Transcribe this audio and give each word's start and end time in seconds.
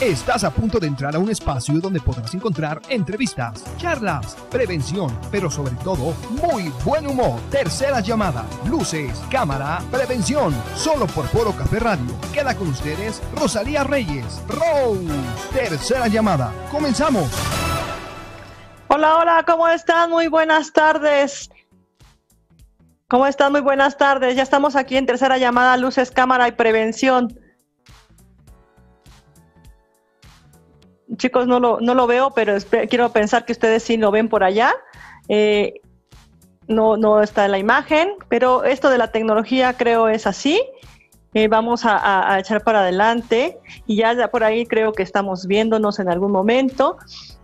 Estás 0.00 0.44
a 0.44 0.50
punto 0.50 0.80
de 0.80 0.86
entrar 0.86 1.14
a 1.14 1.18
un 1.18 1.28
espacio 1.28 1.78
donde 1.78 2.00
podrás 2.00 2.32
encontrar 2.32 2.80
entrevistas, 2.88 3.62
charlas, 3.76 4.34
prevención, 4.50 5.14
pero 5.30 5.50
sobre 5.50 5.74
todo 5.84 6.14
muy 6.30 6.72
buen 6.86 7.06
humor. 7.06 7.38
Tercera 7.50 8.00
llamada, 8.00 8.46
luces, 8.64 9.22
cámara, 9.30 9.82
prevención, 9.90 10.54
solo 10.74 11.06
por 11.06 11.26
Foro 11.26 11.52
Café 11.52 11.80
Radio. 11.80 12.06
Queda 12.32 12.54
con 12.54 12.68
ustedes 12.68 13.20
Rosalía 13.36 13.84
Reyes, 13.84 14.40
Rose. 14.48 15.04
Tercera 15.52 16.08
llamada, 16.08 16.50
comenzamos. 16.70 17.30
Hola, 18.88 19.18
hola, 19.18 19.44
¿cómo 19.46 19.68
están? 19.68 20.08
Muy 20.08 20.28
buenas 20.28 20.72
tardes. 20.72 21.50
¿Cómo 23.06 23.26
están? 23.26 23.52
Muy 23.52 23.60
buenas 23.60 23.98
tardes. 23.98 24.34
Ya 24.34 24.44
estamos 24.44 24.76
aquí 24.76 24.96
en 24.96 25.04
tercera 25.04 25.36
llamada, 25.36 25.76
luces, 25.76 26.10
cámara 26.10 26.48
y 26.48 26.52
prevención. 26.52 27.38
Chicos, 31.20 31.46
no 31.46 31.60
lo, 31.60 31.80
no 31.80 31.94
lo 31.94 32.06
veo, 32.06 32.32
pero 32.32 32.56
quiero 32.88 33.12
pensar 33.12 33.44
que 33.44 33.52
ustedes 33.52 33.84
sí 33.84 33.96
lo 33.96 34.10
ven 34.10 34.28
por 34.28 34.42
allá. 34.42 34.72
Eh, 35.28 35.74
no, 36.66 36.96
no 36.96 37.22
está 37.22 37.44
en 37.44 37.52
la 37.52 37.58
imagen, 37.58 38.14
pero 38.28 38.64
esto 38.64 38.90
de 38.90 38.98
la 38.98 39.12
tecnología 39.12 39.74
creo 39.74 40.08
es 40.08 40.26
así. 40.26 40.60
Eh, 41.34 41.46
vamos 41.46 41.82
a, 41.84 42.38
echar 42.40 42.64
para 42.64 42.80
adelante 42.80 43.58
y 43.86 43.96
ya, 43.96 44.28
por 44.28 44.42
ahí 44.42 44.66
creo 44.66 44.92
que 44.92 45.04
estamos 45.04 45.46
viéndonos 45.46 46.00
en 46.00 46.08
algún 46.08 46.32
momento. 46.32 46.96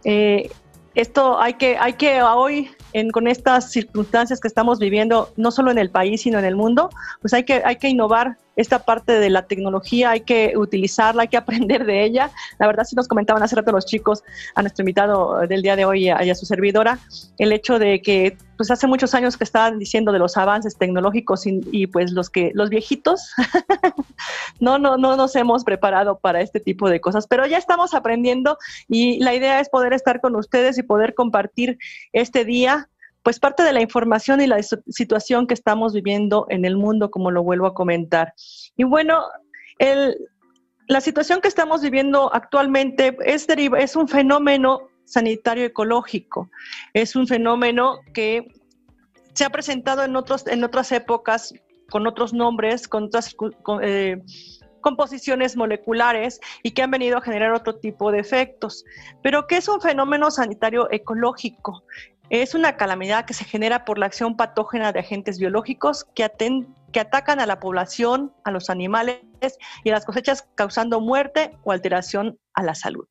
Eh, 0.02 0.50
esto 0.94 1.40
hay 1.40 1.54
que, 1.54 1.76
hay 1.78 1.92
que 1.92 2.22
hoy 2.22 2.70
con 3.12 3.26
estas 3.26 3.70
circunstancias 3.70 4.40
que 4.40 4.48
estamos 4.48 4.78
viviendo, 4.78 5.30
no 5.36 5.50
solo 5.50 5.70
en 5.70 5.78
el 5.78 5.90
país, 5.90 6.22
sino 6.22 6.38
en 6.38 6.46
el 6.46 6.56
mundo, 6.56 6.88
pues 7.20 7.34
hay 7.34 7.44
que, 7.44 7.62
hay 7.64 7.76
que 7.76 7.88
innovar 7.88 8.38
esta 8.56 8.80
parte 8.80 9.12
de 9.12 9.30
la 9.30 9.46
tecnología, 9.46 10.10
hay 10.10 10.20
que 10.20 10.54
utilizarla, 10.56 11.22
hay 11.22 11.28
que 11.28 11.36
aprender 11.46 11.84
de 11.84 12.04
ella. 12.04 12.30
La 12.58 12.66
verdad, 12.66 12.84
sí 12.84 12.96
nos 12.96 13.06
comentaban 13.06 13.42
hace 13.42 13.54
rato 13.54 13.72
los 13.72 13.86
chicos, 13.86 14.24
a 14.54 14.62
nuestro 14.62 14.82
invitado 14.82 15.46
del 15.46 15.62
día 15.62 15.76
de 15.76 15.84
hoy 15.84 16.06
y 16.06 16.08
a, 16.08 16.34
su 16.34 16.46
servidora, 16.46 16.98
el 17.38 17.52
hecho 17.52 17.78
de 17.78 18.02
que 18.02 18.36
pues 18.56 18.70
hace 18.70 18.86
muchos 18.86 19.14
años 19.14 19.36
que 19.36 19.44
estaban 19.44 19.78
diciendo 19.78 20.12
de 20.12 20.18
los 20.18 20.38
avances 20.38 20.78
tecnológicos 20.78 21.46
y, 21.46 21.86
pues 21.88 22.12
los 22.12 22.30
que 22.30 22.52
los 22.54 22.70
viejitos 22.70 23.32
no 24.60 24.78
no 24.78 24.96
no 24.96 25.14
nos 25.16 25.36
hemos 25.36 25.62
preparado 25.62 26.18
para 26.18 26.40
este 26.40 26.58
tipo 26.58 26.88
de 26.88 27.00
cosas, 27.00 27.26
pero 27.26 27.46
ya 27.46 27.58
estamos 27.58 27.92
aprendiendo 27.92 28.56
y 28.88 29.22
la 29.22 29.34
idea 29.34 29.60
es 29.60 29.68
poder 29.68 29.92
estar 29.92 30.22
con 30.22 30.36
ustedes 30.36 30.78
y 30.78 30.82
poder 30.82 31.14
compartir 31.14 31.78
este 32.12 32.46
día 32.46 32.88
pues 33.26 33.40
parte 33.40 33.64
de 33.64 33.72
la 33.72 33.82
información 33.82 34.40
y 34.40 34.46
la 34.46 34.62
situación 34.62 35.48
que 35.48 35.54
estamos 35.54 35.92
viviendo 35.92 36.46
en 36.48 36.64
el 36.64 36.76
mundo, 36.76 37.10
como 37.10 37.32
lo 37.32 37.42
vuelvo 37.42 37.66
a 37.66 37.74
comentar. 37.74 38.32
Y 38.76 38.84
bueno, 38.84 39.20
la 40.86 41.00
situación 41.00 41.40
que 41.40 41.48
estamos 41.48 41.82
viviendo 41.82 42.32
actualmente 42.32 43.16
es, 43.24 43.96
un 43.96 44.06
fenómeno 44.06 44.82
sanitario 45.06 45.64
ecológico, 45.64 46.52
es 46.94 47.16
un 47.16 47.26
fenómeno 47.26 47.98
que 48.14 48.46
se 49.34 49.44
ha 49.44 49.50
presentado 49.50 50.04
en 50.04 50.14
otras 50.64 50.92
épocas 50.92 51.52
con 51.90 52.06
otros 52.06 52.32
nombres, 52.32 52.86
con 52.86 53.06
otras 53.06 53.34
eh, 53.82 54.22
composiciones 54.86 55.56
moleculares 55.56 56.38
y 56.62 56.70
que 56.70 56.82
han 56.82 56.92
venido 56.92 57.18
a 57.18 57.20
generar 57.20 57.52
otro 57.52 57.74
tipo 57.74 58.12
de 58.12 58.20
efectos. 58.20 58.84
Pero 59.20 59.48
¿qué 59.48 59.56
es 59.56 59.66
un 59.66 59.80
fenómeno 59.80 60.30
sanitario 60.30 60.86
ecológico? 60.92 61.82
Es 62.28 62.54
una 62.54 62.76
calamidad 62.76 63.24
que 63.24 63.34
se 63.34 63.44
genera 63.44 63.84
por 63.84 63.98
la 63.98 64.06
acción 64.06 64.36
patógena 64.36 64.92
de 64.92 65.00
agentes 65.00 65.38
biológicos 65.38 66.04
que, 66.14 66.28
que 66.92 67.00
atacan 67.00 67.40
a 67.40 67.46
la 67.46 67.60
población, 67.60 68.32
a 68.44 68.50
los 68.50 68.68
animales 68.68 69.20
y 69.84 69.90
a 69.90 69.92
las 69.92 70.04
cosechas 70.04 70.48
causando 70.56 71.00
muerte 71.00 71.52
o 71.62 71.70
alteración 71.70 72.38
a 72.54 72.64
la 72.64 72.74
salud. 72.74 73.06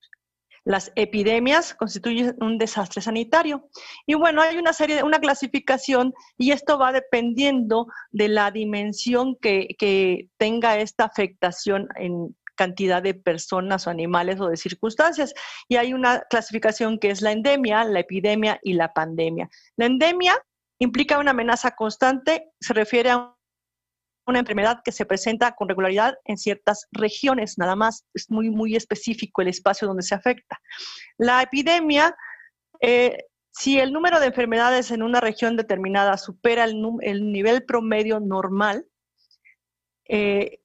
Las 0.66 0.92
epidemias 0.96 1.76
constituyen 1.76 2.36
un 2.42 2.58
desastre 2.58 3.02
sanitario. 3.02 3.70
Y 4.06 4.16
bueno, 4.16 4.42
hay 4.42 4.58
una 4.58 4.74
serie, 4.74 5.04
una 5.04 5.20
clasificación 5.20 6.14
y 6.38 6.52
esto 6.52 6.78
va 6.78 6.92
dependiendo 6.92 7.88
de 8.12 8.28
la 8.30 8.52
dimensión 8.52 9.38
que, 9.40 9.76
que 9.78 10.28
tenga 10.38 10.80
esta 10.80 11.06
afectación 11.06 11.88
en, 11.96 12.36
cantidad 12.56 13.04
de 13.04 13.14
personas 13.14 13.88
o 13.88 13.90
animales 13.90 14.40
o 14.40 14.50
de 14.50 14.58
circunstancias. 14.58 15.34
Y 15.68 15.76
hay 15.76 15.94
una 15.94 16.22
clasificación 16.30 17.00
que 17.00 17.12
es 17.12 17.22
la 17.22 17.32
endemia, 17.32 17.84
la 17.84 18.00
epidemia 18.00 18.60
y 18.64 18.74
la 18.74 18.94
pandemia. 18.94 19.50
La 19.78 19.86
endemia 19.86 20.42
implica 20.80 21.20
una 21.20 21.32
amenaza 21.32 21.72
constante, 21.72 22.52
se 22.60 22.74
refiere 22.74 23.12
a 23.12 23.36
una 24.28 24.40
enfermedad 24.40 24.82
que 24.84 24.92
se 24.92 25.06
presenta 25.06 25.54
con 25.54 25.70
regularidad 25.70 26.18
en 26.26 26.38
ciertas 26.38 26.88
regiones, 26.92 27.58
nada 27.58 27.76
más, 27.76 28.06
es 28.14 28.30
muy, 28.30 28.50
muy 28.50 28.76
específico 28.76 29.42
el 29.42 29.50
espacio 29.50 29.88
donde 29.88 30.04
se 30.04 30.16
afecta. 30.16 30.60
La 31.18 31.42
epidemia, 31.44 32.16
eh, 32.82 33.26
si 33.52 33.80
el 33.80 33.94
número 33.94 34.20
de 34.20 34.28
enfermedades 34.28 34.92
en 34.92 35.04
una 35.04 35.22
región 35.22 35.56
determinada 35.56 36.18
supera 36.18 36.66
el, 36.66 37.32
nivel 37.32 37.64
promedio 37.66 38.20
normal, 38.20 38.88
eh, 40.08 40.60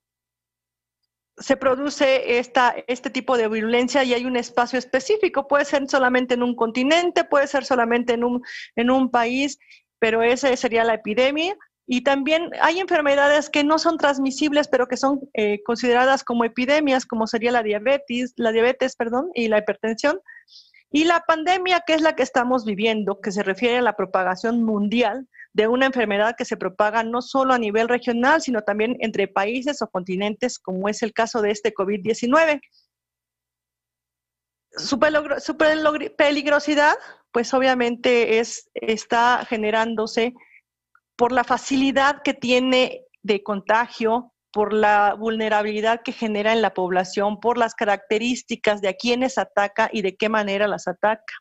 se 1.41 1.57
produce 1.57 2.39
esta, 2.39 2.75
este 2.87 3.11
tipo 3.11 3.37
de 3.37 3.49
virulencia 3.49 4.05
y 4.05 4.13
hay 4.13 4.27
un 4.27 4.37
espacio 4.37 4.79
específico. 4.79 5.49
Puede 5.49 5.65
ser 5.65 5.89
solamente 5.89 6.35
en 6.35 6.43
un 6.43 6.55
continente, 6.55 7.25
puede 7.25 7.47
ser 7.47 7.65
solamente 7.65 8.13
en 8.13 8.25
un, 8.25 8.43
en 8.77 8.91
un 8.91 9.11
país, 9.11 9.59
pero 9.99 10.23
esa 10.23 10.55
sería 10.57 10.85
la 10.85 10.95
epidemia. 10.95 11.57
Y 11.87 12.03
también 12.03 12.51
hay 12.61 12.79
enfermedades 12.79 13.51
que 13.51 13.65
no 13.65 13.79
son 13.79 13.97
transmisibles, 13.97 14.69
pero 14.69 14.87
que 14.87 14.97
son 14.97 15.21
eh, 15.35 15.61
consideradas 15.65 16.23
como 16.23 16.45
epidemias, 16.45 17.07
como 17.07 17.27
sería 17.27 17.51
la 17.51 17.65
diabetes, 17.65 18.35
la 18.37 18.53
diabetes, 18.53 18.95
perdón, 18.95 19.31
y 19.35 19.49
la 19.49 19.59
hipertensión. 19.59 20.21
Y 20.93 21.05
la 21.05 21.21
pandemia, 21.27 21.83
que 21.87 21.95
es 21.95 22.03
la 22.03 22.15
que 22.15 22.23
estamos 22.23 22.65
viviendo, 22.65 23.21
que 23.21 23.33
se 23.33 23.43
refiere 23.43 23.79
a 23.79 23.83
la 23.83 23.97
propagación 23.97 24.63
mundial 24.63 25.27
de 25.53 25.69
una 25.69 25.87
enfermedad 25.87 26.35
que 26.37 26.45
se 26.45 26.57
propaga 26.57 27.03
no 27.03 27.23
solo 27.23 27.53
a 27.55 27.59
nivel 27.59 27.89
regional, 27.89 28.41
sino 28.41 28.63
también 28.63 28.97
entre 29.01 29.29
países 29.29 29.83
o 29.83 29.89
continentes, 29.89 30.59
como 30.59 30.89
es 30.89 31.03
el 31.03 31.13
caso 31.13 31.43
de 31.43 31.51
este 31.51 31.75
COVID-19. 31.75 32.61
Su, 34.73 34.99
peligrosidad, 36.17 36.95
pues 37.33 37.53
obviamente 37.53 38.39
es, 38.39 38.71
está 38.75 39.45
generándose 39.45 40.35
por 41.17 41.33
la 41.33 41.43
facilidad 41.43 42.23
que 42.23 42.35
tiene 42.35 43.05
de 43.23 43.43
contagio, 43.43 44.33
por 44.53 44.73
la 44.73 45.15
vulnerabilidad 45.15 46.03
que 46.03 46.13
genera 46.13 46.53
en 46.53 46.63
la 46.63 46.75
población, 46.75 47.41
por 47.41 47.59
las 47.59 47.75
características 47.75 48.81
de 48.81 48.89
a 48.89 48.95
quienes 48.95 49.39
ataca 49.39 49.91
y 49.93 50.03
de 50.03 50.17
qué 50.17 50.29
manera 50.29 50.69
las 50.69 50.89
ataca. 50.89 51.35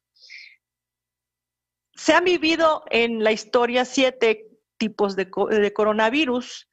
Se 2.00 2.14
han 2.14 2.24
vivido 2.24 2.84
en 2.92 3.26
la 3.26 3.34
historia 3.34 3.84
siete 3.84 4.48
tipos 4.78 5.18
de, 5.18 5.30
coronavirus. 5.30 6.70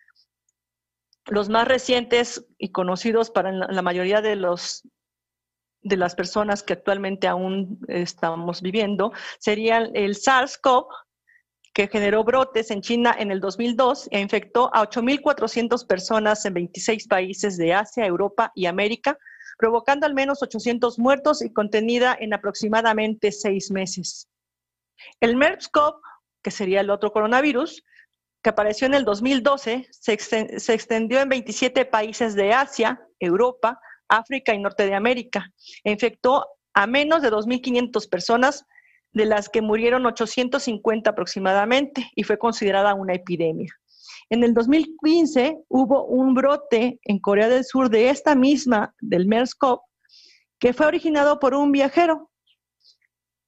Los 1.26 1.48
más 1.48 1.66
recientes 1.66 2.46
y 2.58 2.70
conocidos 2.70 3.32
para 3.32 3.50
la 3.50 3.82
mayoría 3.82 4.22
de 4.22 4.36
los 4.36 4.86
de 5.82 5.96
las 5.96 6.14
personas 6.14 6.62
que 6.62 6.74
actualmente 6.74 7.26
aún 7.26 7.80
estamos 7.88 8.62
viviendo 8.62 9.12
serían 9.40 9.90
el 9.94 10.14
SARS-CoV, 10.14 10.86
que 11.74 11.88
generó 11.88 12.22
brotes 12.22 12.70
en 12.70 12.80
China 12.80 13.14
en 13.18 13.32
el 13.32 13.40
2002 13.40 14.08
e 14.12 14.20
infectó 14.20 14.70
a 14.72 14.88
8.400 14.88 15.86
personas 15.88 16.44
en 16.44 16.54
26 16.54 17.08
países 17.08 17.56
de 17.56 17.74
Asia, 17.74 18.06
Europa 18.06 18.52
y 18.54 18.66
América, 18.66 19.18
provocando 19.58 20.06
al 20.06 20.14
menos 20.14 20.40
800 20.40 21.00
muertos 21.00 21.42
y 21.42 21.52
contenida 21.52 22.16
en 22.18 22.32
aproximadamente 22.32 23.32
seis 23.32 23.72
meses. 23.72 24.28
El 25.20 25.36
MERS-CoV, 25.36 26.00
que 26.42 26.50
sería 26.50 26.80
el 26.80 26.90
otro 26.90 27.12
coronavirus, 27.12 27.82
que 28.42 28.50
apareció 28.50 28.86
en 28.86 28.94
el 28.94 29.04
2012, 29.04 29.88
se, 29.90 30.12
extendió 30.12 31.20
en 31.20 31.28
27 31.28 31.84
países 31.86 32.34
de 32.34 32.52
Asia, 32.52 33.00
Europa, 33.18 33.80
África 34.08 34.54
y 34.54 34.60
Norte 34.60 34.86
de 34.86 34.94
América. 34.94 35.50
Infectó 35.82 36.46
a 36.72 36.86
menos 36.86 37.22
de 37.22 37.32
2.500 37.32 38.08
personas, 38.08 38.64
de 39.12 39.24
las 39.24 39.48
que 39.48 39.62
murieron 39.62 40.04
850 40.04 41.10
aproximadamente, 41.10 42.10
y 42.14 42.22
fue 42.22 42.38
considerada 42.38 42.94
una 42.94 43.14
epidemia. 43.14 43.72
En 44.28 44.44
el 44.44 44.54
2015 44.54 45.56
hubo 45.68 46.04
un 46.04 46.34
brote 46.34 47.00
en 47.02 47.18
Corea 47.18 47.48
del 47.48 47.64
Sur 47.64 47.90
de 47.90 48.10
esta 48.10 48.34
misma, 48.34 48.94
del 49.00 49.26
MERS-CoV, 49.26 49.80
que 50.58 50.72
fue 50.72 50.86
originado 50.86 51.38
por 51.38 51.54
un 51.54 51.72
viajero 51.72 52.30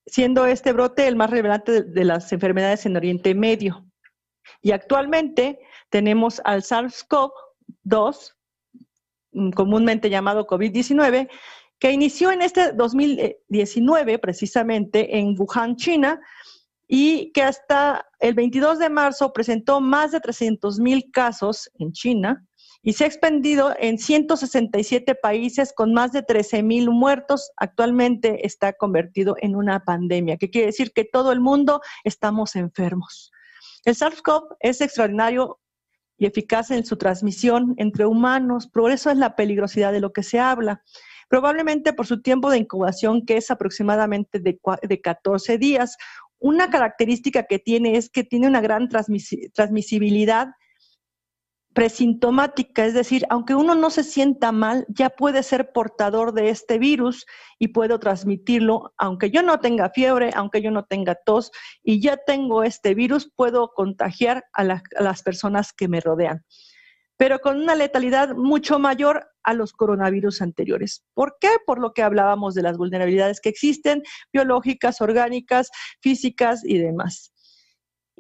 siendo 0.09 0.47
este 0.47 0.73
brote 0.73 1.07
el 1.07 1.17
más 1.17 1.31
relevante 1.31 1.83
de, 1.83 2.05
las 2.05 2.33
enfermedades 2.33 2.87
en 2.87 2.97
Oriente 2.97 3.35
Medio. 3.35 3.87
Y 4.63 4.73
actualmente 4.73 5.61
tenemos 5.91 6.41
al 6.45 6.63
SARS-CoV-2, 6.63 8.35
mm, 9.33 9.51
comúnmente 9.51 10.11
llamado 10.11 10.47
COVID-19, 10.47 11.29
que 11.79 11.93
inició 11.93 12.33
en 12.33 12.43
este 12.43 12.73
2019 12.73 14.19
precisamente 14.19 15.19
en 15.19 15.37
Wuhan, 15.39 15.77
China, 15.77 16.21
y 16.89 17.31
que 17.33 17.43
hasta 17.43 18.07
el 18.19 18.35
22 18.35 18.79
de 18.79 18.89
marzo 18.89 19.33
presentó 19.33 19.81
más 19.81 20.11
de 20.11 20.21
300 20.21 20.81
mil 20.81 21.11
casos 21.13 21.71
en 21.79 21.93
China 21.93 22.48
y 22.83 22.93
se 22.93 23.05
ha 23.05 23.07
expandido 23.07 23.75
en 23.79 23.99
167 23.99 25.15
países 25.17 25.73
con 25.75 25.93
más 25.93 26.13
de 26.13 26.23
13 26.23 26.63
mil 26.63 26.91
muertos. 26.91 27.51
Actualmente 27.57 28.47
está 28.47 28.73
convertido 28.73 29.37
en 29.41 29.57
una 29.57 29.85
pandemia, 29.85 30.37
que 30.37 30.51
quiere 30.51 30.69
decir 30.69 30.93
que 30.93 31.05
todo 31.05 31.33
el 31.33 31.41
mundo 31.41 31.81
estamos 32.05 32.57
enfermos. 32.57 33.33
El 33.85 33.95
SARS-CoV 33.95 34.57
es 34.61 34.81
extraordinario 34.81 35.59
y 36.17 36.27
eficaz 36.27 36.71
en 36.71 36.85
su 36.85 36.97
transmisión 36.97 37.75
entre 37.79 38.07
humanos, 38.07 38.69
por 38.69 38.91
eso 38.91 39.11
es 39.11 39.17
la 39.17 39.37
peligrosidad 39.37 39.93
de 39.93 40.01
lo 40.01 40.13
que 40.13 40.23
se 40.23 40.41
habla. 40.41 40.83
Probablemente 41.29 41.93
por 41.93 42.07
su 42.07 42.23
tiempo 42.23 42.51
de 42.51 42.59
incubación, 42.59 43.25
que 43.25 43.37
es 43.37 43.51
aproximadamente 43.51 44.41
de, 44.41 44.59
de 44.83 45.01
14 45.01 45.59
días, 45.59 45.97
una 46.39 46.71
característica 46.71 47.45
que 47.45 47.59
tiene 47.59 47.97
es 47.97 48.11
que 48.11 48.25
tiene 48.25 48.47
una 48.47 48.61
gran 48.61 48.89
transmisibilidad 48.89 50.49
presintomática, 51.79 52.85
es 52.85 52.93
decir, 52.93 53.25
aunque 53.31 53.55
uno 53.55 53.77
no 53.77 53.91
se 53.91 54.03
sienta 54.03 54.51
mal, 54.51 54.85
ya 54.89 55.11
puede 55.11 55.45
ser 55.45 55.71
portador 55.71 56.33
de 56.33 56.51
este 56.51 56.77
virus 56.77 57.25
y 57.57 57.69
puedo 57.69 58.01
transmitirlo, 58.01 58.93
aunque 58.99 59.31
yo 59.31 59.45
no 59.45 59.61
tenga 59.61 59.89
fiebre, 59.91 60.33
aunque 60.35 60.61
yo 60.61 60.73
no 60.73 60.87
tenga 60.87 61.15
tos 61.15 61.53
y 61.85 62.01
ya 62.03 62.17
tengo 62.17 62.65
este 62.65 62.97
virus, 62.97 63.31
puedo 63.33 63.75
contagiar 63.75 64.45
a, 64.55 64.65
las 64.65 65.23
personas 65.23 65.73
que 65.73 65.87
me 65.87 66.01
rodean 66.01 66.45
pero 67.17 67.41
con 67.41 67.61
una 67.61 67.75
letalidad 67.75 68.37
mucho 68.37 68.79
mayor 68.79 69.29
a 69.43 69.53
los 69.53 69.73
coronavirus 69.73 70.41
anteriores. 70.41 71.05
¿Por 71.15 71.37
qué? 71.41 71.49
Por 71.67 71.81
lo 71.81 71.93
que 71.93 72.03
hablábamos 72.03 72.55
de 72.55 72.63
las 72.63 72.77
vulnerabilidades 72.79 73.41
que 73.41 73.49
existen, 73.49 74.05
biológicas, 74.33 75.01
orgánicas, 75.01 75.69
físicas 76.01 76.65
y 76.65 76.79
demás. 76.79 77.33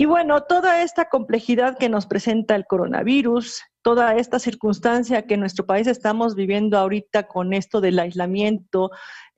Y 0.00 0.04
bueno, 0.04 0.44
toda 0.44 0.84
esta 0.84 1.08
complejidad 1.08 1.76
que 1.76 1.88
nos 1.88 2.06
presenta 2.06 2.54
el 2.54 2.66
coronavirus, 2.66 3.64
toda 3.82 4.14
esta 4.14 4.38
circunstancia 4.38 5.26
que 5.26 5.34
en 5.34 5.40
nuestro 5.40 5.66
país 5.66 5.88
estamos 5.88 6.36
viviendo 6.36 6.78
ahorita 6.78 7.26
con 7.26 7.52
esto 7.52 7.80
del 7.80 7.98
aislamiento 7.98 8.92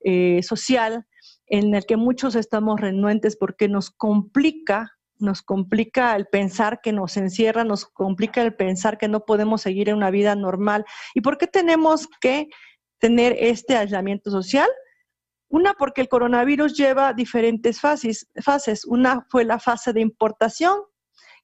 eh, 0.04 0.42
social, 0.42 1.06
en 1.46 1.74
el 1.74 1.86
que 1.86 1.96
muchos 1.96 2.34
estamos 2.34 2.78
renuentes 2.78 3.38
porque 3.38 3.68
nos 3.68 3.90
complica, 3.90 4.98
nos 5.18 5.40
complica 5.40 6.14
el 6.14 6.26
pensar 6.26 6.82
que 6.82 6.92
nos 6.92 7.16
encierra, 7.16 7.64
nos 7.64 7.86
complica 7.86 8.42
el 8.42 8.54
pensar 8.54 8.98
que 8.98 9.08
no 9.08 9.24
podemos 9.24 9.62
seguir 9.62 9.88
en 9.88 9.96
una 9.96 10.10
vida 10.10 10.34
normal. 10.34 10.84
¿Y 11.14 11.22
por 11.22 11.38
qué 11.38 11.46
tenemos 11.46 12.06
que 12.20 12.48
tener 12.98 13.34
este 13.38 13.78
aislamiento 13.78 14.30
social? 14.30 14.68
Una, 15.50 15.74
porque 15.74 16.00
el 16.00 16.08
coronavirus 16.08 16.74
lleva 16.76 17.12
diferentes 17.12 17.80
fases. 17.80 18.84
Una 18.86 19.26
fue 19.28 19.44
la 19.44 19.58
fase 19.58 19.92
de 19.92 20.00
importación, 20.00 20.78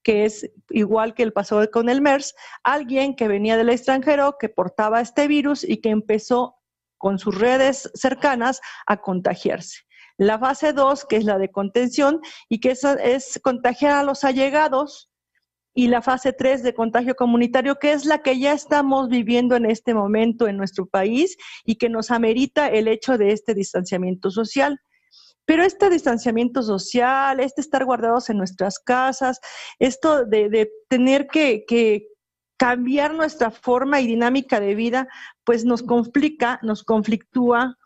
que 0.04 0.24
es 0.24 0.48
igual 0.70 1.12
que 1.12 1.24
el 1.24 1.32
pasó 1.32 1.68
con 1.72 1.88
el 1.88 2.00
MERS, 2.00 2.36
alguien 2.62 3.16
que 3.16 3.26
venía 3.26 3.56
del 3.56 3.68
extranjero, 3.68 4.36
que 4.38 4.48
portaba 4.48 5.00
este 5.00 5.26
virus 5.26 5.64
y 5.64 5.78
que 5.78 5.90
empezó 5.90 6.56
con 6.98 7.18
sus 7.18 7.36
redes 7.36 7.90
cercanas 7.94 8.60
a 8.86 8.98
contagiarse. 8.98 9.80
La 10.16 10.38
fase 10.38 10.72
2, 10.72 11.04
que 11.06 11.16
es 11.16 11.24
la 11.24 11.38
de 11.38 11.50
contención, 11.50 12.20
y 12.48 12.60
que 12.60 12.70
es, 12.70 12.84
es 12.84 13.40
contagiar 13.42 13.98
a 13.98 14.04
los 14.04 14.22
allegados, 14.22 15.10
y 15.76 15.88
la 15.88 16.00
fase 16.00 16.32
3 16.32 16.62
de 16.62 16.74
contagio 16.74 17.14
comunitario, 17.14 17.78
que 17.78 17.92
es 17.92 18.06
la 18.06 18.22
que 18.22 18.40
ya 18.40 18.54
estamos 18.54 19.10
viviendo 19.10 19.56
en 19.56 19.66
este 19.66 19.92
momento 19.92 20.48
en 20.48 20.56
nuestro 20.56 20.86
país 20.86 21.36
y 21.66 21.76
que 21.76 21.90
nos 21.90 22.10
amerita 22.10 22.68
el 22.68 22.88
hecho 22.88 23.18
de 23.18 23.32
este 23.32 23.52
distanciamiento 23.52 24.30
social. 24.30 24.80
Pero 25.44 25.62
este 25.62 25.90
distanciamiento 25.90 26.62
social, 26.62 27.40
este 27.40 27.60
estar 27.60 27.84
guardados 27.84 28.30
en 28.30 28.38
nuestras 28.38 28.78
casas, 28.78 29.38
esto 29.78 30.24
de, 30.24 30.70
tener 30.88 31.26
que, 31.26 31.66
que 31.68 32.08
cambiar 32.56 33.12
nuestra 33.12 33.50
forma 33.50 34.00
y 34.00 34.06
dinámica 34.06 34.60
de 34.60 34.74
vida, 34.74 35.06
pues 35.44 35.66
nos 35.66 35.82
complica, 35.82 36.58
nos 36.62 36.84
conflictúa, 36.84 37.76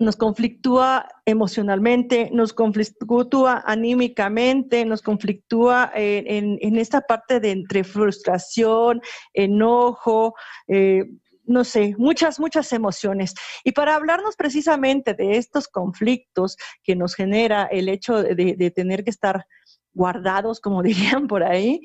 nos 0.00 0.16
conflictúa 0.16 1.06
emocionalmente, 1.26 2.30
nos 2.32 2.54
conflictúa 2.54 3.62
anímicamente, 3.66 4.86
nos 4.86 5.02
conflictúa 5.02 5.92
en, 5.94 6.76
esta 6.78 7.02
parte 7.02 7.38
de 7.38 7.50
entre 7.50 7.84
frustración, 7.84 9.02
enojo, 9.34 10.34
eh, 10.68 11.04
no 11.44 11.64
sé, 11.64 11.94
muchas, 11.98 12.40
muchas 12.40 12.72
emociones. 12.72 13.34
Y 13.62 13.72
para 13.72 13.94
hablarnos 13.94 14.36
precisamente 14.36 15.12
de 15.12 15.36
estos 15.36 15.68
conflictos 15.68 16.56
que 16.82 16.96
nos 16.96 17.14
genera 17.14 17.64
el 17.64 17.90
hecho 17.90 18.22
de, 18.22 18.56
de 18.56 18.70
tener 18.70 19.04
que 19.04 19.10
estar 19.10 19.44
guardados, 19.92 20.60
como 20.60 20.82
dirían 20.82 21.26
por 21.26 21.44
ahí, 21.44 21.82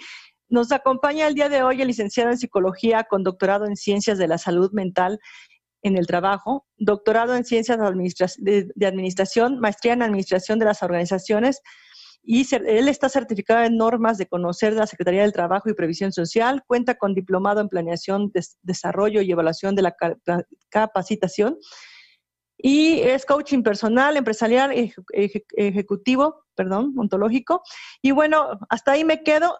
nos 0.47 0.71
acompaña 0.71 1.27
el 1.27 1.35
día 1.35 1.49
de 1.49 1.63
hoy 1.63 1.81
el 1.81 1.87
licenciado 1.87 2.29
en 2.29 2.37
psicología 2.37 3.03
con 3.03 3.23
doctorado 3.23 3.65
en 3.65 3.75
ciencias 3.75 4.17
de 4.17 4.27
la 4.29 4.37
salud 4.37 4.71
mental 4.71 5.19
en 5.85 5.97
el 5.97 6.07
trabajo, 6.07 6.65
doctorado 6.77 7.35
en 7.35 7.45
ciencias 7.45 7.77
de, 8.37 8.87
administración, 8.87 9.59
maestría 9.59 9.93
en 9.93 10.01
administración 10.01 10.57
de 10.57 10.65
las 10.65 10.81
organizaciones 10.81 11.61
y 12.23 12.43
él 12.55 12.87
está 12.87 13.07
certificado 13.07 13.63
en 13.63 13.77
normas 13.77 14.17
de 14.17 14.25
conocer 14.25 14.73
de 14.73 14.79
la 14.79 14.87
Secretaría 14.87 15.21
del 15.21 15.31
Trabajo 15.31 15.69
y 15.69 15.75
Previsión 15.75 16.11
Social, 16.11 16.63
cuenta 16.65 16.95
con 16.95 17.13
diplomado 17.13 17.61
en 17.61 17.69
planeación, 17.69 18.31
desarrollo 18.63 19.21
y 19.21 19.31
evaluación 19.31 19.75
de 19.75 19.83
la 19.83 19.95
capacitación 20.69 21.59
y 22.57 23.01
es 23.01 23.23
coaching 23.27 23.61
personal, 23.61 24.17
empresarial, 24.17 24.71
ejecutivo, 25.53 26.45
perdón, 26.55 26.95
ontológico. 26.97 27.61
Y 28.01 28.09
bueno, 28.09 28.57
hasta 28.69 28.93
ahí 28.93 29.03
me 29.03 29.21
quedo. 29.21 29.55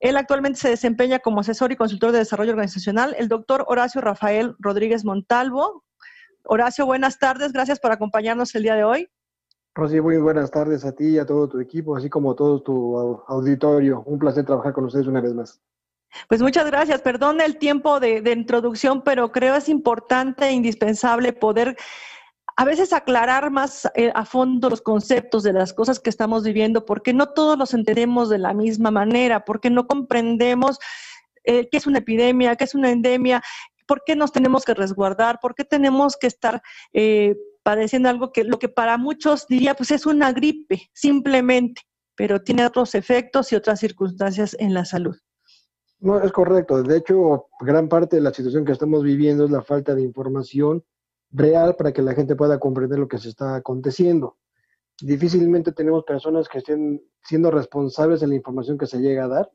Él 0.00 0.16
actualmente 0.16 0.58
se 0.58 0.68
desempeña 0.68 1.18
como 1.18 1.40
asesor 1.40 1.72
y 1.72 1.76
consultor 1.76 2.12
de 2.12 2.18
desarrollo 2.18 2.50
organizacional, 2.50 3.14
el 3.18 3.28
doctor 3.28 3.64
Horacio 3.66 4.00
Rafael 4.00 4.54
Rodríguez 4.58 5.04
Montalvo. 5.04 5.84
Horacio, 6.44 6.86
buenas 6.86 7.18
tardes, 7.18 7.52
gracias 7.52 7.80
por 7.80 7.92
acompañarnos 7.92 8.54
el 8.54 8.62
día 8.62 8.74
de 8.74 8.84
hoy. 8.84 9.08
Rosy, 9.74 10.00
muy 10.00 10.16
buenas 10.16 10.50
tardes 10.50 10.84
a 10.84 10.92
ti 10.92 11.08
y 11.08 11.18
a 11.18 11.26
todo 11.26 11.48
tu 11.48 11.60
equipo, 11.60 11.96
así 11.96 12.08
como 12.08 12.32
a 12.32 12.36
todo 12.36 12.62
tu 12.62 12.96
auditorio. 13.28 14.02
Un 14.06 14.18
placer 14.18 14.44
trabajar 14.44 14.72
con 14.72 14.84
ustedes 14.84 15.06
una 15.06 15.20
vez 15.20 15.34
más. 15.34 15.60
Pues 16.28 16.40
muchas 16.40 16.66
gracias. 16.66 17.02
Perdón 17.02 17.42
el 17.42 17.58
tiempo 17.58 18.00
de, 18.00 18.22
de 18.22 18.32
introducción, 18.32 19.02
pero 19.02 19.32
creo 19.32 19.54
es 19.54 19.68
importante 19.68 20.46
e 20.46 20.52
indispensable 20.52 21.34
poder 21.34 21.76
a 22.56 22.64
veces 22.64 22.92
aclarar 22.94 23.50
más 23.50 23.88
eh, 23.94 24.10
a 24.14 24.24
fondo 24.24 24.70
los 24.70 24.80
conceptos 24.80 25.42
de 25.42 25.52
las 25.52 25.74
cosas 25.74 26.00
que 26.00 26.08
estamos 26.08 26.42
viviendo, 26.42 26.86
porque 26.86 27.12
no 27.12 27.28
todos 27.28 27.58
los 27.58 27.74
entendemos 27.74 28.30
de 28.30 28.38
la 28.38 28.54
misma 28.54 28.90
manera, 28.90 29.44
porque 29.44 29.68
no 29.68 29.86
comprendemos 29.86 30.78
eh, 31.44 31.68
qué 31.70 31.76
es 31.76 31.86
una 31.86 31.98
epidemia, 31.98 32.56
qué 32.56 32.64
es 32.64 32.74
una 32.74 32.90
endemia, 32.90 33.42
por 33.86 34.02
qué 34.04 34.16
nos 34.16 34.32
tenemos 34.32 34.64
que 34.64 34.72
resguardar, 34.72 35.38
por 35.40 35.54
qué 35.54 35.64
tenemos 35.64 36.16
que 36.16 36.26
estar 36.26 36.62
eh, 36.94 37.36
padeciendo 37.62 38.08
algo 38.08 38.32
que 38.32 38.42
lo 38.42 38.58
que 38.58 38.70
para 38.70 38.96
muchos 38.96 39.46
diría 39.46 39.74
pues 39.74 39.90
es 39.90 40.06
una 40.06 40.32
gripe, 40.32 40.88
simplemente, 40.94 41.82
pero 42.14 42.42
tiene 42.42 42.64
otros 42.64 42.94
efectos 42.94 43.52
y 43.52 43.56
otras 43.56 43.80
circunstancias 43.80 44.56
en 44.58 44.72
la 44.72 44.86
salud. 44.86 45.16
No, 45.98 46.20
es 46.20 46.32
correcto. 46.32 46.82
De 46.82 46.96
hecho, 46.96 47.48
gran 47.60 47.88
parte 47.88 48.16
de 48.16 48.22
la 48.22 48.32
situación 48.32 48.64
que 48.64 48.72
estamos 48.72 49.02
viviendo 49.02 49.44
es 49.44 49.50
la 49.50 49.62
falta 49.62 49.94
de 49.94 50.02
información 50.02 50.82
real 51.36 51.76
para 51.76 51.92
que 51.92 52.02
la 52.02 52.14
gente 52.14 52.34
pueda 52.34 52.58
comprender 52.58 52.98
lo 52.98 53.08
que 53.08 53.18
se 53.18 53.28
está 53.28 53.56
aconteciendo. 53.56 54.38
Difícilmente 55.00 55.72
tenemos 55.72 56.04
personas 56.04 56.48
que 56.48 56.58
estén 56.58 57.02
siendo 57.22 57.50
responsables 57.50 58.20
de 58.20 58.26
la 58.26 58.34
información 58.34 58.78
que 58.78 58.86
se 58.86 58.98
llega 58.98 59.24
a 59.24 59.28
dar. 59.28 59.50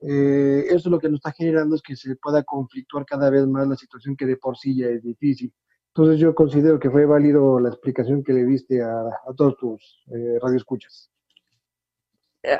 Eh, 0.00 0.66
eso 0.68 0.90
lo 0.90 0.98
que 0.98 1.08
nos 1.08 1.18
está 1.18 1.32
generando 1.32 1.76
es 1.76 1.82
que 1.82 1.94
se 1.94 2.16
pueda 2.16 2.42
conflictuar 2.42 3.06
cada 3.06 3.30
vez 3.30 3.46
más 3.46 3.68
la 3.68 3.76
situación 3.76 4.16
que 4.16 4.26
de 4.26 4.36
por 4.36 4.58
sí 4.58 4.76
ya 4.76 4.88
es 4.88 5.02
difícil. 5.02 5.52
Entonces 5.94 6.18
yo 6.18 6.34
considero 6.34 6.80
que 6.80 6.90
fue 6.90 7.06
válido 7.06 7.60
la 7.60 7.68
explicación 7.68 8.24
que 8.24 8.32
le 8.32 8.44
diste 8.44 8.82
a, 8.82 9.04
todos 9.36 9.56
tus 9.56 10.04
eh, 10.08 10.38
radioescuchas 10.42 11.13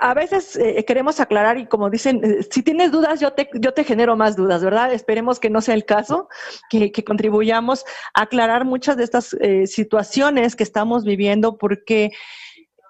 a 0.01 0.15
veces 0.15 0.57
eh, 0.57 0.85
queremos 0.85 1.21
aclarar 1.21 1.59
y 1.59 1.67
como 1.67 1.91
dicen, 1.91 2.21
eh, 2.25 2.47
si 2.51 2.63
tienes 2.63 2.91
dudas, 2.91 3.21
yo 3.21 3.33
te, 3.33 3.49
yo 3.55 3.75
te 3.75 3.85
genero 3.85 4.17
más 4.17 4.37
dudas, 4.37 4.65
¿verdad? 4.65 4.93
Esperemos 4.93 5.39
que 5.39 5.51
no 5.51 5.61
sea 5.61 5.75
el 5.75 5.85
caso, 5.85 6.29
que, 6.71 6.93
contribuyamos 7.05 7.85
a 8.15 8.23
aclarar 8.23 8.65
muchas 8.65 8.97
de 8.97 9.05
estas 9.05 9.35
eh, 9.41 9.67
situaciones 9.67 10.57
que 10.57 10.63
estamos 10.63 11.05
viviendo, 11.05 11.59
porque 11.59 12.11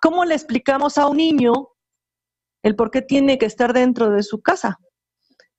¿cómo 0.01 0.25
le 0.25 0.35
explicamos 0.35 0.99
a 0.99 1.09
un 1.09 1.17
niño 1.17 1.71
el 2.63 2.77
por 2.77 2.91
qué 2.91 3.03
tiene 3.03 3.39
que 3.39 3.47
estar 3.47 3.73
dentro 3.73 4.11
de 4.11 4.23
su 4.23 4.41
casa? 4.41 4.79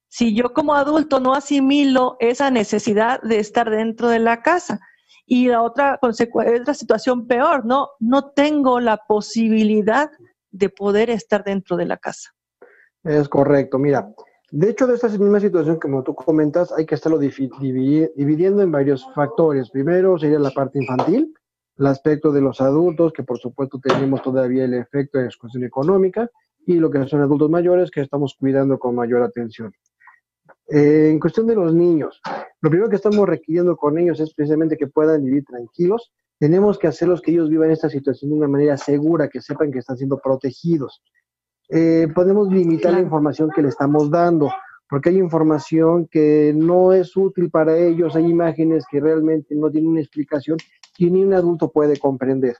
Si 0.07 0.33
yo 0.33 0.53
como 0.53 0.75
adulto 0.75 1.19
no 1.19 1.33
asimilo 1.33 2.15
esa 2.19 2.49
necesidad 2.49 3.21
de 3.21 3.39
estar 3.39 3.69
dentro 3.69 4.07
de 4.07 4.19
la 4.19 4.41
casa. 4.41 4.79
Y 5.27 5.47
la 5.47 5.63
otra, 5.63 5.99
otra 6.01 6.73
situación 6.75 7.25
peor, 7.25 7.65
¿no? 7.65 7.89
No 7.99 8.29
tengo 8.29 8.79
la 8.79 8.97
posibilidad 8.97 10.11
de 10.57 10.69
poder 10.69 11.09
estar 11.09 11.43
dentro 11.43 11.75
de 11.75 11.85
la 11.85 11.97
casa. 11.97 12.31
Es 13.03 13.27
correcto, 13.29 13.77
mira. 13.77 14.13
De 14.51 14.69
hecho, 14.69 14.87
de 14.87 14.95
esta 14.95 15.09
misma 15.09 15.39
situación, 15.39 15.79
como 15.79 16.03
tú 16.03 16.15
comentas, 16.15 16.71
hay 16.71 16.85
que 16.85 16.95
estarlo 16.95 17.17
dividiendo 17.19 18.61
en 18.61 18.71
varios 18.71 19.05
factores. 19.13 19.69
Primero 19.69 20.17
sería 20.17 20.39
la 20.39 20.51
parte 20.51 20.79
infantil, 20.79 21.33
el 21.77 21.85
aspecto 21.87 22.31
de 22.31 22.41
los 22.41 22.61
adultos, 22.61 23.11
que 23.11 23.23
por 23.23 23.37
supuesto 23.37 23.79
tenemos 23.83 24.21
todavía 24.21 24.63
el 24.63 24.75
efecto 24.75 25.17
de 25.17 25.25
la 25.25 25.31
cuestión 25.39 25.63
económica, 25.65 26.29
y 26.65 26.75
lo 26.75 26.89
que 26.89 27.05
son 27.05 27.21
adultos 27.21 27.49
mayores, 27.49 27.91
que 27.91 28.01
estamos 28.01 28.35
cuidando 28.39 28.79
con 28.79 28.95
mayor 28.95 29.23
atención. 29.23 29.73
Eh, 30.67 31.09
en 31.11 31.19
cuestión 31.19 31.47
de 31.47 31.55
los 31.55 31.73
niños, 31.75 32.21
lo 32.61 32.69
primero 32.69 32.89
que 32.89 32.95
estamos 32.95 33.27
requiriendo 33.27 33.75
con 33.75 33.97
ellos 33.99 34.19
es 34.19 34.33
precisamente 34.33 34.77
que 34.77 34.87
puedan 34.87 35.23
vivir 35.23 35.43
tranquilos. 35.43 36.11
Tenemos 36.37 36.77
que 36.77 36.87
hacerlos 36.87 37.21
que 37.21 37.31
ellos 37.31 37.49
vivan 37.49 37.71
esta 37.71 37.89
situación 37.89 38.31
de 38.31 38.37
una 38.37 38.47
manera 38.47 38.77
segura, 38.77 39.29
que 39.29 39.41
sepan 39.41 39.71
que 39.71 39.79
están 39.79 39.97
siendo 39.97 40.17
protegidos. 40.17 41.01
Eh, 41.69 42.07
podemos 42.13 42.49
limitar 42.51 42.93
la 42.93 42.99
información 42.99 43.49
que 43.55 43.61
le 43.61 43.69
estamos 43.69 44.11
dando, 44.11 44.51
porque 44.89 45.09
hay 45.09 45.17
información 45.17 46.07
que 46.07 46.53
no 46.55 46.93
es 46.93 47.15
útil 47.15 47.49
para 47.49 47.77
ellos, 47.77 48.15
hay 48.15 48.25
imágenes 48.25 48.85
que 48.89 48.99
realmente 48.99 49.55
no 49.55 49.71
tienen 49.71 49.89
una 49.89 50.01
explicación 50.01 50.57
y 50.97 51.09
ni 51.09 51.23
un 51.23 51.33
adulto 51.33 51.71
puede 51.71 51.97
comprender. 51.97 52.57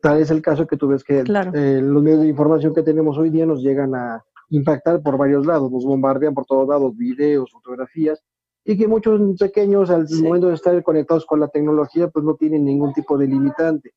Tal 0.00 0.20
es 0.20 0.30
el 0.30 0.42
caso 0.42 0.66
que 0.66 0.76
tú 0.76 0.88
ves 0.88 1.02
que 1.02 1.20
eh, 1.20 1.80
los 1.82 2.02
medios 2.02 2.20
de 2.20 2.28
información 2.28 2.74
que 2.74 2.82
tenemos 2.82 3.16
hoy 3.18 3.30
día 3.30 3.46
nos 3.46 3.62
llegan 3.62 3.94
a 3.94 4.24
impactar 4.50 5.02
por 5.02 5.16
varios 5.16 5.46
lados, 5.46 5.70
nos 5.70 5.84
bombardean 5.84 6.34
por 6.34 6.46
todos 6.46 6.68
lados, 6.68 6.96
videos, 6.96 7.50
fotografías, 7.50 8.22
y 8.68 8.76
que 8.76 8.86
muchos 8.86 9.18
pequeños 9.38 9.88
al 9.88 10.06
momento 10.22 10.48
de 10.48 10.54
estar 10.54 10.82
conectados 10.82 11.24
con 11.24 11.40
la 11.40 11.48
tecnología 11.48 12.08
pues 12.08 12.22
no 12.22 12.34
tienen 12.34 12.66
ningún 12.66 12.92
tipo 12.92 13.16
de 13.16 13.26
limitante. 13.26 13.92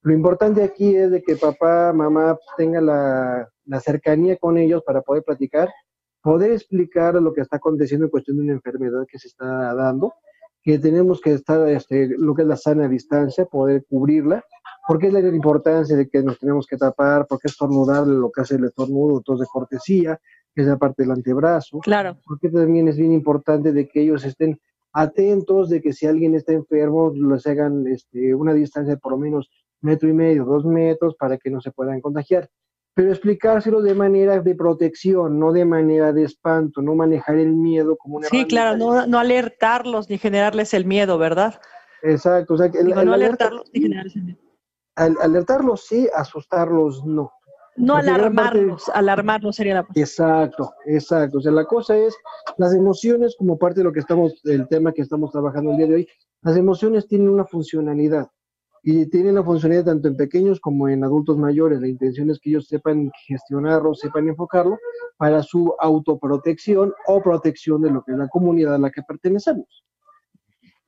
Lo 0.00 0.14
importante 0.14 0.62
aquí 0.62 0.96
es 0.96 1.10
de 1.10 1.22
que 1.22 1.36
papá, 1.36 1.92
mamá 1.92 2.38
tenga 2.56 2.80
la, 2.80 3.46
la 3.66 3.80
cercanía 3.80 4.38
con 4.38 4.56
ellos 4.56 4.82
para 4.82 5.02
poder 5.02 5.24
platicar, 5.24 5.68
poder 6.22 6.52
explicar 6.52 7.16
lo 7.16 7.34
que 7.34 7.42
está 7.42 7.58
aconteciendo 7.58 8.06
en 8.06 8.10
cuestión 8.10 8.38
de 8.38 8.44
una 8.44 8.52
enfermedad 8.54 9.04
que 9.06 9.18
se 9.18 9.28
está 9.28 9.74
dando, 9.74 10.14
que 10.62 10.78
tenemos 10.78 11.20
que 11.20 11.34
estar, 11.34 11.68
este, 11.68 12.08
lo 12.16 12.34
que 12.34 12.42
es 12.42 12.48
la 12.48 12.56
sana 12.56 12.88
distancia, 12.88 13.44
poder 13.44 13.84
cubrirla, 13.86 14.42
porque 14.88 15.08
es 15.08 15.12
la 15.12 15.20
importancia 15.20 15.96
de 15.96 16.08
que 16.08 16.22
nos 16.22 16.38
tenemos 16.38 16.66
que 16.66 16.78
tapar, 16.78 17.26
porque 17.28 17.48
estornudar 17.48 18.06
lo 18.06 18.30
que 18.30 18.40
hace 18.40 18.54
el 18.54 18.64
estornudo, 18.64 19.20
tos 19.20 19.40
de 19.40 19.46
cortesía, 19.52 20.18
es 20.62 20.66
la 20.66 20.76
parte 20.76 21.02
del 21.02 21.12
antebrazo. 21.12 21.78
Claro. 21.80 22.16
Porque 22.24 22.48
también 22.48 22.88
es 22.88 22.96
bien 22.96 23.12
importante 23.12 23.72
de 23.72 23.88
que 23.88 24.02
ellos 24.02 24.24
estén 24.24 24.60
atentos 24.92 25.68
de 25.68 25.82
que 25.82 25.92
si 25.92 26.06
alguien 26.06 26.34
está 26.34 26.52
enfermo, 26.52 27.12
les 27.14 27.46
hagan 27.46 27.86
este, 27.86 28.34
una 28.34 28.52
distancia 28.52 28.94
de 28.94 29.00
por 29.00 29.12
lo 29.12 29.18
menos 29.18 29.50
metro 29.80 30.08
y 30.08 30.12
medio, 30.12 30.44
dos 30.44 30.64
metros, 30.64 31.16
para 31.16 31.36
que 31.36 31.50
no 31.50 31.60
se 31.60 31.72
puedan 31.72 32.00
contagiar. 32.00 32.48
Pero 32.94 33.10
explicárselo 33.10 33.82
de 33.82 33.94
manera 33.94 34.40
de 34.40 34.54
protección, 34.54 35.40
no 35.40 35.52
de 35.52 35.64
manera 35.64 36.12
de 36.12 36.22
espanto, 36.22 36.80
no 36.80 36.94
manejar 36.94 37.36
el 37.36 37.52
miedo 37.52 37.96
como 37.96 38.18
una... 38.18 38.28
Sí, 38.28 38.46
claro, 38.46 38.76
no, 38.76 39.06
no 39.06 39.18
alertarlos 39.18 40.08
ni 40.08 40.16
generarles 40.16 40.74
el 40.74 40.84
miedo, 40.84 41.18
¿verdad? 41.18 41.60
Exacto, 42.02 42.54
o 42.54 42.56
sea, 42.58 42.66
el, 42.66 42.90
no 42.90 43.12
alertarlos 43.12 43.68
ni 43.72 43.80
generarles 43.80 44.14
el 44.14 44.22
miedo 44.22 44.44
alertarlos 44.96 45.86
sí, 45.86 46.08
asustarlos 46.14 47.04
no. 47.04 47.32
No 47.76 47.96
alarmarlos, 47.96 48.88
alarmarlos 48.90 49.56
sería 49.56 49.74
la 49.74 49.86
Exacto, 49.94 50.72
exacto. 50.86 51.38
O 51.38 51.40
sea, 51.40 51.52
la 51.52 51.64
cosa 51.64 51.96
es 51.96 52.16
las 52.56 52.74
emociones 52.74 53.34
como 53.36 53.58
parte 53.58 53.80
de 53.80 53.84
lo 53.84 53.92
que 53.92 54.00
estamos, 54.00 54.40
el 54.44 54.68
tema 54.68 54.92
que 54.92 55.02
estamos 55.02 55.32
trabajando 55.32 55.72
el 55.72 55.76
día 55.78 55.86
de 55.86 55.94
hoy. 55.94 56.08
Las 56.42 56.56
emociones 56.56 57.08
tienen 57.08 57.28
una 57.28 57.44
funcionalidad 57.44 58.28
y 58.82 59.06
tienen 59.06 59.32
una 59.32 59.42
funcionalidad 59.42 59.86
tanto 59.86 60.08
en 60.08 60.16
pequeños 60.16 60.60
como 60.60 60.88
en 60.88 61.02
adultos 61.02 61.38
mayores. 61.38 61.80
La 61.80 61.88
intención 61.88 62.30
es 62.30 62.38
que 62.38 62.50
ellos 62.50 62.68
sepan 62.68 63.10
gestionarlo, 63.26 63.94
sepan 63.94 64.28
enfocarlo 64.28 64.78
para 65.16 65.42
su 65.42 65.74
autoprotección 65.80 66.92
o 67.06 67.22
protección 67.22 67.80
de 67.82 67.90
lo 67.90 68.04
que 68.04 68.12
es 68.12 68.18
la 68.18 68.28
comunidad 68.28 68.74
a 68.74 68.78
la 68.78 68.90
que 68.90 69.02
pertenecemos. 69.02 69.84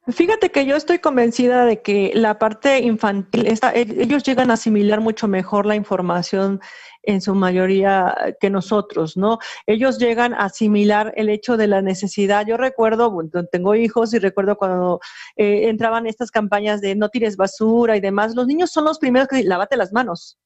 Fíjate 0.08 0.50
que 0.50 0.64
yo 0.64 0.76
estoy 0.76 1.00
convencida 1.00 1.64
de 1.64 1.82
que 1.82 2.12
la 2.14 2.38
parte 2.38 2.78
infantil, 2.78 3.44
e, 3.44 3.58
ellos 3.74 4.22
llegan 4.22 4.52
a 4.52 4.54
asimilar 4.54 5.00
mucho 5.00 5.26
mejor 5.26 5.66
la 5.66 5.74
información 5.74 6.60
en 7.02 7.20
su 7.20 7.34
mayoría 7.34 8.14
que 8.40 8.48
nosotros, 8.48 9.16
¿no? 9.16 9.38
Ellos 9.66 9.98
llegan 9.98 10.32
a 10.32 10.44
asimilar 10.44 11.12
el 11.16 11.28
hecho 11.28 11.56
de 11.56 11.66
la 11.66 11.82
necesidad. 11.82 12.46
Yo 12.46 12.56
recuerdo, 12.56 13.12
tengo 13.50 13.74
hijos 13.74 14.14
y 14.14 14.20
recuerdo 14.20 14.56
cuando 14.56 15.00
eh, 15.36 15.68
entraban 15.68 16.06
estas 16.06 16.30
campañas 16.30 16.80
de 16.80 16.94
no 16.94 17.08
tires 17.08 17.36
basura 17.36 17.96
y 17.96 18.00
demás, 18.00 18.36
los 18.36 18.46
niños 18.46 18.70
son 18.70 18.84
los 18.84 19.00
primeros 19.00 19.26
que 19.26 19.36
dicen, 19.36 19.48
lávate 19.48 19.76
las 19.76 19.92
manos, 19.92 20.38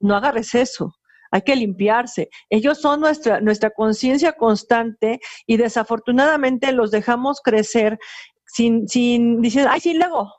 no 0.00 0.16
agarres 0.16 0.54
eso 0.54 0.94
hay 1.30 1.42
que 1.42 1.56
limpiarse. 1.56 2.30
Ellos 2.48 2.80
son 2.80 3.00
nuestra, 3.00 3.40
nuestra 3.40 3.70
conciencia 3.70 4.32
constante 4.32 5.20
y 5.46 5.56
desafortunadamente 5.56 6.72
los 6.72 6.90
dejamos 6.90 7.40
crecer 7.42 7.98
sin, 8.48 8.88
sin 8.88 9.40
decir, 9.40 9.66
ay, 9.68 9.80
sí, 9.80 9.94
luego, 9.94 10.32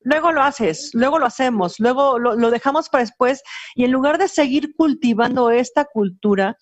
luego 0.00 0.32
lo 0.32 0.42
haces, 0.42 0.90
luego 0.94 1.18
lo 1.18 1.26
hacemos, 1.26 1.76
luego 1.78 2.18
lo, 2.18 2.34
lo, 2.34 2.50
dejamos 2.50 2.88
para 2.88 3.04
después 3.04 3.42
y 3.74 3.84
en 3.84 3.92
lugar 3.92 4.18
de 4.18 4.28
seguir 4.28 4.74
cultivando 4.76 5.50
esta 5.50 5.84
cultura, 5.84 6.56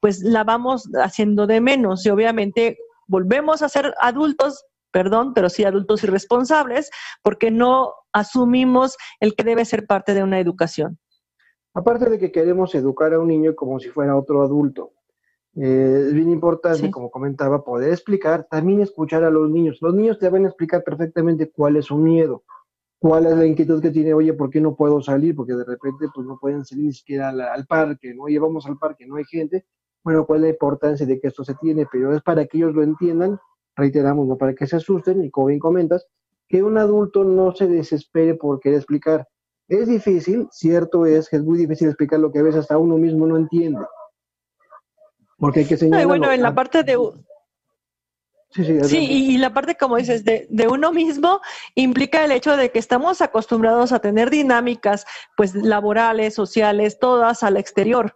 pues 0.00 0.20
la 0.20 0.44
vamos 0.44 0.88
haciendo 0.94 1.46
de 1.46 1.60
menos 1.60 2.04
y 2.06 2.10
obviamente 2.10 2.76
volvemos 3.06 3.62
a 3.62 3.68
ser 3.68 3.94
adultos, 4.00 4.64
perdón, 4.90 5.32
pero 5.34 5.48
sí 5.48 5.64
adultos 5.64 6.02
irresponsables 6.04 6.90
porque 7.22 7.50
no 7.50 7.94
asumimos 8.12 8.96
el 9.20 9.34
que 9.34 9.44
debe 9.44 9.64
ser 9.64 9.86
parte 9.86 10.14
de 10.14 10.22
una 10.22 10.38
educación. 10.38 10.98
Aparte 11.74 12.10
de 12.10 12.18
que 12.18 12.32
queremos 12.32 12.74
educar 12.74 13.14
a 13.14 13.20
un 13.20 13.28
niño 13.28 13.54
como 13.56 13.80
si 13.80 13.88
fuera 13.88 14.16
otro 14.16 14.42
adulto, 14.42 14.92
eh, 15.54 16.06
es 16.08 16.14
bien 16.14 16.30
importante, 16.30 16.90
como 16.90 17.10
comentaba, 17.10 17.62
poder 17.62 17.90
explicar, 17.90 18.46
también 18.50 18.80
escuchar 18.80 19.22
a 19.24 19.30
los 19.30 19.50
niños. 19.50 19.78
Los 19.82 19.94
niños 19.94 20.18
te 20.18 20.30
van 20.30 20.44
a 20.44 20.48
explicar 20.48 20.82
perfectamente 20.82 21.50
cuál 21.50 21.76
es 21.76 21.86
su 21.86 21.96
miedo, 21.96 22.44
cuál 22.98 23.26
es 23.26 23.36
la 23.36 23.44
inquietud 23.44 23.82
que 23.82 23.90
tiene, 23.90 24.14
oye, 24.14 24.32
¿por 24.32 24.48
qué 24.48 24.60
no 24.60 24.74
puedo 24.74 25.02
salir? 25.02 25.36
Porque 25.36 25.52
de 25.52 25.64
repente 25.64 26.06
pues 26.14 26.26
no 26.26 26.38
pueden 26.38 26.64
salir 26.64 26.86
ni 26.86 26.92
siquiera 26.92 27.28
al, 27.28 27.66
parque, 27.66 28.14
¿no? 28.14 28.24
Oye, 28.24 28.38
vamos 28.38 28.66
al 28.66 28.78
parque, 28.78 29.06
no 29.06 29.16
hay 29.16 29.24
gente. 29.24 29.66
Bueno, 30.02 30.24
¿cuál 30.26 30.38
es 30.38 30.42
la 30.42 30.48
importancia 30.50 31.06
de 31.06 31.20
que 31.20 31.28
esto 31.28 31.44
se 31.44 31.54
tiene? 31.56 31.86
Pero 31.90 32.14
es 32.14 32.22
para 32.22 32.46
que 32.46 32.56
ellos 32.56 32.74
lo 32.74 32.82
entiendan, 32.82 33.38
reiteramos, 33.76 34.26
no 34.26 34.36
para 34.38 34.54
que 34.54 34.66
se 34.66 34.76
asusten, 34.76 35.22
y 35.22 35.30
como 35.30 35.48
bien 35.48 35.60
comentas, 35.60 36.06
que 36.48 36.62
un 36.62 36.78
adulto 36.78 37.24
no 37.24 37.54
se 37.54 37.66
desespere 37.68 38.34
por 38.34 38.58
querer 38.58 38.78
explicar. 38.78 39.28
Es 39.68 39.86
difícil, 39.86 40.48
cierto 40.50 41.06
es 41.06 41.28
que 41.28 41.36
es 41.36 41.44
muy 41.44 41.58
difícil 41.58 41.88
explicar 41.88 42.20
lo 42.20 42.32
que 42.32 42.40
a 42.40 42.42
veces 42.42 42.62
hasta 42.62 42.78
uno 42.78 42.98
mismo 42.98 43.26
no 43.26 43.36
entiende 43.36 43.80
porque 45.42 45.58
hay 45.58 45.66
que 45.66 45.76
señalarlo. 45.76 46.08
bueno, 46.08 46.30
en 46.30 46.40
la 46.40 46.54
parte 46.54 46.84
de... 46.84 46.96
Sí, 48.52 48.64
sí, 48.64 48.84
sí, 48.84 48.98
y, 49.10 49.38
la 49.38 49.52
parte, 49.52 49.74
como 49.74 49.96
dices, 49.96 50.24
de, 50.24 50.46
de, 50.50 50.68
uno 50.68 50.92
mismo 50.92 51.40
implica 51.74 52.24
el 52.24 52.30
hecho 52.30 52.56
de 52.56 52.70
que 52.70 52.78
estamos 52.78 53.20
acostumbrados 53.20 53.90
a 53.90 53.98
tener 53.98 54.30
dinámicas, 54.30 55.04
pues 55.36 55.56
laborales, 55.56 56.34
sociales, 56.36 57.00
todas 57.00 57.42
al 57.42 57.56
exterior. 57.56 58.14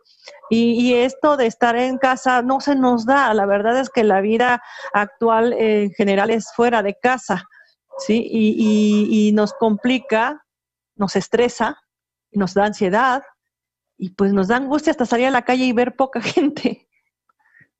Y, 0.50 0.74
y, 0.80 0.94
esto 0.94 1.36
de 1.36 1.46
estar 1.46 1.74
en 1.74 1.98
casa 1.98 2.42
no 2.42 2.60
se 2.60 2.76
nos 2.76 3.06
da. 3.06 3.34
La 3.34 3.44
verdad 3.46 3.80
es 3.80 3.90
que 3.90 4.04
la 4.04 4.20
vida 4.20 4.62
actual 4.92 5.52
en 5.54 5.90
general 5.94 6.30
es 6.30 6.52
fuera 6.54 6.84
de 6.84 6.94
casa, 6.94 7.48
¿sí? 7.98 8.24
Y, 8.30 8.54
y, 8.56 9.28
y 9.28 9.32
nos 9.32 9.52
complica, 9.52 10.44
nos 10.94 11.16
estresa, 11.16 11.82
nos 12.30 12.54
da 12.54 12.66
ansiedad 12.66 13.24
y 13.98 14.10
pues 14.10 14.32
nos 14.32 14.46
da 14.46 14.58
angustia 14.58 14.92
hasta 14.92 15.06
salir 15.06 15.26
a 15.26 15.32
la 15.32 15.42
calle 15.42 15.64
y 15.64 15.72
ver 15.72 15.96
poca 15.96 16.20
gente. 16.22 16.85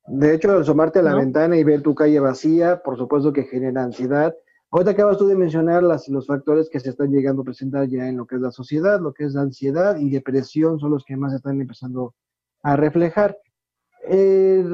De 0.07 0.33
hecho, 0.33 0.51
al 0.51 0.61
asomarte 0.61 0.99
a 0.99 1.03
la 1.03 1.15
ventana 1.15 1.57
y 1.57 1.65
ver 1.65 1.81
tu 1.81 1.93
calle 1.93 2.19
vacía, 2.21 2.81
por 2.81 2.97
supuesto 2.97 3.33
que 3.33 3.43
genera 3.43 3.83
ansiedad. 3.83 4.33
Ahorita 4.71 4.91
acabas 4.91 5.17
tú 5.17 5.27
de 5.27 5.35
mencionar 5.35 5.83
las, 5.83 6.07
los 6.07 6.27
factores 6.27 6.69
que 6.69 6.79
se 6.79 6.89
están 6.89 7.11
llegando 7.11 7.41
a 7.41 7.45
presentar 7.45 7.87
ya 7.87 8.07
en 8.07 8.17
lo 8.17 8.25
que 8.25 8.35
es 8.35 8.41
la 8.41 8.51
sociedad, 8.51 9.01
lo 9.01 9.13
que 9.13 9.25
es 9.25 9.33
la 9.33 9.41
ansiedad 9.41 9.97
y 9.97 10.09
depresión 10.09 10.79
son 10.79 10.91
los 10.91 11.03
que 11.03 11.17
más 11.17 11.33
están 11.33 11.59
empezando 11.59 12.15
a 12.63 12.77
reflejar. 12.77 13.37
Eh, 14.07 14.65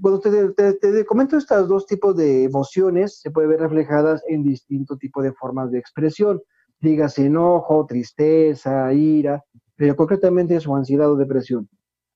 cuando 0.00 0.20
te, 0.20 0.72
te, 0.74 1.04
comento 1.04 1.36
estos 1.36 1.68
dos 1.68 1.86
tipos 1.86 2.16
de 2.16 2.44
emociones, 2.44 3.20
se 3.20 3.30
puede 3.30 3.48
ver 3.48 3.60
reflejadas 3.60 4.22
en 4.28 4.42
distintos 4.42 4.98
tipos 4.98 5.22
de 5.22 5.32
formas 5.32 5.70
de 5.70 5.78
expresión. 5.78 6.40
Dígase 6.80 7.26
enojo, 7.26 7.84
tristeza, 7.86 8.90
ira, 8.94 9.44
pero 9.76 9.94
concretamente 9.94 10.58
su 10.60 10.74
ansiedad 10.74 11.10
o 11.10 11.16
depresión. 11.16 11.68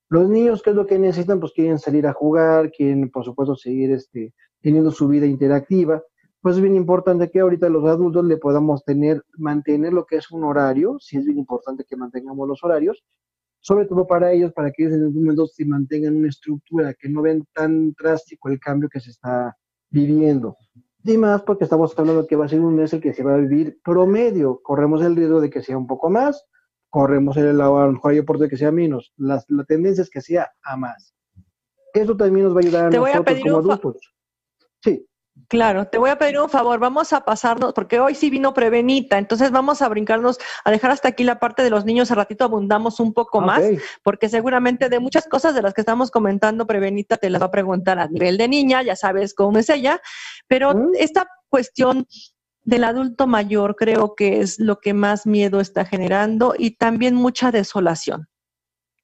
Los 0.08 0.28
niños, 0.28 0.62
¿qué 0.62 0.70
es 0.70 0.76
lo 0.76 0.86
que 0.86 0.98
necesitan? 0.98 1.40
Pues 1.40 1.52
quieren 1.52 1.78
salir 1.78 2.06
a 2.06 2.12
jugar, 2.12 2.70
quieren, 2.70 3.10
por 3.10 3.24
supuesto, 3.24 3.56
seguir 3.56 3.90
este, 3.92 4.34
teniendo 4.60 4.90
su 4.90 5.08
vida 5.08 5.26
interactiva. 5.26 6.02
Pues 6.40 6.56
es 6.56 6.62
bien 6.62 6.76
importante 6.76 7.30
que 7.30 7.40
ahorita 7.40 7.68
los 7.70 7.84
adultos 7.86 8.24
le 8.26 8.36
podamos 8.36 8.84
tener, 8.84 9.22
mantener 9.38 9.94
lo 9.94 10.04
que 10.04 10.16
es 10.16 10.30
un 10.30 10.44
horario, 10.44 10.98
sí 11.00 11.16
es 11.16 11.24
bien 11.24 11.38
importante 11.38 11.84
que 11.88 11.96
mantengamos 11.96 12.46
los 12.46 12.62
horarios, 12.62 13.02
sobre 13.60 13.86
todo 13.86 14.06
para 14.06 14.30
ellos, 14.30 14.52
para 14.52 14.70
que 14.70 14.82
ellos 14.82 14.94
en 14.94 15.04
algún 15.04 15.22
momento 15.22 15.46
se 15.46 15.64
mantengan 15.64 16.16
una 16.16 16.28
estructura, 16.28 16.92
que 16.92 17.08
no 17.08 17.22
ven 17.22 17.46
tan 17.54 17.92
drástico 17.92 18.50
el 18.50 18.60
cambio 18.60 18.90
que 18.90 19.00
se 19.00 19.10
está 19.10 19.56
viviendo. 19.90 20.58
Y 21.02 21.16
más 21.16 21.42
porque 21.42 21.64
estamos 21.64 21.98
hablando 21.98 22.26
que 22.26 22.36
va 22.36 22.44
a 22.44 22.48
ser 22.48 22.60
un 22.60 22.76
mes 22.76 22.92
el 22.92 23.00
que 23.00 23.14
se 23.14 23.22
va 23.22 23.34
a 23.34 23.38
vivir 23.38 23.78
promedio. 23.82 24.60
Corremos 24.62 25.02
el 25.02 25.16
riesgo 25.16 25.40
de 25.40 25.48
que 25.48 25.62
sea 25.62 25.78
un 25.78 25.86
poco 25.86 26.10
más, 26.10 26.44
corremos 26.94 27.36
el 27.36 27.60
a 27.60 27.64
lo 27.64 27.92
mejor 27.92 28.24
por 28.24 28.48
que 28.48 28.56
sea 28.56 28.70
menos. 28.70 29.12
La, 29.16 29.42
la 29.48 29.64
tendencia 29.64 30.02
es 30.02 30.10
que 30.10 30.20
sea 30.20 30.52
a 30.62 30.76
más. 30.76 31.12
Eso 31.92 32.16
también 32.16 32.44
nos 32.46 32.54
va 32.54 32.60
a 32.60 32.62
ayudar 32.62 32.84
a 32.84 32.90
nosotros 32.90 33.40
como 33.42 33.56
adultos. 33.58 34.14
Sí. 34.80 35.04
Claro, 35.48 35.88
te 35.88 35.98
voy 35.98 36.10
a 36.10 36.18
pedir 36.18 36.38
un 36.38 36.48
favor, 36.48 36.78
vamos 36.78 37.12
a 37.12 37.24
pasarnos, 37.24 37.72
porque 37.72 37.98
hoy 37.98 38.14
sí 38.14 38.30
vino 38.30 38.54
Prevenita, 38.54 39.18
entonces 39.18 39.50
vamos 39.50 39.82
a 39.82 39.88
brincarnos, 39.88 40.38
a 40.64 40.70
dejar 40.70 40.92
hasta 40.92 41.08
aquí 41.08 41.24
la 41.24 41.40
parte 41.40 41.64
de 41.64 41.70
los 41.70 41.84
niños, 41.84 42.12
a 42.12 42.14
ratito 42.14 42.44
abundamos 42.44 43.00
un 43.00 43.12
poco 43.12 43.40
más, 43.40 43.64
porque 44.04 44.28
seguramente 44.28 44.88
de 44.88 45.00
muchas 45.00 45.26
cosas 45.26 45.52
de 45.56 45.62
las 45.62 45.74
que 45.74 45.80
estamos 45.80 46.12
comentando, 46.12 46.68
Prevenita 46.68 47.16
te 47.16 47.28
las 47.28 47.42
va 47.42 47.46
a 47.46 47.50
preguntar 47.50 47.98
a 47.98 48.06
nivel 48.06 48.38
de 48.38 48.46
niña, 48.46 48.84
ya 48.84 48.94
sabes 48.94 49.34
cómo 49.34 49.58
es 49.58 49.68
ella, 49.68 50.00
pero 50.46 50.72
mm. 50.72 50.92
esta 51.00 51.26
cuestión 51.48 52.06
del 52.64 52.84
adulto 52.84 53.26
mayor 53.26 53.76
creo 53.76 54.14
que 54.14 54.40
es 54.40 54.58
lo 54.58 54.80
que 54.80 54.94
más 54.94 55.26
miedo 55.26 55.60
está 55.60 55.84
generando 55.84 56.54
y 56.56 56.76
también 56.76 57.14
mucha 57.14 57.52
desolación. 57.52 58.26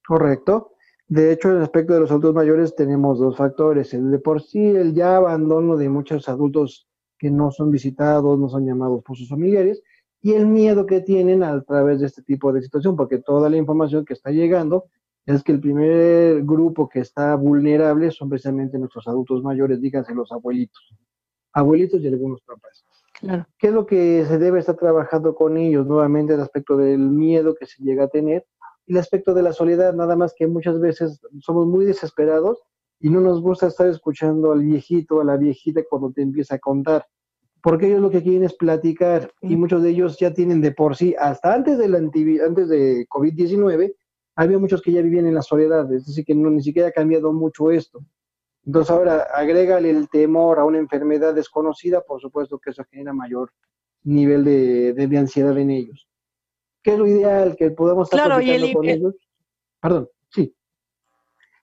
Correcto. 0.05 0.71
De 1.07 1.33
hecho, 1.33 1.51
en 1.51 1.61
aspecto 1.61 1.93
de 1.93 1.99
los 1.99 2.09
adultos 2.09 2.33
mayores 2.33 2.75
tenemos 2.75 3.19
dos 3.19 3.37
factores. 3.37 3.93
El 3.93 4.11
de 4.11 4.19
por 4.19 4.41
sí, 4.41 4.59
el 4.59 4.93
ya 4.93 5.17
abandono 5.17 5.75
de 5.75 5.89
muchos 5.89 6.29
adultos 6.29 6.87
que 7.19 7.29
no 7.29 7.51
son 7.51 7.69
visitados, 7.69 8.39
no 8.39 8.49
son 8.49 8.65
llamados 8.65 9.03
por 9.03 9.15
sus 9.17 9.29
familiares, 9.29 9.83
y 10.21 10.33
el 10.33 10.47
miedo 10.47 10.85
que 10.85 11.01
tienen 11.01 11.43
a 11.43 11.61
través 11.63 11.99
de 11.99 12.07
este 12.07 12.23
tipo 12.23 12.53
de 12.53 12.61
situación, 12.61 12.95
porque 12.95 13.19
toda 13.19 13.49
la 13.49 13.57
información 13.57 14.05
que 14.05 14.13
está 14.13 14.31
llegando 14.31 14.85
es 15.25 15.43
que 15.43 15.51
el 15.51 15.59
primer 15.59 16.43
grupo 16.43 16.89
que 16.89 16.99
está 16.99 17.35
vulnerable 17.35 18.09
son 18.11 18.29
precisamente 18.29 18.79
nuestros 18.79 19.07
adultos 19.07 19.43
mayores, 19.43 19.81
díganse 19.81 20.15
los 20.15 20.31
abuelitos, 20.31 20.95
abuelitos 21.53 22.01
y 22.01 22.07
algunos 22.07 22.41
papás. 22.41 22.85
Claro. 23.21 23.47
¿Qué 23.57 23.67
es 23.67 23.73
lo 23.73 23.85
que 23.85 24.25
se 24.27 24.37
debe 24.37 24.59
estar 24.59 24.75
trabajando 24.75 25.35
con 25.35 25.55
ellos? 25.55 25.87
Nuevamente 25.87 26.33
el 26.33 26.41
aspecto 26.41 26.75
del 26.75 26.99
miedo 26.99 27.55
que 27.55 27.67
se 27.67 27.81
llega 27.81 28.05
a 28.05 28.09
tener 28.09 28.45
el 28.87 28.97
aspecto 28.97 29.33
de 29.33 29.43
la 29.43 29.53
soledad, 29.53 29.93
nada 29.93 30.15
más 30.15 30.33
que 30.35 30.47
muchas 30.47 30.79
veces 30.79 31.21
somos 31.39 31.67
muy 31.67 31.85
desesperados 31.85 32.61
y 32.99 33.09
no 33.09 33.21
nos 33.21 33.41
gusta 33.41 33.67
estar 33.67 33.87
escuchando 33.87 34.51
al 34.51 34.63
viejito, 34.63 35.21
a 35.21 35.23
la 35.23 35.37
viejita 35.37 35.81
cuando 35.89 36.11
te 36.11 36.21
empieza 36.21 36.55
a 36.55 36.59
contar, 36.59 37.05
porque 37.63 37.87
ellos 37.87 38.01
lo 38.01 38.09
que 38.09 38.21
quieren 38.21 38.43
es 38.43 38.53
platicar 38.53 39.31
y 39.41 39.55
muchos 39.55 39.81
de 39.81 39.91
ellos 39.91 40.17
ya 40.19 40.33
tienen 40.33 40.61
de 40.61 40.71
por 40.71 40.95
sí, 40.95 41.15
hasta 41.17 41.53
antes 41.53 41.77
de, 41.77 41.87
la 41.87 41.99
antes 41.99 42.69
de 42.69 43.07
COVID-19, 43.07 43.95
había 44.35 44.59
muchos 44.59 44.81
que 44.81 44.91
ya 44.91 45.01
vivían 45.01 45.27
en 45.27 45.35
la 45.35 45.41
soledad, 45.41 45.91
es 45.93 46.05
decir, 46.05 46.25
que 46.25 46.35
no, 46.35 46.49
ni 46.49 46.61
siquiera 46.61 46.89
ha 46.89 46.91
cambiado 46.91 47.31
mucho 47.33 47.71
esto. 47.71 48.01
Entonces 48.65 48.91
ahora 48.91 49.27
agrégale 49.33 49.89
el 49.89 50.09
temor 50.09 50.59
a 50.59 50.65
una 50.65 50.77
enfermedad 50.77 51.33
desconocida, 51.33 52.01
por 52.01 52.21
supuesto 52.21 52.59
que 52.59 52.69
eso 52.71 52.83
genera 52.89 53.13
mayor 53.13 53.51
nivel 54.03 54.43
de, 54.43 54.93
de 54.93 55.17
ansiedad 55.17 55.57
en 55.57 55.71
ellos. 55.71 56.07
¿Qué 56.83 56.93
es 56.93 56.99
lo 56.99 57.07
ideal? 57.07 57.55
Que 57.57 57.71
podamos 57.71 58.07
estar 58.07 58.25
claro, 58.25 58.41
y 58.41 58.73
con 58.73 58.87
ellos. 58.87 59.15
Perdón, 59.79 60.09
sí. 60.29 60.55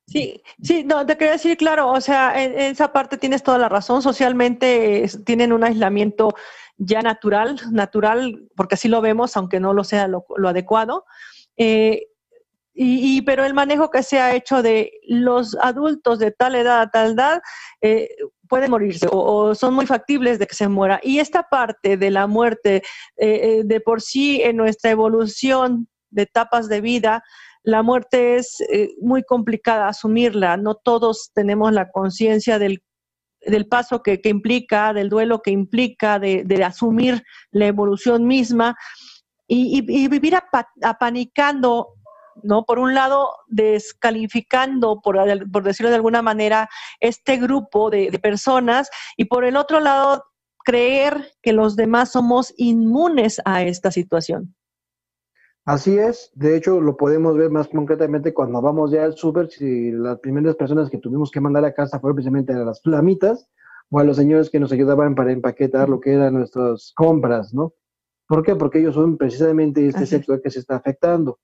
Sí, 0.07 0.43
sí, 0.63 0.85
no, 0.85 1.05
te 1.05 1.17
quería 1.17 1.33
decir, 1.33 1.57
claro, 1.57 1.91
o 1.91 2.01
sea, 2.01 2.43
en, 2.43 2.59
esa 2.59 2.93
parte 2.93 3.19
tienes 3.19 3.43
toda 3.43 3.59
la 3.59 3.69
razón. 3.69 4.01
Socialmente 4.01 5.07
tienen 5.25 5.53
un 5.53 5.65
aislamiento 5.65 6.35
ya 6.77 7.03
natural, 7.03 7.61
natural, 7.73 8.49
porque 8.57 8.77
así 8.77 8.89
lo 8.89 9.01
vemos, 9.01 9.37
aunque 9.37 9.61
no 9.61 9.75
lo 9.75 9.85
sea 9.85 10.09
lo, 10.09 10.25
adecuado. 10.47 11.05
Eh, 11.57 12.07
y, 12.81 13.23
pero 13.23 13.45
el 13.45 13.55
manejo 13.55 13.91
que 13.91 14.05
se 14.05 14.21
ha 14.21 14.35
hecho 14.35 14.63
de 14.63 14.93
los 15.09 15.57
adultos 15.61 16.21
de 16.21 16.31
tal 16.31 16.55
edad 16.55 16.83
a 16.83 16.91
tal 16.91 17.13
edad, 17.13 17.41
eh, 17.81 18.09
pueden 18.49 18.71
morirse 18.71 19.07
o, 19.11 19.55
son 19.55 19.75
muy 19.75 19.87
factibles 19.87 20.39
de 20.39 20.47
que 20.47 20.55
se 20.55 20.69
muera. 20.69 21.01
Y 21.03 21.19
esta 21.19 21.45
parte 21.45 21.97
de 21.97 22.11
la 22.11 22.27
muerte, 22.27 22.77
eh, 22.77 22.83
eh, 23.19 23.63
de 23.65 23.81
por 23.81 24.01
sí 24.01 24.41
en 24.43 24.57
nuestra 24.57 24.91
evolución 24.91 25.89
de 26.11 26.23
etapas 26.23 26.69
de 26.69 26.81
vida, 26.81 27.23
la 27.63 27.83
muerte 27.83 28.37
es 28.37 28.61
eh, 28.73 28.95
muy 29.01 29.23
complicada 29.23 29.89
asumirla. 29.89 30.57
No 30.57 30.75
todos 30.75 31.31
tenemos 31.35 31.73
la 31.73 31.91
conciencia 31.91 32.59
del, 32.59 32.83
paso 33.69 34.03
que, 34.03 34.21
implica, 34.25 34.93
del 34.93 35.09
duelo 35.09 35.43
que 35.43 35.51
implica, 35.51 36.19
de, 36.19 36.65
asumir 36.65 37.23
la 37.51 37.67
evolución 37.67 38.27
misma. 38.27 38.77
Y, 39.51 40.09
vivir 40.09 40.35
apanicando 40.83 41.95
¿no? 42.43 42.65
Por 42.65 42.79
un 42.79 42.95
lado, 42.95 43.31
descalificando, 43.47 45.01
por, 45.01 45.17
decirlo 45.63 45.91
de 45.91 45.97
alguna 45.97 46.23
manera, 46.23 46.69
este 47.01 47.37
grupo 47.37 47.91
de, 47.91 48.19
personas 48.23 48.91
y 49.17 49.27
por 49.27 49.45
el 49.45 49.57
otro 49.57 49.81
lado, 49.81 50.25
creer 50.65 51.33
que 51.43 51.53
los 51.53 51.77
demás 51.77 52.13
somos 52.13 52.53
inmunes 52.57 53.41
a 53.45 53.63
esta 53.63 53.91
situación. 53.91 54.55
Así 55.65 55.99
es, 55.99 56.31
de 56.35 56.57
hecho 56.57 56.81
lo 56.81 56.97
podemos 56.97 57.37
ver 57.37 57.51
más 57.51 57.69
concretamente 57.69 58.33
cuando 58.33 58.63
vamos 58.63 58.91
ya 58.91 59.05
al 59.05 59.17
súper, 59.17 59.51
si 59.51 59.91
las 59.91 60.19
primeras 60.19 60.57
personas 60.57 60.89
que 60.89 60.99
tuvimos 60.99 61.31
que 61.31 61.41
mandar 61.41 61.65
a 61.67 61.75
casa 61.75 62.01
fueron 62.01 62.17
precisamente 62.17 62.55
a 62.55 62.65
las 62.65 62.81
flamitas 62.81 63.49
o 63.91 63.99
a 63.99 64.05
los 64.05 64.17
señores 64.17 64.49
que 64.49 64.61
nos 64.61 64.73
ayudaban 64.73 65.15
para 65.15 65.33
empaquetar 65.33 65.89
lo 65.89 66.01
que 66.01 66.15
eran 66.15 66.35
nuestras 66.35 66.93
compras, 66.95 67.53
¿no? 67.53 67.75
¿Por 68.27 68.43
qué? 68.43 68.55
Porque 68.57 68.79
ellos 68.81 68.95
son 68.95 69.17
precisamente 69.17 69.87
este 69.87 70.07
sector 70.07 70.41
que 70.43 70.51
se 70.51 70.59
está 70.59 70.77
afectando 70.77 71.39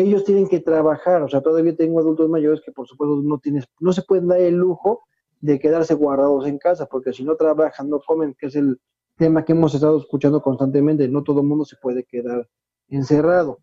ellos 0.00 0.24
tienen 0.24 0.48
que 0.48 0.60
trabajar, 0.60 1.22
o 1.22 1.28
sea, 1.28 1.40
todavía 1.40 1.74
tengo 1.74 2.00
adultos 2.00 2.28
mayores 2.28 2.60
que 2.64 2.72
por 2.72 2.86
supuesto 2.86 3.22
no 3.22 3.38
tienes, 3.38 3.64
no 3.80 3.92
se 3.92 4.02
pueden 4.02 4.28
dar 4.28 4.40
el 4.40 4.54
lujo 4.54 5.04
de 5.40 5.58
quedarse 5.58 5.94
guardados 5.94 6.46
en 6.46 6.58
casa, 6.58 6.86
porque 6.86 7.12
si 7.12 7.24
no 7.24 7.36
trabajan, 7.36 7.88
no 7.88 8.00
comen, 8.00 8.34
que 8.38 8.46
es 8.46 8.56
el 8.56 8.80
tema 9.16 9.44
que 9.44 9.52
hemos 9.52 9.74
estado 9.74 9.98
escuchando 9.98 10.42
constantemente, 10.42 11.08
no 11.08 11.22
todo 11.22 11.40
el 11.40 11.46
mundo 11.46 11.64
se 11.64 11.76
puede 11.76 12.04
quedar 12.04 12.48
encerrado. 12.88 13.60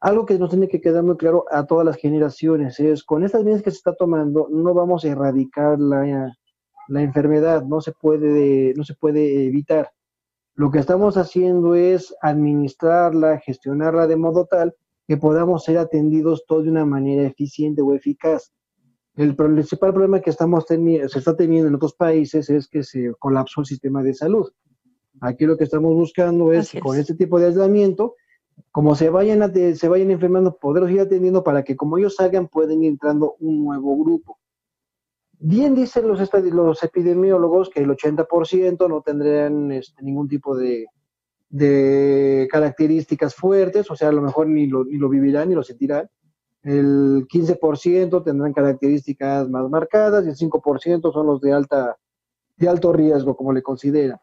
Algo 0.00 0.26
que 0.26 0.38
nos 0.38 0.50
tiene 0.50 0.68
que 0.68 0.80
quedar 0.80 1.02
muy 1.02 1.16
claro 1.16 1.44
a 1.50 1.66
todas 1.66 1.84
las 1.84 1.96
generaciones 1.96 2.78
es, 2.80 3.02
con 3.04 3.24
estas 3.24 3.44
medidas 3.44 3.62
que 3.62 3.70
se 3.70 3.78
está 3.78 3.94
tomando, 3.94 4.48
no 4.50 4.74
vamos 4.74 5.04
a 5.04 5.08
erradicar 5.08 5.78
la, 5.80 6.34
la 6.88 7.02
enfermedad, 7.02 7.64
no 7.64 7.80
se, 7.80 7.92
puede, 7.92 8.74
no 8.76 8.84
se 8.84 8.94
puede 8.94 9.46
evitar. 9.46 9.90
Lo 10.54 10.70
que 10.70 10.78
estamos 10.78 11.16
haciendo 11.16 11.74
es 11.74 12.14
administrarla, 12.22 13.40
gestionarla 13.40 14.06
de 14.06 14.16
modo 14.16 14.46
tal 14.46 14.74
que 15.06 15.16
podamos 15.16 15.64
ser 15.64 15.78
atendidos 15.78 16.44
todos 16.46 16.64
de 16.64 16.70
una 16.70 16.84
manera 16.84 17.22
eficiente 17.26 17.82
o 17.82 17.94
eficaz. 17.94 18.52
El 19.14 19.34
principal 19.34 19.92
problema 19.92 20.20
que 20.20 20.30
estamos 20.30 20.66
teniendo, 20.66 21.08
se 21.08 21.20
está 21.20 21.36
teniendo 21.36 21.68
en 21.68 21.74
otros 21.74 21.94
países 21.94 22.50
es 22.50 22.68
que 22.68 22.82
se 22.82 23.12
colapsó 23.18 23.60
el 23.60 23.66
sistema 23.66 24.02
de 24.02 24.14
salud. 24.14 24.50
Aquí 25.20 25.46
lo 25.46 25.56
que 25.56 25.64
estamos 25.64 25.94
buscando 25.94 26.52
es, 26.52 26.72
con 26.82 26.98
este 26.98 27.14
tipo 27.14 27.38
de 27.38 27.46
aislamiento, 27.46 28.14
como 28.70 28.94
se 28.94 29.08
vayan, 29.08 29.52
se 29.74 29.88
vayan 29.88 30.10
enfermando, 30.10 30.58
poderlos 30.58 30.90
ir 30.90 31.00
atendiendo 31.00 31.42
para 31.42 31.62
que 31.62 31.76
como 31.76 31.96
ellos 31.96 32.16
salgan 32.16 32.48
pueden 32.48 32.82
ir 32.82 32.90
entrando 32.90 33.36
un 33.40 33.64
nuevo 33.64 33.96
grupo. 33.96 34.38
Bien 35.38 35.74
dicen 35.74 36.08
los, 36.08 36.20
los 36.52 36.82
epidemiólogos 36.82 37.70
que 37.70 37.80
el 37.80 37.90
80% 37.90 38.88
no 38.88 39.02
tendrán 39.02 39.70
este, 39.72 40.02
ningún 40.02 40.28
tipo 40.28 40.56
de, 40.56 40.86
de 41.48 42.48
características 42.50 43.34
fuertes, 43.34 43.90
o 43.90 43.96
sea, 43.96 44.08
a 44.08 44.12
lo 44.12 44.22
mejor 44.22 44.48
ni 44.48 44.66
lo, 44.66 44.84
ni 44.84 44.98
lo 44.98 45.08
vivirán 45.08 45.48
ni 45.48 45.54
lo 45.54 45.62
sentirán. 45.62 46.08
El 46.62 47.26
15% 47.28 48.24
tendrán 48.24 48.52
características 48.52 49.48
más 49.48 49.68
marcadas 49.70 50.26
y 50.26 50.30
el 50.30 50.36
5% 50.36 51.12
son 51.12 51.26
los 51.26 51.40
de, 51.40 51.52
alta, 51.52 51.96
de 52.56 52.68
alto 52.68 52.92
riesgo, 52.92 53.36
como 53.36 53.52
le 53.52 53.62
considera. 53.62 54.20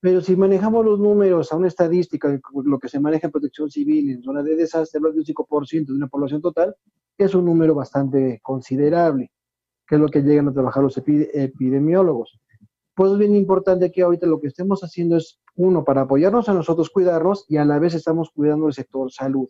Pero 0.00 0.20
si 0.20 0.34
manejamos 0.36 0.84
los 0.84 0.98
números 0.98 1.52
a 1.52 1.56
una 1.56 1.68
estadística, 1.68 2.40
lo 2.64 2.78
que 2.78 2.88
se 2.88 2.98
maneja 2.98 3.28
en 3.28 3.32
protección 3.32 3.70
civil 3.70 4.10
en 4.10 4.22
zona 4.22 4.42
de 4.42 4.56
desastre, 4.56 5.00
de 5.00 5.18
un 5.18 5.24
5% 5.24 5.86
de 5.86 5.92
una 5.92 6.08
población 6.08 6.40
total, 6.40 6.74
es 7.16 7.34
un 7.34 7.44
número 7.44 7.74
bastante 7.74 8.40
considerable, 8.42 9.30
que 9.86 9.94
es 9.94 10.00
lo 10.00 10.08
que 10.08 10.22
llegan 10.22 10.48
a 10.48 10.52
trabajar 10.52 10.82
los 10.82 10.96
epidemiólogos. 10.98 12.40
Pues 12.94 13.12
es 13.12 13.18
bien 13.18 13.34
importante 13.34 13.90
que 13.90 14.02
ahorita 14.02 14.26
lo 14.26 14.40
que 14.40 14.48
estemos 14.48 14.82
haciendo 14.82 15.16
es, 15.16 15.40
uno, 15.56 15.84
para 15.84 16.02
apoyarnos 16.02 16.48
a 16.48 16.54
nosotros, 16.54 16.90
cuidarnos 16.90 17.46
y 17.48 17.56
a 17.56 17.64
la 17.64 17.78
vez 17.78 17.94
estamos 17.94 18.30
cuidando 18.34 18.66
el 18.66 18.74
sector 18.74 19.10
salud. 19.10 19.48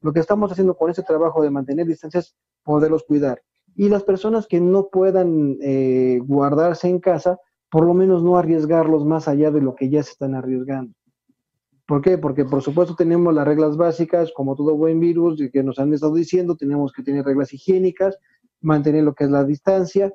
Lo 0.00 0.12
que 0.12 0.20
estamos 0.20 0.52
haciendo 0.52 0.76
con 0.76 0.90
este 0.90 1.02
trabajo 1.02 1.42
de 1.42 1.50
mantener 1.50 1.86
distancias, 1.86 2.36
poderlos 2.62 3.04
cuidar. 3.04 3.42
Y 3.74 3.88
las 3.88 4.02
personas 4.02 4.46
que 4.46 4.60
no 4.60 4.88
puedan 4.88 5.56
eh, 5.62 6.20
guardarse 6.22 6.88
en 6.88 7.00
casa, 7.00 7.38
por 7.70 7.86
lo 7.86 7.94
menos 7.94 8.22
no 8.22 8.36
arriesgarlos 8.36 9.04
más 9.04 9.28
allá 9.28 9.50
de 9.50 9.62
lo 9.62 9.74
que 9.74 9.88
ya 9.88 10.02
se 10.02 10.12
están 10.12 10.34
arriesgando. 10.34 10.92
¿Por 11.86 12.00
qué? 12.00 12.18
Porque 12.18 12.44
por 12.44 12.62
supuesto 12.62 12.94
tenemos 12.94 13.34
las 13.34 13.46
reglas 13.46 13.76
básicas, 13.76 14.32
como 14.34 14.56
todo 14.56 14.76
buen 14.76 15.00
virus, 15.00 15.42
que 15.52 15.62
nos 15.62 15.78
han 15.78 15.92
estado 15.92 16.14
diciendo, 16.14 16.56
tenemos 16.56 16.92
que 16.92 17.02
tener 17.02 17.24
reglas 17.24 17.52
higiénicas, 17.52 18.18
mantener 18.60 19.04
lo 19.04 19.14
que 19.14 19.24
es 19.24 19.30
la 19.30 19.44
distancia, 19.44 20.12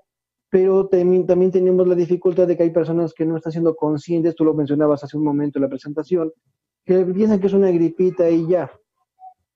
pero 0.49 0.87
también, 0.87 1.25
también 1.25 1.51
tenemos 1.51 1.87
la 1.87 1.95
dificultad 1.95 2.47
de 2.47 2.57
que 2.57 2.63
hay 2.63 2.71
personas 2.71 3.13
que 3.13 3.25
no 3.25 3.37
están 3.37 3.51
siendo 3.51 3.75
conscientes, 3.75 4.35
tú 4.35 4.43
lo 4.43 4.53
mencionabas 4.53 5.03
hace 5.03 5.17
un 5.17 5.23
momento 5.23 5.59
en 5.59 5.63
la 5.63 5.69
presentación, 5.69 6.31
que 6.85 7.05
piensan 7.05 7.39
que 7.39 7.47
es 7.47 7.53
una 7.53 7.69
gripita 7.69 8.29
y 8.29 8.47
ya. 8.47 8.71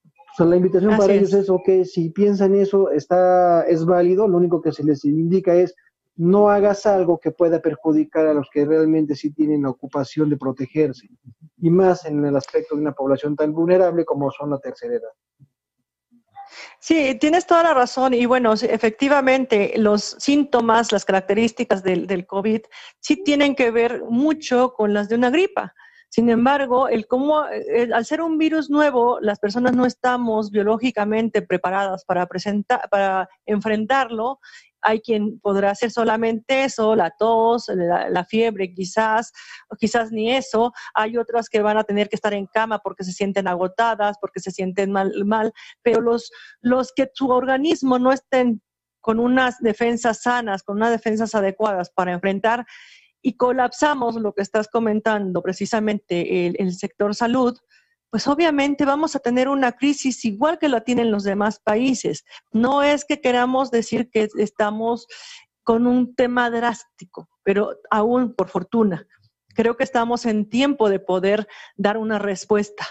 O 0.06 0.36
sea, 0.36 0.46
la 0.46 0.56
invitación 0.56 0.98
para 0.98 1.14
ellos 1.14 1.34
es, 1.34 1.50
ok, 1.50 1.84
si 1.84 2.10
piensan 2.10 2.56
eso, 2.56 2.90
está, 2.92 3.64
es 3.68 3.86
válido, 3.86 4.28
lo 4.28 4.38
único 4.38 4.62
que 4.62 4.72
se 4.72 4.84
les 4.84 5.04
indica 5.06 5.56
es 5.56 5.76
no 6.16 6.50
hagas 6.50 6.86
algo 6.86 7.20
que 7.20 7.32
pueda 7.32 7.60
perjudicar 7.60 8.28
a 8.28 8.34
los 8.34 8.48
que 8.52 8.66
realmente 8.66 9.16
sí 9.16 9.32
tienen 9.32 9.64
la 9.64 9.70
ocupación 9.70 10.30
de 10.30 10.38
protegerse, 10.38 11.08
y 11.58 11.70
más 11.70 12.06
en 12.06 12.24
el 12.24 12.36
aspecto 12.36 12.76
de 12.76 12.82
una 12.82 12.94
población 12.94 13.36
tan 13.36 13.52
vulnerable 13.52 14.06
como 14.06 14.30
son 14.30 14.52
la 14.52 14.60
tercera 14.60 14.96
edad. 14.96 15.10
Sí, 16.86 17.16
tienes 17.16 17.48
toda 17.48 17.64
la 17.64 17.74
razón 17.74 18.14
y 18.14 18.26
bueno, 18.26 18.52
efectivamente 18.52 19.72
los 19.78 20.18
síntomas, 20.20 20.92
las 20.92 21.06
características 21.06 21.82
del, 21.82 22.08
del, 22.08 22.26
COVID 22.26 22.60
sí 23.00 23.24
tienen 23.24 23.56
que 23.56 23.72
ver 23.72 24.04
mucho 24.10 24.74
con 24.74 24.94
las 24.94 25.08
de 25.08 25.16
una 25.16 25.30
gripa. 25.30 25.74
Sin 26.14 26.30
embargo, 26.30 26.90
el 26.90 27.08
cómo, 27.08 27.40
al 27.40 28.06
ser 28.06 28.22
un 28.22 28.38
virus 28.38 28.70
nuevo, 28.70 29.18
las 29.20 29.40
personas 29.40 29.76
no 29.76 29.84
estamos 29.88 30.52
biológicamente 30.52 31.42
preparadas 31.42 32.06
para, 32.06 32.28
presentar, 32.28 32.88
para 32.92 33.28
enfrentarlo 33.48 34.40
hay 34.84 35.02
quien 35.02 35.40
podrá 35.40 35.72
hacer 35.72 35.90
solamente 35.90 36.66
eso, 36.66 36.96
la 36.96 37.10
tos, 37.10 37.68
la, 37.70 38.26
fiebre 38.26 38.72
quizás, 38.76 39.32
quizás 39.80 40.12
ni 40.12 40.32
eso. 40.32 40.72
Hay 40.94 41.18
otras 41.18 41.50
que 41.50 41.62
van 41.62 41.78
a 41.78 41.84
tener 41.84 42.10
que 42.10 42.18
estar 42.18 42.34
en 42.36 42.46
cama 42.46 42.78
porque 42.78 43.04
se 43.04 43.14
sienten 43.14 43.48
agotadas, 43.48 44.18
porque 44.22 44.40
se 44.40 44.52
sienten 44.52 44.92
mal, 44.92 45.12
mal 45.26 45.52
pero 45.82 46.00
los, 46.00 46.32
los 46.62 46.92
que 46.94 47.10
su 47.14 47.30
organismo 47.30 47.98
no 47.98 48.12
estén 48.12 48.62
con 49.00 49.20
unas 49.20 49.58
defensas 49.60 50.22
sanas, 50.22 50.64
con 50.64 50.78
unas 50.78 50.92
defensas 50.92 51.34
adecuadas 51.34 51.90
para 51.90 52.12
enfrentar 52.12 52.66
y 53.24 53.36
colapsamos 53.38 54.16
lo 54.16 54.34
que 54.34 54.44
estás 54.44 54.68
comentando, 54.68 55.42
precisamente 55.42 56.46
el, 56.46 56.56
el 56.60 56.74
sector 56.74 57.16
salud, 57.16 57.58
pues 58.12 58.28
obviamente 58.28 58.86
vamos 58.86 59.16
a 59.16 59.20
tener 59.20 59.48
una 59.48 59.72
crisis 59.72 60.24
igual 60.26 60.60
que 60.60 60.70
la 60.70 60.82
tienen 60.82 61.10
los 61.10 61.24
demás 61.24 61.60
países. 61.60 62.24
No 62.52 62.84
es 62.84 63.06
que 63.06 63.22
queramos 63.22 63.72
decir 63.72 64.12
que 64.12 64.30
estamos 64.38 65.08
con 65.64 65.88
un 65.88 66.14
tema 66.14 66.52
drástico, 66.52 67.28
pero 67.42 67.72
aún 67.90 68.36
por 68.36 68.50
fortuna, 68.50 69.08
creo 69.56 69.78
que 69.78 69.84
estamos 69.84 70.28
en 70.28 70.48
tiempo 70.48 70.90
de 70.90 71.00
poder 71.00 71.48
dar 71.76 71.98
una 71.98 72.20
respuesta. 72.20 72.86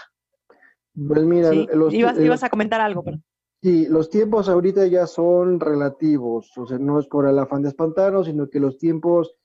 Pues 0.93 1.23
mira, 1.23 1.53
los, 1.53 1.93
ibas, 1.93 2.19
ibas, 2.19 2.43
a 2.43 2.49
comentar 2.49 2.81
algo. 2.81 3.03
Pero... 3.03 3.17
Sí, 3.61 3.87
los 3.87 4.09
tiempos 4.09 4.49
ahorita 4.49 4.87
ya 4.87 5.07
son 5.07 5.61
relativos, 5.61 6.51
o 6.57 6.65
sea, 6.65 6.79
no 6.79 6.99
es 6.99 7.07
por 7.07 7.29
el 7.29 7.39
afán 7.39 7.61
de 7.61 7.69
espantarnos, 7.69 8.25
sino 8.25 8.49
que 8.49 8.59
los 8.59 8.77
tiempos 8.77 9.35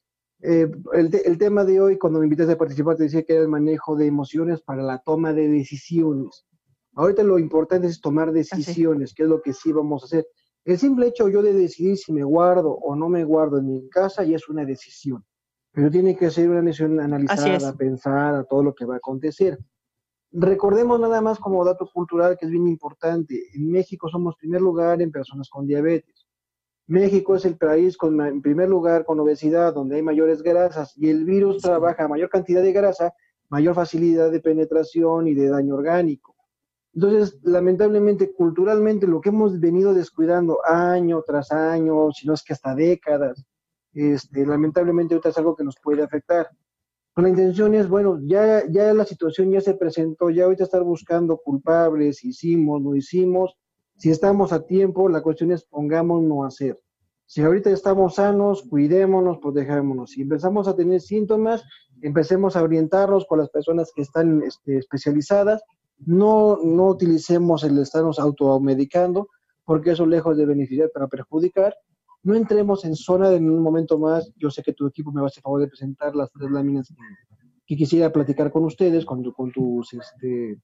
eh, 0.41 0.71
el, 0.93 1.39
tema 1.39 1.65
de 1.65 1.81
hoy, 1.81 1.99
cuando 1.99 2.21
me 2.21 2.27
invitas 2.27 2.49
a 2.49 2.57
participar, 2.57 2.97
te 2.97 3.05
decía 3.05 3.25
que 3.25 3.33
era 3.33 3.43
el 3.43 3.49
manejo 3.49 3.97
de 3.97 4.07
emociones 4.07 4.61
para 4.61 4.83
la 4.83 4.99
toma 4.99 5.33
de 5.33 5.49
decisiones. 5.49 6.47
Ahorita 6.95 7.23
lo 7.23 7.39
importante 7.39 7.87
es 7.89 8.01
tomar 8.01 8.33
decisiones, 8.33 9.15
que 9.15 9.25
es 9.25 9.29
lo 9.29 9.43
que 9.43 9.53
sí 9.53 9.73
vamos 9.73 10.03
a 10.03 10.07
hacer. 10.07 10.27
El 10.65 10.79
simple 10.79 11.09
hecho 11.09 11.29
yo 11.29 11.43
de 11.43 11.53
decidir 11.53 11.97
si 11.97 12.13
me 12.13 12.25
guardo 12.25 12.71
o 12.71 12.95
no 12.95 13.09
me 13.09 13.25
guardo 13.25 13.59
en 13.59 13.67
mi 13.67 13.89
casa 13.89 14.25
ya 14.25 14.37
es 14.37 14.49
una 14.49 14.65
decisión, 14.65 15.25
pero 15.73 15.91
tiene 15.91 16.17
que 16.17 16.31
ser 16.31 16.51
una 16.51 16.61
decisión 16.61 17.01
analizada, 17.01 17.75
pensada, 17.77 18.45
todo 18.45 18.63
lo 18.63 18.75
que 18.75 18.85
va 18.85 18.95
a 18.95 18.99
acontecer. 18.99 19.59
Recordemos 20.31 21.01
nada 21.01 21.21
más 21.21 21.39
como 21.39 21.65
dato 21.65 21.89
cultural 21.93 22.37
que 22.39 22.47
es 22.47 22.51
bien 22.51 22.69
importante, 22.69 23.35
en 23.55 23.71
México 23.71 24.09
somos 24.09 24.37
primer 24.37 24.61
lugar 24.61 25.01
en 25.01 25.11
personas 25.11 25.49
con 25.49 25.67
diabetes. 25.67 26.28
México 26.89 27.37
es 27.37 27.45
el 27.45 27.59
país 27.59 27.99
con, 27.99 28.19
en 28.21 28.41
primer 28.41 28.69
lugar 28.69 29.05
con 29.05 29.21
obesidad, 29.21 29.75
donde 29.75 29.97
hay 29.97 30.03
mayores 30.03 30.43
grasas 30.43 30.95
y 30.97 31.11
el 31.11 31.25
virus 31.25 31.61
trabaja 31.61 32.05
a 32.05 32.09
mayor 32.09 32.31
cantidad 32.31 32.63
de 32.63 32.73
grasa, 32.73 33.13
mayor 33.51 33.75
facilidad 33.75 34.31
de 34.31 34.41
penetración 34.41 35.29
y 35.29 35.35
de 35.35 35.49
daño 35.49 35.75
orgánico. 35.75 36.35
Entonces, 36.95 37.39
lamentablemente, 37.43 38.33
culturalmente, 38.33 39.07
lo 39.07 39.21
que 39.21 39.29
hemos 39.29 39.61
venido 39.61 39.93
descuidando 39.93 40.61
año 40.65 41.23
tras 41.27 41.53
año, 41.53 42.11
si 42.11 42.27
no 42.27 42.33
es 42.33 42.43
que 42.43 42.55
hasta 42.55 42.75
décadas, 42.75 43.45
este, 43.93 44.47
lamentablemente 44.47 45.15
ahorita 45.15 45.29
es 45.29 45.39
algo 45.39 45.55
que 45.55 45.65
nos 45.65 45.77
puede 45.83 46.03
afectar. 46.03 46.49
Con 47.15 47.25
la 47.25 47.31
intención 47.31 47.75
es, 47.75 47.87
bueno, 47.87 48.19
ya, 48.23 48.65
ya 48.67 48.95
la 48.95 49.05
situación 49.05 49.51
ya 49.51 49.61
se 49.61 49.75
presentó, 49.75 50.31
ya 50.31 50.45
ahorita 50.45 50.65
estar 50.65 50.83
buscando 50.85 51.37
culpables, 51.37 52.25
hicimos, 52.25 52.81
no 52.81 52.97
hicimos, 52.97 53.59
si 53.99 54.11
estamos 54.11 54.53
a 54.53 54.65
tiempo, 54.65 55.09
la 55.09 55.23
cuestión 55.23 55.51
es 55.51 55.65
pongámonos 55.65 56.45
a 56.45 56.49
hacer. 56.49 56.79
Si 57.27 57.43
ahorita 57.43 57.71
estamos 57.71 58.15
sanos, 58.15 58.63
cuidémonos, 58.63 59.39
protejémonos. 59.39 60.13
Si 60.13 60.23
empezamos 60.23 60.69
a 60.69 60.77
tener 60.77 61.01
síntomas, 61.01 61.65
empecemos 62.01 62.57
a 62.57 62.63
orientarnos 62.63 63.27
con 63.27 63.39
las 63.41 63.51
personas 63.51 63.93
que 63.95 64.03
están 64.03 64.43
este, 64.45 64.79
especializadas. 64.79 65.63
No, 65.99 66.59
no 66.63 66.87
utilicemos 66.87 67.65
el 67.65 67.77
estarnos 67.79 68.21
automedicando, 68.21 69.29
porque 69.65 69.91
eso 69.91 70.07
lejos 70.07 70.37
de 70.37 70.47
beneficiar 70.47 70.91
para 70.95 71.09
perjudicar. 71.09 71.75
No 72.23 72.37
entremos 72.37 72.85
en 72.85 72.95
zona 72.95 73.31
de 73.31 73.39
un 73.39 73.61
momento 73.61 73.99
más. 73.99 74.33
Yo 74.37 74.49
sé 74.51 74.63
que 74.63 74.73
tu 74.73 74.87
equipo 74.87 75.11
me 75.11 75.21
va 75.21 75.27
a 75.27 75.29
hacer 75.29 75.43
favor 75.43 75.61
de 75.61 75.69
presentar 75.69 76.15
las 76.15 76.31
tres 76.31 76.51
láminas 76.53 76.89
que, 77.67 77.77
quisiera 77.77 78.13
platicar 78.13 78.51
con 78.53 78.65
ustedes, 78.65 79.05
con, 79.05 79.23
con 79.33 79.53
tus 79.53 79.93
este, 79.93 80.59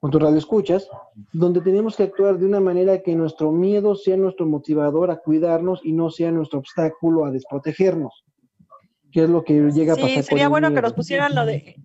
con 0.00 0.10
tu 0.10 0.18
radio 0.18 0.36
escuchas, 0.36 0.88
donde 1.32 1.60
tenemos 1.60 1.96
que 1.96 2.04
actuar 2.04 2.38
de 2.38 2.46
una 2.46 2.60
manera 2.60 3.02
que 3.02 3.14
nuestro 3.14 3.52
miedo 3.52 3.94
sea 3.94 4.16
nuestro 4.16 4.46
motivador 4.46 5.10
a 5.10 5.18
cuidarnos 5.18 5.80
y 5.84 5.92
no 5.92 6.10
sea 6.10 6.30
nuestro 6.30 6.60
obstáculo 6.60 7.24
a 7.24 7.30
desprotegernos. 7.30 8.24
¿Qué 9.10 9.24
es 9.24 9.30
lo 9.30 9.42
que 9.42 9.54
llega 9.70 9.94
a 9.94 9.96
pasar? 9.96 10.10
Sí, 10.10 10.22
sería 10.22 10.48
bueno 10.48 10.72
que 10.72 10.82
nos 10.82 10.92
pusieran 10.92 11.34
lo 11.34 11.46
de 11.46 11.76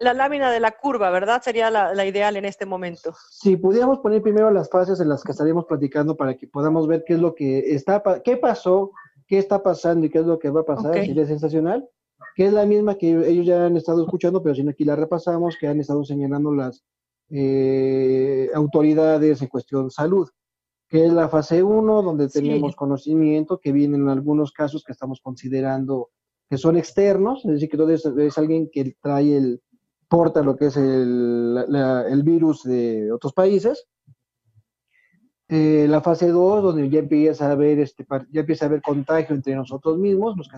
la 0.00 0.14
lámina 0.14 0.50
de 0.50 0.60
la 0.60 0.72
curva, 0.72 1.10
¿verdad? 1.10 1.42
Sería 1.42 1.70
la, 1.70 2.06
ideal 2.06 2.36
en 2.36 2.44
este 2.44 2.66
momento. 2.66 3.14
Sí, 3.30 3.56
pudiéramos 3.56 3.98
poner 3.98 4.22
primero 4.22 4.50
las 4.50 4.70
fases 4.70 5.00
en 5.00 5.08
las 5.08 5.24
que 5.24 5.32
estaríamos 5.32 5.66
platicando 5.66 6.16
para 6.16 6.36
que 6.36 6.46
podamos 6.46 6.86
ver 6.86 7.04
qué 7.06 7.14
es 7.14 7.20
lo 7.20 7.34
que 7.34 7.74
está, 7.74 8.02
qué 8.24 8.36
pasó, 8.36 8.92
qué 9.26 9.38
está 9.38 9.62
pasando 9.62 10.06
y 10.06 10.10
qué 10.10 10.18
es 10.18 10.26
lo 10.26 10.38
que 10.38 10.50
va 10.50 10.60
a 10.60 10.64
pasar. 10.64 10.94
Sería 10.94 11.26
sensacional 11.26 11.88
que 12.34 12.46
es 12.46 12.52
la 12.52 12.66
misma 12.66 12.96
que 12.96 13.10
ellos 13.28 13.46
ya 13.46 13.66
han 13.66 13.76
estado 13.76 14.02
escuchando, 14.02 14.42
pero 14.42 14.54
si 14.54 14.62
no 14.62 14.70
aquí 14.70 14.84
la 14.84 14.96
repasamos, 14.96 15.56
que 15.58 15.66
han 15.66 15.80
estado 15.80 16.04
señalando 16.04 16.52
las 16.52 16.84
eh, 17.30 18.48
autoridades 18.54 19.42
en 19.42 19.48
cuestión 19.48 19.84
de 19.84 19.90
salud, 19.90 20.28
que 20.88 21.06
es 21.06 21.12
la 21.12 21.28
fase 21.28 21.62
1, 21.62 22.02
donde 22.02 22.28
tenemos 22.28 22.74
conocimiento, 22.74 23.58
que 23.58 23.72
vienen 23.72 24.02
en 24.02 24.08
algunos 24.08 24.52
casos 24.52 24.82
que 24.84 24.92
estamos 24.92 25.20
considerando 25.20 26.10
que 26.48 26.56
son 26.56 26.76
externos, 26.76 27.44
es 27.44 27.52
decir, 27.52 27.68
que 27.68 27.76
todo 27.76 27.90
es, 27.90 28.38
alguien 28.38 28.70
que 28.72 28.96
trae 29.02 29.36
el, 29.36 29.60
porta 30.08 30.42
lo 30.42 30.56
que 30.56 30.66
es 30.66 30.76
el, 30.78 31.66
el 32.08 32.22
virus 32.22 32.62
de 32.62 33.12
otros 33.12 33.34
países, 33.34 33.86
eh, 35.50 35.86
la 35.88 36.02
fase 36.02 36.28
2, 36.28 36.62
donde 36.62 36.90
ya 36.90 36.98
empieza 36.98 37.48
a 37.48 37.52
haber 37.52 37.78
este, 37.78 38.06
ya 38.30 38.40
empieza 38.40 38.66
a 38.66 38.68
haber 38.68 38.82
contagio 38.82 39.34
entre 39.34 39.54
nosotros 39.54 39.96
mismos, 39.98 40.36
los, 40.36 40.48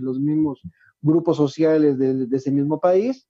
los 0.00 0.18
mismos 0.18 0.62
grupos 1.02 1.36
sociales 1.36 1.98
de, 1.98 2.26
ese 2.32 2.50
mismo 2.50 2.80
país. 2.80 3.28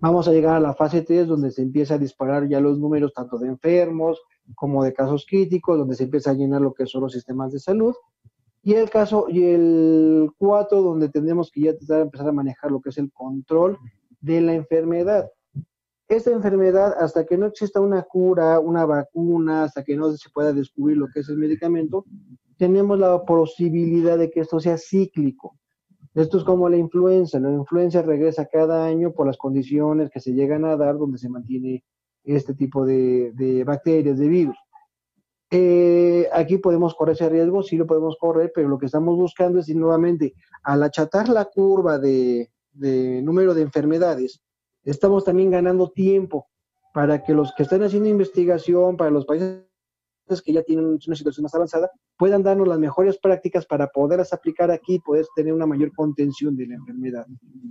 Vamos 0.00 0.28
a 0.28 0.32
llegar 0.32 0.56
a 0.56 0.60
la 0.60 0.72
fase 0.72 1.02
3, 1.02 1.26
donde 1.26 1.50
se 1.50 1.60
empieza 1.60 1.94
a 1.94 1.98
disparar 1.98 2.48
ya 2.48 2.58
los 2.58 2.78
números 2.78 3.12
tanto 3.12 3.36
de 3.36 3.48
enfermos 3.48 4.18
como 4.54 4.82
de 4.82 4.94
casos 4.94 5.26
críticos, 5.28 5.76
donde 5.76 5.94
se 5.94 6.04
empieza 6.04 6.30
a 6.30 6.34
llenar 6.34 6.62
lo 6.62 6.72
que 6.72 6.86
son 6.86 7.02
los 7.02 7.12
sistemas 7.12 7.52
de 7.52 7.58
salud. 7.58 7.94
Y 8.62 8.74
el 8.74 8.88
caso, 8.88 9.26
y 9.28 9.44
el 9.44 10.30
4, 10.38 10.80
donde 10.80 11.10
tenemos 11.10 11.50
que 11.50 11.60
ya 11.60 11.98
empezar 11.98 12.28
a 12.28 12.32
manejar 12.32 12.70
lo 12.70 12.80
que 12.80 12.88
es 12.88 12.96
el 12.96 13.12
control 13.12 13.76
de 14.22 14.40
la 14.40 14.54
enfermedad 14.54 15.30
esta 16.10 16.32
enfermedad, 16.32 16.94
hasta 16.98 17.24
que 17.24 17.38
no 17.38 17.46
exista 17.46 17.80
una 17.80 18.02
cura, 18.02 18.58
una 18.58 18.84
vacuna, 18.84 19.62
hasta 19.62 19.84
que 19.84 19.96
no 19.96 20.10
se 20.10 20.28
pueda 20.30 20.52
descubrir 20.52 20.96
lo 20.96 21.06
que 21.06 21.20
es 21.20 21.28
el 21.28 21.38
medicamento, 21.38 22.04
tenemos 22.58 22.98
la 22.98 23.24
posibilidad 23.24 24.18
de 24.18 24.28
que 24.28 24.40
esto 24.40 24.58
sea 24.58 24.76
cíclico. 24.76 25.56
Esto 26.14 26.38
es 26.38 26.44
como 26.44 26.68
la 26.68 26.76
influenza. 26.76 27.38
La 27.38 27.52
influenza 27.52 28.02
regresa 28.02 28.46
cada 28.46 28.84
año 28.86 29.12
por 29.12 29.28
las 29.28 29.38
condiciones 29.38 30.10
que 30.10 30.18
se 30.18 30.32
llegan 30.32 30.64
a 30.64 30.76
dar 30.76 30.98
donde 30.98 31.16
se 31.16 31.28
mantiene 31.28 31.84
este 32.24 32.54
tipo 32.54 32.84
de, 32.84 33.62
bacterias, 33.64 34.18
de 34.18 34.28
virus. 34.28 34.56
Eh, 35.52 36.28
aquí 36.32 36.58
podemos 36.58 36.96
correr 36.96 37.14
ese 37.14 37.28
riesgo, 37.28 37.62
sí 37.62 37.76
lo 37.76 37.86
podemos 37.86 38.16
correr, 38.18 38.50
pero 38.52 38.68
lo 38.68 38.78
que 38.78 38.86
estamos 38.86 39.16
buscando 39.16 39.60
es 39.60 39.68
nuevamente, 39.68 40.34
al 40.64 40.82
achatar 40.82 41.28
la 41.28 41.44
curva 41.44 42.00
de 42.00 42.48
número 43.22 43.54
de 43.54 43.62
enfermedades, 43.62 44.42
estamos 44.84 45.24
también 45.24 45.50
ganando 45.50 45.90
tiempo 45.90 46.48
para 46.92 47.22
que 47.22 47.34
los 47.34 47.52
que 47.54 47.62
están 47.62 47.82
haciendo 47.82 48.08
investigación, 48.08 48.96
para 48.96 49.10
los 49.10 49.24
países 49.26 49.64
que 50.44 50.52
ya 50.52 50.62
tienen 50.62 50.86
una 50.86 51.16
situación 51.16 51.42
más 51.42 51.54
avanzada, 51.54 51.90
puedan 52.16 52.42
darnos 52.42 52.68
las 52.68 52.78
mejores 52.78 53.18
prácticas 53.18 53.66
para 53.66 53.88
poderlas 53.88 54.32
aplicar 54.32 54.70
aquí 54.70 54.94
y 54.94 55.00
poder 55.00 55.26
tener 55.34 55.52
una 55.52 55.66
mayor 55.66 55.92
contención 55.92 56.56
de 56.56 56.68
la 56.68 56.74
enfermedad. 56.76 57.26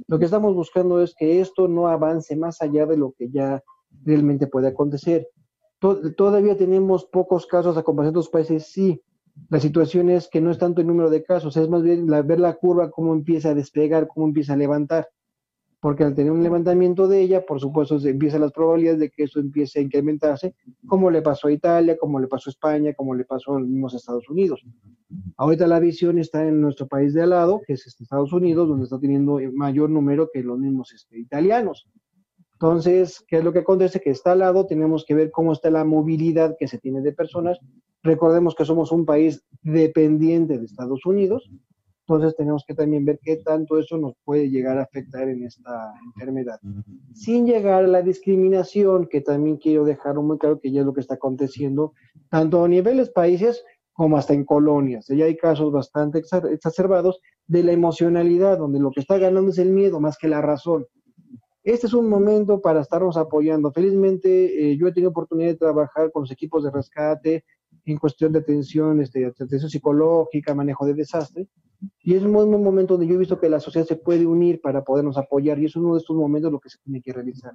Lo 0.08 0.20
que 0.20 0.26
estamos 0.26 0.54
buscando 0.54 1.02
es 1.02 1.16
que 1.16 1.40
esto 1.40 1.68
no 1.70 1.88
avance 1.88 2.36
más 2.36 2.62
allá 2.62 2.86
de 2.86 2.98
lo 2.98 3.14
que 3.18 3.30
ya 3.30 3.64
realmente 4.04 4.48
puede 4.48 4.68
acontecer. 4.68 5.30
Todavía 5.80 6.58
tenemos 6.58 7.06
pocos 7.06 7.46
casos 7.46 7.78
a 7.78 7.84
comparación 7.84 8.14
de 8.14 8.20
otros 8.20 8.30
países, 8.32 8.72
sí. 8.72 9.02
La 9.50 9.62
situación 9.62 10.10
es 10.10 10.28
que 10.28 10.42
no 10.42 10.52
es 10.52 10.58
tanto 10.58 10.82
el 10.82 10.88
número 10.88 11.10
de 11.10 11.24
casos, 11.24 11.56
es 11.56 11.70
más 11.70 11.82
bien 11.82 12.08
ver 12.08 12.42
la 12.42 12.56
curva, 12.56 12.92
cómo 12.92 13.14
empieza 13.14 13.52
a 13.52 13.54
despegar, 13.54 14.08
cómo 14.08 14.26
empieza 14.28 14.52
a 14.54 14.58
levantar 14.58 15.08
porque 15.82 16.04
al 16.04 16.14
tener 16.14 16.32
un 16.32 16.44
levantamiento 16.44 17.08
de 17.08 17.22
ella, 17.22 17.46
por 17.46 17.60
supuesto, 17.60 17.98
empiezan 18.04 18.42
las 18.42 18.52
probabilidades 18.52 19.00
de 19.00 19.10
que 19.10 19.24
eso 19.24 19.40
empiece 19.40 19.80
a 19.80 19.82
incrementarse, 19.82 20.54
como 20.88 21.10
le 21.10 21.22
pasó 21.22 21.48
a 21.48 21.54
Italia, 21.54 21.98
como 21.98 22.20
le 22.20 22.28
pasó 22.28 22.50
a 22.50 22.52
España, 22.52 22.94
como 22.94 23.16
le 23.16 23.24
pasó 23.24 23.56
a 23.56 23.60
los 23.60 23.70
mismos 23.70 23.94
Estados 23.94 24.30
Unidos. 24.30 24.62
Ahorita 25.38 25.68
la 25.68 25.80
visión 25.80 26.20
está 26.20 26.46
en 26.46 26.60
nuestro 26.60 26.88
país 26.88 27.14
de 27.14 27.22
al 27.22 27.30
lado, 27.30 27.62
que 27.66 27.74
es 27.74 27.88
este 27.88 28.04
Estados 28.04 28.34
Unidos, 28.34 28.68
donde 28.68 28.84
está 28.84 29.00
teniendo 29.00 29.40
mayor 29.54 29.90
número 29.90 30.30
que 30.34 30.44
los 30.44 30.60
mismos 30.60 30.92
este, 30.92 31.18
italianos. 31.18 31.88
Entonces, 32.54 33.24
¿qué 33.26 33.38
es 33.38 33.44
lo 33.44 33.54
que 33.54 33.60
acontece? 33.60 34.02
Que 34.02 34.10
está 34.10 34.34
al 34.34 34.40
lado, 34.40 34.66
tenemos 34.66 35.06
que 35.06 35.16
ver 35.16 35.32
cómo 35.32 35.54
está 35.54 35.70
la 35.70 35.86
movilidad 35.86 36.58
que 36.60 36.68
se 36.68 36.78
tiene 36.78 37.02
de 37.02 37.14
personas. 37.14 37.58
Recordemos 38.04 38.54
que 38.54 38.66
somos 38.66 38.92
un 38.92 39.06
país 39.06 39.46
dependiente 39.62 40.58
de 40.58 40.66
Estados 40.66 41.06
Unidos, 41.06 41.50
entonces 42.10 42.36
tenemos 42.36 42.64
que 42.68 42.74
también 42.74 43.06
ver 43.06 43.20
qué 43.22 43.38
tanto 43.38 43.78
eso 43.78 43.96
nos 43.98 44.14
puede 44.26 44.50
llegar 44.50 44.80
a 44.80 44.84
afectar 44.84 45.30
en 45.30 45.44
esta 45.44 45.94
enfermedad. 46.08 46.60
Sin 47.14 47.46
llegar 47.46 47.84
a 47.84 47.88
la 47.88 48.02
discriminación, 48.02 49.08
que 49.08 49.22
también 49.22 49.58
quiero 49.58 49.86
dejar 49.86 50.16
muy 50.16 50.40
claro 50.40 50.60
que 50.60 50.72
ya 50.72 50.80
es 50.80 50.88
lo 50.88 50.94
que 50.94 51.02
está 51.02 51.16
aconteciendo, 51.16 51.94
tanto 52.30 52.64
a 52.64 52.68
niveles 52.68 53.12
países 53.12 53.64
como 53.94 54.18
hasta 54.18 54.34
en 54.34 54.44
colonias. 54.44 55.06
Ya 55.08 55.26
hay 55.26 55.38
casos 55.38 55.72
bastante 55.72 56.24
exacerbados 56.52 57.20
de 57.46 57.62
la 57.64 57.74
emocionalidad, 57.74 58.58
donde 58.58 58.80
lo 58.80 58.90
que 58.90 59.02
está 59.02 59.20
ganando 59.20 59.52
es 59.52 59.60
el 59.60 59.70
miedo 59.70 60.00
más 60.00 60.18
que 60.18 60.30
la 60.30 60.42
razón. 60.42 60.88
Este 61.64 61.86
es 61.86 61.94
un 61.94 62.10
momento 62.10 62.60
para 62.60 62.82
estarnos 62.82 63.18
apoyando. 63.18 63.72
Felizmente, 63.72 64.72
eh, 64.72 64.78
yo 64.78 64.88
he 64.88 64.94
tenido 64.94 65.12
oportunidad 65.12 65.50
de 65.50 65.58
trabajar 65.58 66.12
con 66.12 66.24
los 66.24 66.32
equipos 66.32 66.64
de 66.64 66.72
rescate 66.72 67.44
en 67.86 67.98
cuestión 67.98 68.32
de 68.32 68.40
atención, 68.40 69.00
este, 69.00 69.26
atención 69.26 69.70
psicológica, 69.70 70.56
manejo 70.56 70.86
de 70.88 70.96
desastre, 70.96 71.48
y 72.02 72.16
es 72.16 72.24
un 72.24 72.34
buen 72.34 72.50
momento 72.50 72.96
donde 72.96 73.08
yo 73.08 73.16
he 73.16 73.20
visto 73.20 73.40
que 73.40 73.50
la 73.50 73.60
sociedad 73.60 73.88
se 73.88 73.96
puede 73.96 74.26
unir 74.26 74.60
para 74.62 74.84
podernos 74.84 75.18
apoyar 75.18 75.60
y 75.60 75.66
es 75.66 75.76
uno 75.76 75.94
de 75.94 76.00
estos 76.00 76.16
momentos 76.16 76.52
lo 76.52 76.60
que 76.60 76.70
se 76.70 76.78
tiene 76.84 77.02
que 77.02 77.14
realizar. 77.14 77.54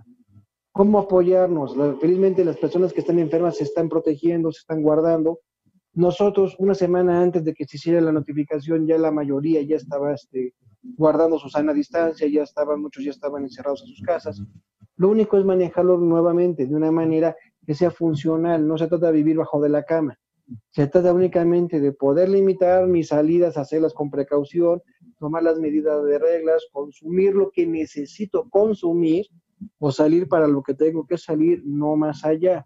¿Cómo 0.73 0.99
apoyarnos? 0.99 1.77
felizmente 2.01 2.45
las 2.45 2.57
personas 2.57 2.93
que 2.93 3.01
están 3.01 3.19
enfermas 3.19 3.59
se 3.59 3.65
están 3.65 3.89
protegiendo, 3.89 4.51
se 4.51 4.61
están 4.61 4.83
guardando. 4.83 5.41
Nosotros, 5.93 6.57
una 6.59 6.75
semana 6.75 7.23
antes 7.23 7.45
de 7.45 7.55
que 7.55 7.65
se 7.67 7.77
hiciera 7.77 8.01
la 8.01 8.11
notificación, 8.11 8.87
ya 8.87 8.99
la 8.99 9.13
mayoría 9.13 9.63
ya 9.63 9.77
estaba 9.77 10.13
este, 10.13 10.55
guardando 10.83 11.39
su 11.39 11.49
sana 11.49 11.73
distancia, 11.73 12.27
ya 12.27 12.43
estaban, 12.43 12.81
muchos 12.81 13.05
ya 13.05 13.11
estaban 13.11 13.45
encerrados 13.45 13.83
en 13.83 13.89
sus 13.89 14.03
casas. 14.03 14.43
Lo 14.97 15.11
único 15.11 15.39
es 15.39 15.45
manejarlo 15.45 15.99
nuevamente 15.99 16.67
de 16.67 16.75
una 16.75 16.91
manera 16.91 17.37
que 17.65 17.75
sea 17.75 17.91
funcional, 17.91 18.67
no 18.67 18.77
se 18.77 18.89
trata 18.89 19.07
de 19.07 19.13
vivir 19.13 19.37
bajo 19.37 19.61
de 19.61 19.69
la 19.69 19.85
cama. 19.85 20.19
Se 20.71 20.87
trata 20.87 21.13
únicamente 21.13 21.81
de 21.81 21.93
poder 21.93 22.29
limitar 22.29 22.87
mis 22.87 23.09
salidas, 23.09 23.57
hacerlas 23.57 23.95
con 23.95 24.11
precaución, 24.11 24.83
tomar 25.19 25.43
las 25.43 25.59
medidas 25.59 26.05
de 26.05 26.19
reglas, 26.19 26.67
consumir 26.73 27.35
lo 27.35 27.51
que 27.51 27.67
necesito 27.67 28.49
consumir 28.51 29.27
o 29.79 29.91
salir 29.91 30.29
para 30.29 30.47
lo 30.47 30.63
que 30.63 30.75
tengo 30.75 31.07
que 31.07 31.17
salir, 31.17 31.63
no 31.65 31.97
más 31.97 32.25
allá. 32.25 32.65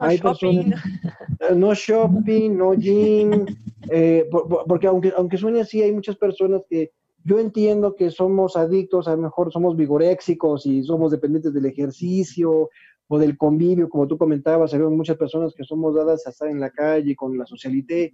No 0.00 0.06
Hay 0.06 0.18
shopping. 0.18 0.72
No 1.54 1.74
shopping, 1.74 2.56
no 2.56 2.74
gym, 2.74 3.44
eh, 3.90 4.26
porque 4.66 4.86
aunque, 4.86 5.12
aunque 5.16 5.36
suene 5.36 5.60
así, 5.60 5.82
hay 5.82 5.92
muchas 5.92 6.16
personas 6.16 6.62
que 6.68 6.92
yo 7.24 7.38
entiendo 7.38 7.94
que 7.94 8.10
somos 8.10 8.56
adictos, 8.56 9.06
a 9.06 9.16
lo 9.16 9.22
mejor 9.22 9.52
somos 9.52 9.76
vigoréxicos 9.76 10.64
y 10.64 10.82
somos 10.82 11.10
dependientes 11.10 11.52
del 11.52 11.66
ejercicio 11.66 12.70
o 13.08 13.18
del 13.18 13.36
convivio, 13.36 13.88
como 13.88 14.06
tú 14.06 14.18
comentabas, 14.18 14.74
hay 14.74 14.80
muchas 14.80 15.16
personas 15.16 15.54
que 15.54 15.64
somos 15.64 15.94
dadas 15.94 16.26
a 16.26 16.30
estar 16.30 16.48
en 16.48 16.60
la 16.60 16.70
calle 16.70 17.14
con 17.14 17.36
la 17.38 17.46
socialité, 17.46 18.12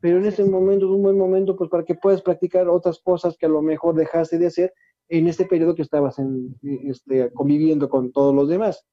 pero 0.00 0.18
en 0.18 0.26
este 0.26 0.44
momento 0.44 0.86
es 0.86 0.92
un 0.92 1.02
buen 1.02 1.18
momento 1.18 1.56
pues 1.56 1.68
para 1.70 1.84
que 1.84 1.94
puedas 1.94 2.22
practicar 2.22 2.68
otras 2.68 3.00
cosas 3.00 3.36
que 3.36 3.46
a 3.46 3.48
lo 3.48 3.62
mejor 3.62 3.94
dejaste 3.94 4.38
de 4.38 4.46
hacer 4.46 4.72
en 5.08 5.26
este 5.26 5.46
periodo 5.46 5.74
que 5.74 5.82
estabas 5.82 6.18
en, 6.18 6.54
este, 6.62 7.32
conviviendo 7.32 7.88
con 7.88 8.12
todos 8.12 8.34
los 8.34 8.48
demás. 8.48 8.84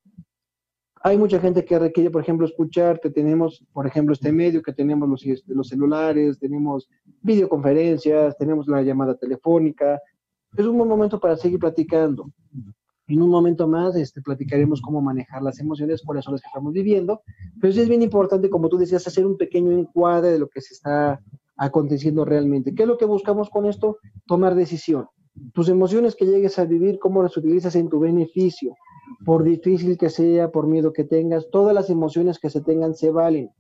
Hay 1.02 1.18
mucha 1.18 1.40
gente 1.40 1.64
que 1.64 1.78
requiere, 1.78 2.10
por 2.10 2.22
ejemplo, 2.22 2.48
escuchar, 2.48 3.00
que 3.00 3.12
tenemos, 3.12 3.64
por 3.74 3.86
ejemplo, 3.86 4.14
este 4.14 4.32
medio, 4.32 4.64
que 4.64 4.74
tenemos 4.74 5.08
los, 5.08 5.24
este, 5.24 5.54
los 5.54 5.68
celulares, 5.68 6.40
tenemos 6.40 6.90
videoconferencias, 7.22 8.36
tenemos 8.38 8.68
la 8.68 8.82
llamada 8.82 9.16
telefónica. 9.16 10.02
Es 10.58 10.66
un 10.66 10.78
buen 10.78 10.90
momento 10.90 11.20
para 11.20 11.36
seguir 11.36 11.60
platicando. 11.60 12.32
En 13.08 13.22
un 13.22 13.30
momento 13.30 13.68
más 13.68 13.96
este, 13.96 14.22
platicaremos 14.22 14.82
cómo 14.82 15.02
manejar 15.02 15.44
las 15.44 15.60
emociones, 15.60 16.02
cuáles 16.04 16.26
son 16.26 16.34
las 16.34 16.42
que 16.42 16.48
estamos 16.48 16.74
viviendo, 16.74 17.22
pero 17.62 17.72
sí 17.72 17.82
es 17.82 17.90
bien 17.90 18.02
importante, 18.02 18.50
como 18.50 18.68
tú 18.68 18.78
decías, 18.78 19.06
hacer 19.06 19.26
un 19.26 19.38
pequeño 19.38 19.72
encuadre 19.72 20.32
de 20.32 20.40
lo 20.40 20.48
que 20.48 20.62
se 20.62 20.74
está 20.74 21.22
aconteciendo 21.58 22.26
realmente. 22.26 22.74
¿Qué 22.74 22.84
es 22.84 22.88
lo 22.88 22.98
que 22.98 23.06
buscamos 23.06 23.50
con 23.50 23.66
esto? 23.66 23.98
Tomar 24.26 24.56
decisión. 24.56 25.08
Tus 25.54 25.70
emociones 25.70 26.16
que 26.16 26.26
llegues 26.26 26.58
a 26.60 26.66
vivir, 26.66 26.98
cómo 27.00 27.22
las 27.22 27.36
utilizas 27.38 27.76
en 27.76 27.90
tu 27.90 28.00
beneficio. 28.00 28.74
Por 29.24 29.44
difícil 29.44 29.98
que 29.98 30.10
sea, 30.10 30.52
por 30.52 30.68
miedo 30.68 30.92
que 30.92 31.04
tengas, 31.04 31.50
todas 31.52 31.76
las 31.76 31.90
emociones 31.90 32.40
que 32.40 32.50
se 32.50 32.62
tengan 32.62 32.96
se 32.96 33.12
valen. 33.12 33.52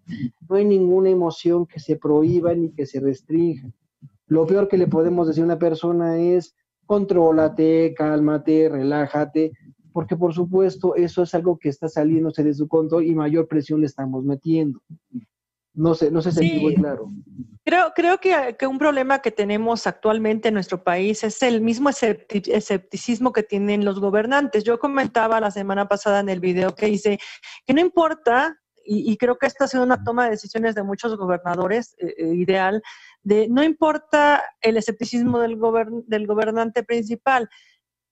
No 0.49 0.55
hay 0.55 0.65
ninguna 0.65 1.09
emoción 1.09 1.67
que 1.67 1.79
se 1.79 1.97
prohíba 1.97 2.53
ni 2.55 2.71
que 2.71 2.85
se 2.85 2.99
restrinja. 2.99 3.69
Lo 4.27 4.47
peor 4.47 4.67
que 4.67 4.77
le 4.77 4.87
podemos 4.87 5.27
decir 5.27 5.43
a 5.43 5.45
una 5.45 5.59
persona 5.59 6.17
es, 6.17 6.55
contrólate, 6.85 7.93
cálmate, 7.95 8.69
relájate, 8.69 9.51
porque 9.93 10.15
por 10.15 10.33
supuesto 10.33 10.95
eso 10.95 11.23
es 11.23 11.33
algo 11.33 11.57
que 11.57 11.69
está 11.69 11.87
saliéndose 11.87 12.43
de 12.43 12.53
su 12.53 12.67
control 12.67 13.05
y 13.05 13.15
mayor 13.15 13.47
presión 13.47 13.79
le 13.79 13.87
estamos 13.87 14.23
metiendo. 14.23 14.81
No 15.73 15.93
sé, 15.93 16.09
no 16.09 16.21
sé 16.21 16.31
si 16.31 16.59
muy 16.59 16.75
claro. 16.75 17.09
Creo, 17.65 17.91
creo 17.93 18.19
que, 18.19 18.55
que, 18.57 18.65
un 18.65 18.77
problema 18.77 19.19
que 19.19 19.31
tenemos 19.31 19.87
actualmente 19.87 20.47
en 20.47 20.53
nuestro 20.53 20.83
país 20.83 21.23
es 21.23 21.41
el 21.43 21.59
mismo 21.59 21.89
escepticismo 21.89 23.33
que 23.33 23.43
tienen 23.43 23.83
los 23.83 23.99
gobernantes. 23.99 24.63
Yo 24.63 24.79
comentaba 24.79 25.41
la 25.41 25.51
semana 25.51 25.87
pasada 25.87 26.21
en 26.21 26.29
el 26.29 26.39
video 26.39 26.75
que 26.75 26.87
hice 26.87 27.19
que 27.65 27.73
no 27.73 27.81
importa, 27.81 28.57
y, 28.85 29.17
creo 29.17 29.37
que 29.37 29.47
esta 29.47 29.65
ha 29.65 29.67
sido 29.67 29.83
una 29.83 30.03
toma 30.03 30.25
de 30.25 30.31
decisiones 30.31 30.75
de 30.75 30.83
muchos 30.83 31.17
gobernadores 31.17 31.95
eh, 31.97 32.13
eh, 32.17 32.35
ideal, 32.35 32.81
de 33.25 33.47
no 33.49 33.63
importa 33.63 34.45
el 34.61 34.77
escepticismo 34.77 35.39
del, 35.39 35.59
del 36.05 36.27
gobernante 36.27 36.83
principal, 36.83 37.49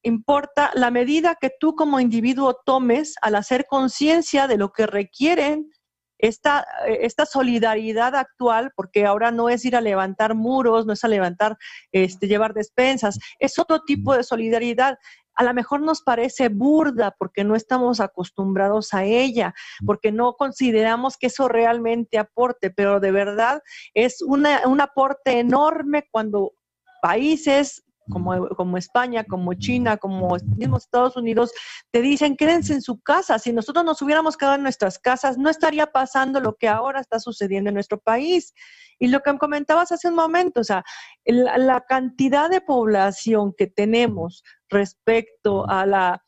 importa 0.01 0.71
la 0.73 0.91
medida 0.91 1.37
que 1.39 1.51
tú 1.57 1.75
como 1.75 1.99
individuo 1.99 2.59
tomes 2.65 3.15
al 3.21 3.35
hacer 3.35 3.65
conciencia 3.69 4.47
de 4.47 4.57
lo 4.57 4.73
que 4.73 4.87
requieren 4.87 5.69
esta, 6.17 6.65
esta 6.87 7.25
solidaridad 7.25 8.15
actual, 8.15 8.71
porque 8.75 9.05
ahora 9.05 9.29
no 9.31 9.49
es 9.49 9.65
ir 9.65 9.75
a 9.75 9.81
levantar 9.81 10.35
muros, 10.35 10.85
no 10.85 10.93
es 10.93 11.03
a 11.03 11.09
levantar, 11.09 11.57
este, 11.91 12.27
llevar 12.27 12.53
despensas, 12.53 13.19
es 13.39 13.59
otro 13.59 13.81
tipo 13.81 14.15
de 14.15 14.23
solidaridad 14.23 14.97
a 15.35 15.43
lo 15.43 15.53
mejor 15.53 15.81
nos 15.81 16.01
parece 16.01 16.49
burda 16.49 17.15
porque 17.17 17.43
no 17.43 17.55
estamos 17.55 17.99
acostumbrados 17.99 18.93
a 18.93 19.03
ella, 19.03 19.53
porque 19.85 20.11
no 20.11 20.33
consideramos 20.33 21.17
que 21.17 21.27
eso 21.27 21.47
realmente 21.47 22.17
aporte, 22.17 22.69
pero 22.69 22.99
de 22.99 23.11
verdad 23.11 23.61
es 23.93 24.21
una, 24.21 24.61
un 24.67 24.81
aporte 24.81 25.39
enorme 25.39 26.07
cuando 26.11 26.53
países 27.01 27.83
como, 28.09 28.49
como, 28.49 28.77
España, 28.77 29.23
como 29.23 29.53
China, 29.53 29.97
como 29.97 30.35
mismos 30.57 30.83
Estados 30.83 31.15
Unidos, 31.15 31.51
te 31.91 32.01
dicen 32.01 32.35
quédense 32.35 32.73
en 32.73 32.81
su 32.81 33.01
casa. 33.01 33.39
Si 33.39 33.53
nosotros 33.53 33.85
nos 33.85 34.01
hubiéramos 34.01 34.35
quedado 34.35 34.55
en 34.55 34.63
nuestras 34.63 34.99
casas, 34.99 35.37
no 35.37 35.49
estaría 35.49 35.87
pasando 35.87 36.39
lo 36.39 36.55
que 36.55 36.67
ahora 36.67 36.99
está 36.99 37.19
sucediendo 37.19 37.69
en 37.69 37.75
nuestro 37.75 37.99
país. 37.99 38.53
Y 38.99 39.07
lo 39.07 39.21
que 39.21 39.37
comentabas 39.37 39.91
hace 39.91 40.07
un 40.07 40.15
momento, 40.15 40.61
o 40.61 40.63
sea, 40.63 40.83
la, 41.25 41.81
cantidad 41.81 42.49
de 42.49 42.61
población 42.61 43.53
que 43.57 43.67
tenemos 43.67 44.43
respecto 44.73 45.69
a 45.69 45.85
la 45.85 46.23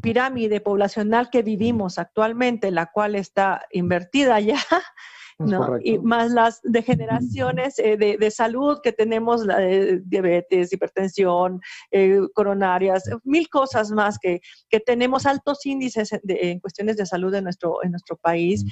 pirámide 0.00 0.60
poblacional 0.60 1.30
que 1.30 1.42
vivimos 1.42 1.98
actualmente, 1.98 2.70
la 2.70 2.86
cual 2.86 3.14
está 3.14 3.66
invertida 3.70 4.40
ya, 4.40 4.58
¿no? 5.38 5.78
Y 5.82 5.98
más 5.98 6.30
las 6.30 6.60
degeneraciones 6.62 7.78
eh, 7.78 7.96
de, 7.96 8.30
salud 8.30 8.78
que 8.82 8.92
tenemos, 8.92 9.44
la 9.44 9.58
diabetes, 10.04 10.72
hipertensión, 10.72 11.60
eh, 11.90 12.20
coronarias, 12.34 13.04
mil 13.24 13.48
cosas 13.48 13.90
más 13.90 14.18
que, 14.18 14.40
que 14.68 14.80
tenemos 14.80 15.26
altos 15.26 15.66
índices 15.66 16.10
en 16.12 16.60
cuestiones 16.60 16.96
de 16.96 17.06
salud 17.06 17.34
en 17.34 17.44
nuestro, 17.44 17.82
en 17.82 17.90
nuestro 17.90 18.16
país 18.16 18.64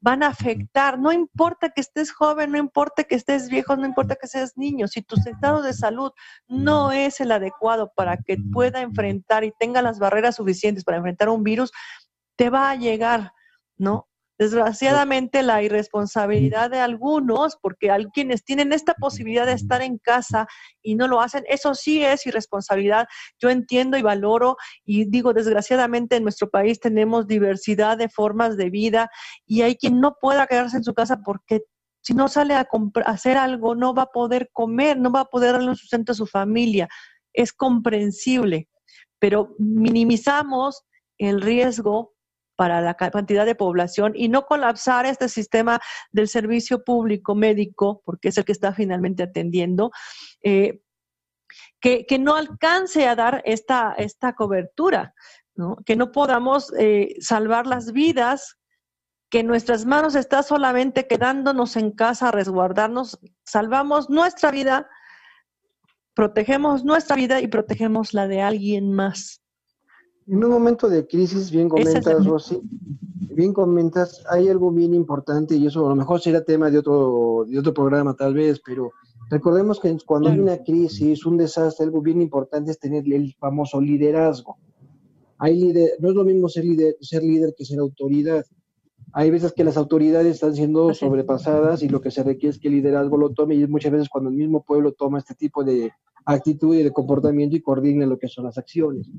van 0.00 0.22
a 0.22 0.28
afectar. 0.28 0.98
No 0.98 1.12
importa 1.12 1.70
que 1.70 1.80
estés 1.80 2.10
joven, 2.12 2.52
no 2.52 2.58
importa 2.58 3.04
que 3.04 3.14
estés 3.14 3.48
viejo, 3.48 3.76
no 3.76 3.86
importa 3.86 4.16
que 4.16 4.26
seas 4.26 4.56
niño. 4.56 4.88
Si 4.88 5.02
tu 5.02 5.16
estado 5.16 5.62
de 5.62 5.72
salud 5.72 6.12
no 6.48 6.92
es 6.92 7.20
el 7.20 7.32
adecuado 7.32 7.92
para 7.94 8.16
que 8.16 8.36
pueda 8.52 8.80
enfrentar 8.80 9.44
y 9.44 9.52
tenga 9.58 9.82
las 9.82 9.98
barreras 9.98 10.36
suficientes 10.36 10.84
para 10.84 10.98
enfrentar 10.98 11.28
un 11.28 11.44
virus, 11.44 11.70
te 12.36 12.50
va 12.50 12.70
a 12.70 12.76
llegar, 12.76 13.32
¿no? 13.76 14.09
Desgraciadamente 14.40 15.42
la 15.42 15.62
irresponsabilidad 15.62 16.70
de 16.70 16.78
algunos, 16.78 17.58
porque 17.60 17.90
hay 17.90 18.06
quienes 18.06 18.42
tienen 18.42 18.72
esta 18.72 18.94
posibilidad 18.94 19.44
de 19.44 19.52
estar 19.52 19.82
en 19.82 19.98
casa 19.98 20.46
y 20.80 20.94
no 20.94 21.08
lo 21.08 21.20
hacen, 21.20 21.44
eso 21.46 21.74
sí 21.74 22.02
es 22.02 22.26
irresponsabilidad. 22.26 23.06
Yo 23.38 23.50
entiendo 23.50 23.98
y 23.98 24.02
valoro 24.02 24.56
y 24.82 25.04
digo, 25.04 25.34
desgraciadamente 25.34 26.16
en 26.16 26.22
nuestro 26.22 26.48
país 26.48 26.80
tenemos 26.80 27.26
diversidad 27.26 27.98
de 27.98 28.08
formas 28.08 28.56
de 28.56 28.70
vida 28.70 29.10
y 29.44 29.60
hay 29.60 29.76
quien 29.76 30.00
no 30.00 30.16
pueda 30.18 30.46
quedarse 30.46 30.78
en 30.78 30.84
su 30.84 30.94
casa 30.94 31.20
porque 31.22 31.60
si 32.00 32.14
no 32.14 32.26
sale 32.28 32.54
a, 32.54 32.66
hacer 33.04 33.36
algo 33.36 33.74
no 33.74 33.92
va 33.92 34.04
a 34.04 34.10
poder 34.10 34.48
comer, 34.54 34.96
no 34.96 35.12
va 35.12 35.20
a 35.20 35.24
poder 35.26 35.52
darle 35.52 35.68
un 35.68 35.76
sustento 35.76 36.12
a 36.12 36.14
su 36.14 36.26
familia. 36.26 36.88
Es 37.34 37.52
comprensible, 37.52 38.70
pero 39.18 39.54
minimizamos 39.58 40.86
el 41.18 41.42
riesgo 41.42 42.14
para 42.60 42.82
la 42.82 42.92
cantidad 42.92 43.46
de 43.46 43.54
población 43.54 44.12
y 44.14 44.28
no 44.28 44.44
colapsar 44.44 45.06
este 45.06 45.30
sistema 45.30 45.80
del 46.12 46.28
servicio 46.28 46.84
público 46.84 47.34
médico, 47.34 48.02
porque 48.04 48.28
es 48.28 48.36
el 48.36 48.44
que 48.44 48.52
está 48.52 48.74
finalmente 48.74 49.22
atendiendo, 49.22 49.92
eh, 50.42 50.82
que, 51.80 52.18
no 52.20 52.36
alcance 52.36 53.08
a 53.08 53.16
dar 53.16 53.40
esta, 53.46 53.94
esta 53.96 54.34
cobertura. 54.34 55.14
Que 55.86 55.96
no 55.96 56.12
podamos 56.12 56.70
eh, 56.78 57.14
salvar 57.20 57.66
las 57.66 57.92
vidas, 57.92 58.58
que 59.30 59.42
nuestras 59.42 59.86
manos 59.86 60.14
está 60.14 60.42
solamente 60.42 61.06
quedándonos 61.06 61.76
en 61.76 61.92
casa 61.92 62.28
a 62.28 62.32
resguardarnos, 62.32 63.18
salvamos 63.42 64.10
nuestra 64.10 64.50
vida, 64.50 64.86
protegemos 66.12 66.84
nuestra 66.84 67.16
vida 67.16 67.40
y 67.40 67.48
protegemos 67.48 68.12
la 68.12 68.28
de 68.28 68.42
alguien 68.42 68.92
más. 68.92 69.39
En 70.30 70.44
un 70.44 70.50
momento 70.52 70.88
de 70.88 71.08
crisis, 71.08 71.50
bien 71.50 71.68
comentas, 71.68 72.24
Rosy, 72.24 72.60
bien 73.34 73.52
comentas, 73.52 74.22
hay 74.30 74.48
algo 74.48 74.70
bien 74.70 74.94
importante 74.94 75.56
y 75.56 75.66
eso 75.66 75.84
a 75.84 75.88
lo 75.88 75.96
mejor 75.96 76.20
será 76.20 76.44
tema 76.44 76.70
de 76.70 76.78
otro, 76.78 77.44
de 77.48 77.58
otro 77.58 77.74
programa 77.74 78.14
tal 78.14 78.34
vez, 78.34 78.60
pero 78.64 78.92
recordemos 79.28 79.80
que 79.80 79.96
cuando 80.06 80.28
hay 80.28 80.38
una 80.38 80.58
crisis, 80.58 81.26
un 81.26 81.36
desastre, 81.36 81.86
algo 81.86 82.00
bien 82.00 82.22
importante 82.22 82.70
es 82.70 82.78
tener 82.78 83.12
el 83.12 83.34
famoso 83.40 83.80
liderazgo. 83.80 84.56
Hay 85.38 85.58
líder, 85.58 85.94
no 85.98 86.10
es 86.10 86.14
lo 86.14 86.24
mismo 86.24 86.48
ser 86.48 86.64
líder, 86.64 86.94
ser 87.00 87.24
líder 87.24 87.52
que 87.58 87.64
ser 87.64 87.80
autoridad. 87.80 88.46
Hay 89.12 89.32
veces 89.32 89.52
que 89.52 89.64
las 89.64 89.76
autoridades 89.76 90.36
están 90.36 90.54
siendo 90.54 90.94
sobrepasadas 90.94 91.82
y 91.82 91.88
lo 91.88 92.00
que 92.00 92.12
se 92.12 92.22
requiere 92.22 92.54
es 92.54 92.60
que 92.60 92.68
el 92.68 92.74
liderazgo 92.74 93.16
lo 93.16 93.30
tome 93.30 93.56
y 93.56 93.66
muchas 93.66 93.90
veces 93.90 94.08
cuando 94.08 94.30
el 94.30 94.36
mismo 94.36 94.62
pueblo 94.62 94.92
toma 94.92 95.18
este 95.18 95.34
tipo 95.34 95.64
de 95.64 95.90
actitud 96.24 96.76
y 96.76 96.84
de 96.84 96.92
comportamiento 96.92 97.56
y 97.56 97.62
coordina 97.62 98.06
lo 98.06 98.16
que 98.16 98.28
son 98.28 98.44
las 98.44 98.58
acciones. 98.58 99.10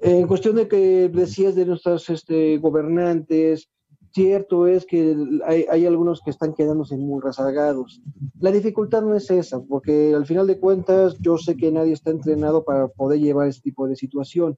En 0.00 0.26
cuestión 0.26 0.56
de 0.56 0.68
que 0.68 1.08
decías 1.08 1.54
de 1.54 1.66
nuestros 1.66 2.08
este, 2.10 2.58
gobernantes, 2.58 3.70
cierto 4.16 4.66
es 4.66 4.86
que 4.86 5.14
hay, 5.44 5.84
algunos 5.84 6.22
que 6.22 6.30
están 6.30 6.54
quedándose 6.54 6.96
muy 6.96 7.20
rezagados. 7.22 8.00
La 8.40 8.50
dificultad 8.50 9.02
no 9.02 9.14
es 9.14 9.30
esa, 9.30 9.60
porque 9.60 10.14
al 10.14 10.24
final 10.24 10.46
de 10.46 10.58
cuentas 10.58 11.18
yo 11.20 11.36
sé 11.36 11.54
que 11.54 11.70
nadie 11.70 11.92
está 11.92 12.12
entrenado 12.12 12.64
para 12.64 12.88
poder 12.88 13.20
llevar 13.20 13.48
este 13.48 13.62
tipo 13.62 13.86
de 13.86 13.94
situación, 13.94 14.56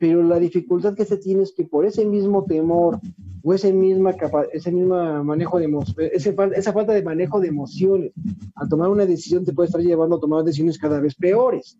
pero 0.00 0.22
la 0.24 0.40
dificultad 0.40 0.94
que 0.94 1.04
se 1.04 1.16
tiene 1.16 1.44
es 1.44 1.52
que 1.52 1.64
por 1.64 1.84
ese 1.86 2.04
mismo 2.04 2.44
temor 2.44 2.98
o 3.44 3.54
ese 3.54 3.72
misma 3.72 4.16
ese 4.52 4.72
mismo 4.72 5.22
manejo 5.22 5.60
de 5.60 5.68
ese, 6.12 6.34
esa 6.56 6.72
falta 6.72 6.92
de 6.92 7.02
manejo 7.04 7.38
de 7.38 7.48
emociones, 7.48 8.12
al 8.56 8.68
tomar 8.68 8.90
una 8.90 9.06
decisión 9.06 9.44
te 9.44 9.52
puede 9.52 9.68
estar 9.68 9.80
llevando 9.80 10.16
a 10.16 10.20
tomar 10.20 10.42
decisiones 10.42 10.76
cada 10.76 11.00
vez 11.00 11.14
peores. 11.14 11.78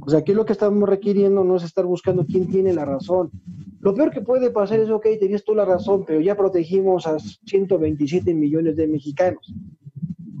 O 0.00 0.10
sea, 0.10 0.20
aquí 0.20 0.32
lo 0.34 0.44
que 0.44 0.52
estamos 0.52 0.88
requiriendo 0.88 1.44
no 1.44 1.56
es 1.56 1.64
estar 1.64 1.84
buscando 1.84 2.26
quién 2.26 2.48
tiene 2.48 2.72
la 2.72 2.84
razón. 2.84 3.30
Lo 3.80 3.94
peor 3.94 4.10
que 4.10 4.20
puede 4.20 4.50
pasar 4.50 4.80
es, 4.80 4.90
ok, 4.90 5.06
tenías 5.20 5.44
tú 5.44 5.54
la 5.54 5.64
razón, 5.64 6.04
pero 6.06 6.20
ya 6.20 6.36
protegimos 6.36 7.06
a 7.06 7.18
127 7.18 8.34
millones 8.34 8.76
de 8.76 8.86
mexicanos. 8.86 9.52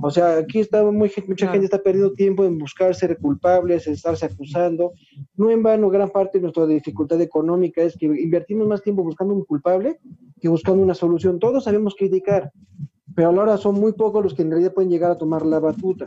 O 0.02 0.10
sea, 0.10 0.38
aquí 0.38 0.60
está 0.60 0.84
muy, 0.84 1.10
mucha 1.26 1.48
gente 1.48 1.64
está 1.64 1.82
perdiendo 1.82 2.12
tiempo 2.12 2.44
en 2.44 2.58
buscar 2.58 2.94
ser 2.94 3.18
culpables, 3.18 3.86
en 3.86 3.94
estarse 3.94 4.26
acusando. 4.26 4.92
No 5.36 5.50
en 5.50 5.62
vano, 5.62 5.88
gran 5.88 6.10
parte 6.10 6.38
de 6.38 6.42
nuestra 6.42 6.66
dificultad 6.66 7.20
económica 7.20 7.82
es 7.82 7.96
que 7.96 8.06
invertimos 8.06 8.66
más 8.66 8.82
tiempo 8.82 9.02
buscando 9.02 9.34
un 9.34 9.44
culpable 9.44 9.98
que 10.40 10.48
buscando 10.48 10.82
una 10.82 10.94
solución. 10.94 11.38
Todos 11.38 11.64
sabemos 11.64 11.94
criticar, 11.94 12.52
pero 13.14 13.28
ahora 13.28 13.56
son 13.56 13.76
muy 13.76 13.92
pocos 13.92 14.22
los 14.22 14.34
que 14.34 14.42
en 14.42 14.50
realidad 14.50 14.74
pueden 14.74 14.90
llegar 14.90 15.10
a 15.10 15.18
tomar 15.18 15.46
la 15.46 15.60
batuta. 15.60 16.04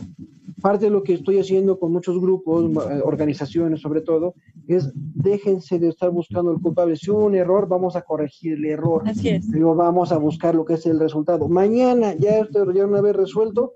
Parte 0.62 0.86
de 0.86 0.92
lo 0.92 1.04
que 1.04 1.14
estoy 1.14 1.40
haciendo 1.40 1.80
con 1.80 1.92
muchos 1.92 2.20
grupos, 2.20 2.66
eh, 2.66 3.02
organizaciones 3.04 3.82
sobre 3.82 4.02
todo, 4.02 4.36
es 4.68 4.92
déjense 4.96 5.80
de 5.80 5.90
estar 5.90 6.10
buscando 6.12 6.52
el 6.52 6.62
culpable. 6.62 6.96
Si 6.96 7.10
hubo 7.12 7.26
un 7.26 7.36
error, 7.36 7.68
vamos 7.68 7.96
a 7.96 8.02
corregir 8.02 8.54
el 8.54 8.66
error. 8.66 9.04
Así 9.06 9.30
es. 9.30 9.48
Pero 9.52 9.76
vamos 9.76 10.12
a 10.12 10.18
buscar 10.18 10.56
lo 10.56 10.66
que 10.66 10.76
es 10.76 10.86
el 10.86 11.00
resultado. 11.00 11.48
Mañana, 11.48 12.14
ya 12.14 12.40
esto 12.40 12.72
ya 12.72 12.86
una 12.86 13.02
vez 13.02 13.16
resuelto, 13.16 13.74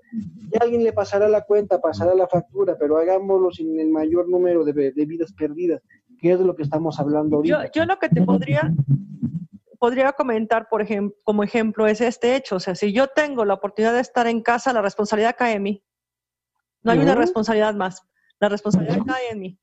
ya 0.52 0.60
alguien 0.62 0.84
le 0.84 0.92
pasará 0.92 1.28
la 1.28 1.42
cuenta, 1.42 1.80
pasará 1.80 2.14
la 2.14 2.26
factura, 2.26 2.76
pero 2.78 2.96
hagámoslo 2.98 3.50
sin 3.50 3.78
el 3.78 3.90
mayor 3.90 4.28
número 4.28 4.64
de, 4.64 4.92
vidas 5.06 5.32
perdidas, 5.32 5.82
que 6.20 6.32
es 6.32 6.38
de 6.38 6.44
lo 6.44 6.54
que 6.54 6.62
estamos 6.62 6.98
hablando 7.00 7.36
ahorita. 7.36 7.64
Yo, 7.66 7.80
yo 7.80 7.86
lo 7.86 7.98
que 7.98 8.08
te 8.08 8.22
podría 8.22 8.72
podría 9.84 10.12
comentar, 10.12 10.68
por 10.70 10.80
ejemplo, 10.80 11.14
como 11.24 11.42
ejemplo, 11.42 11.86
es 11.86 12.00
este 12.00 12.36
hecho. 12.36 12.56
O 12.56 12.60
sea, 12.60 12.74
si 12.74 12.94
yo 12.94 13.08
tengo 13.08 13.44
la 13.44 13.52
oportunidad 13.52 13.92
de 13.92 14.00
estar 14.00 14.26
en 14.26 14.40
casa, 14.40 14.72
la 14.72 14.80
responsabilidad 14.80 15.36
cae 15.36 15.56
en 15.56 15.62
mí. 15.62 15.84
No 16.84 16.92
hay 16.92 16.98
una 16.98 17.14
responsabilidad 17.14 17.74
más. 17.74 18.02
La 18.40 18.48
responsabilidad 18.48 19.04
cae 19.06 19.30
en 19.30 19.40
mí. 19.40 19.58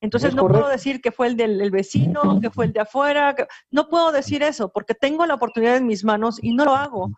Entonces 0.00 0.34
no 0.34 0.46
puedo 0.46 0.68
decir 0.68 1.00
que 1.00 1.10
fue 1.10 1.26
el 1.26 1.36
del 1.36 1.70
vecino, 1.70 2.40
que 2.40 2.50
fue 2.50 2.66
el 2.66 2.72
de 2.72 2.80
afuera. 2.80 3.34
no 3.70 3.88
puedo 3.88 4.12
decir 4.12 4.42
eso 4.42 4.70
porque 4.70 4.94
tengo 4.94 5.26
la 5.26 5.34
oportunidad 5.34 5.76
en 5.76 5.86
mis 5.86 6.04
manos 6.04 6.38
y 6.40 6.54
no 6.54 6.64
lo 6.64 6.74
hago. 6.76 7.10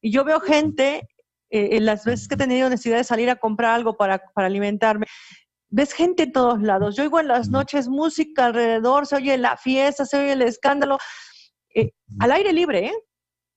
Y 0.00 0.10
yo 0.10 0.24
veo 0.24 0.40
gente, 0.40 1.08
eh, 1.50 1.76
en 1.76 1.86
las 1.86 2.04
veces 2.04 2.26
que 2.26 2.34
he 2.34 2.38
tenido 2.38 2.68
necesidad 2.68 2.96
de 2.96 3.04
salir 3.04 3.30
a 3.30 3.36
comprar 3.36 3.74
algo 3.74 3.96
para, 3.96 4.18
para 4.34 4.48
alimentarme, 4.48 5.06
ves 5.68 5.92
gente 5.92 6.24
en 6.24 6.32
todos 6.32 6.60
lados. 6.60 6.96
Yo 6.96 7.04
oigo 7.04 7.20
en 7.20 7.28
las 7.28 7.48
noches 7.48 7.88
música 7.88 8.46
alrededor, 8.46 9.06
se 9.06 9.16
oye 9.16 9.38
la 9.38 9.56
fiesta, 9.56 10.04
se 10.04 10.18
oye 10.18 10.32
el 10.32 10.42
escándalo. 10.42 10.98
Eh, 11.74 11.92
al 12.18 12.32
aire 12.32 12.52
libre, 12.52 12.86
¿eh? 12.86 12.94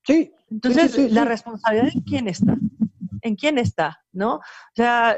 Sí. 0.04 0.32
Entonces, 0.50 1.12
la 1.12 1.26
responsabilidad 1.26 1.90
en 1.94 2.02
quién 2.02 2.28
está, 2.28 2.56
en 3.22 3.36
quién 3.36 3.58
está, 3.58 4.00
¿no? 4.14 4.36
O 4.36 4.42
sea, 4.76 5.18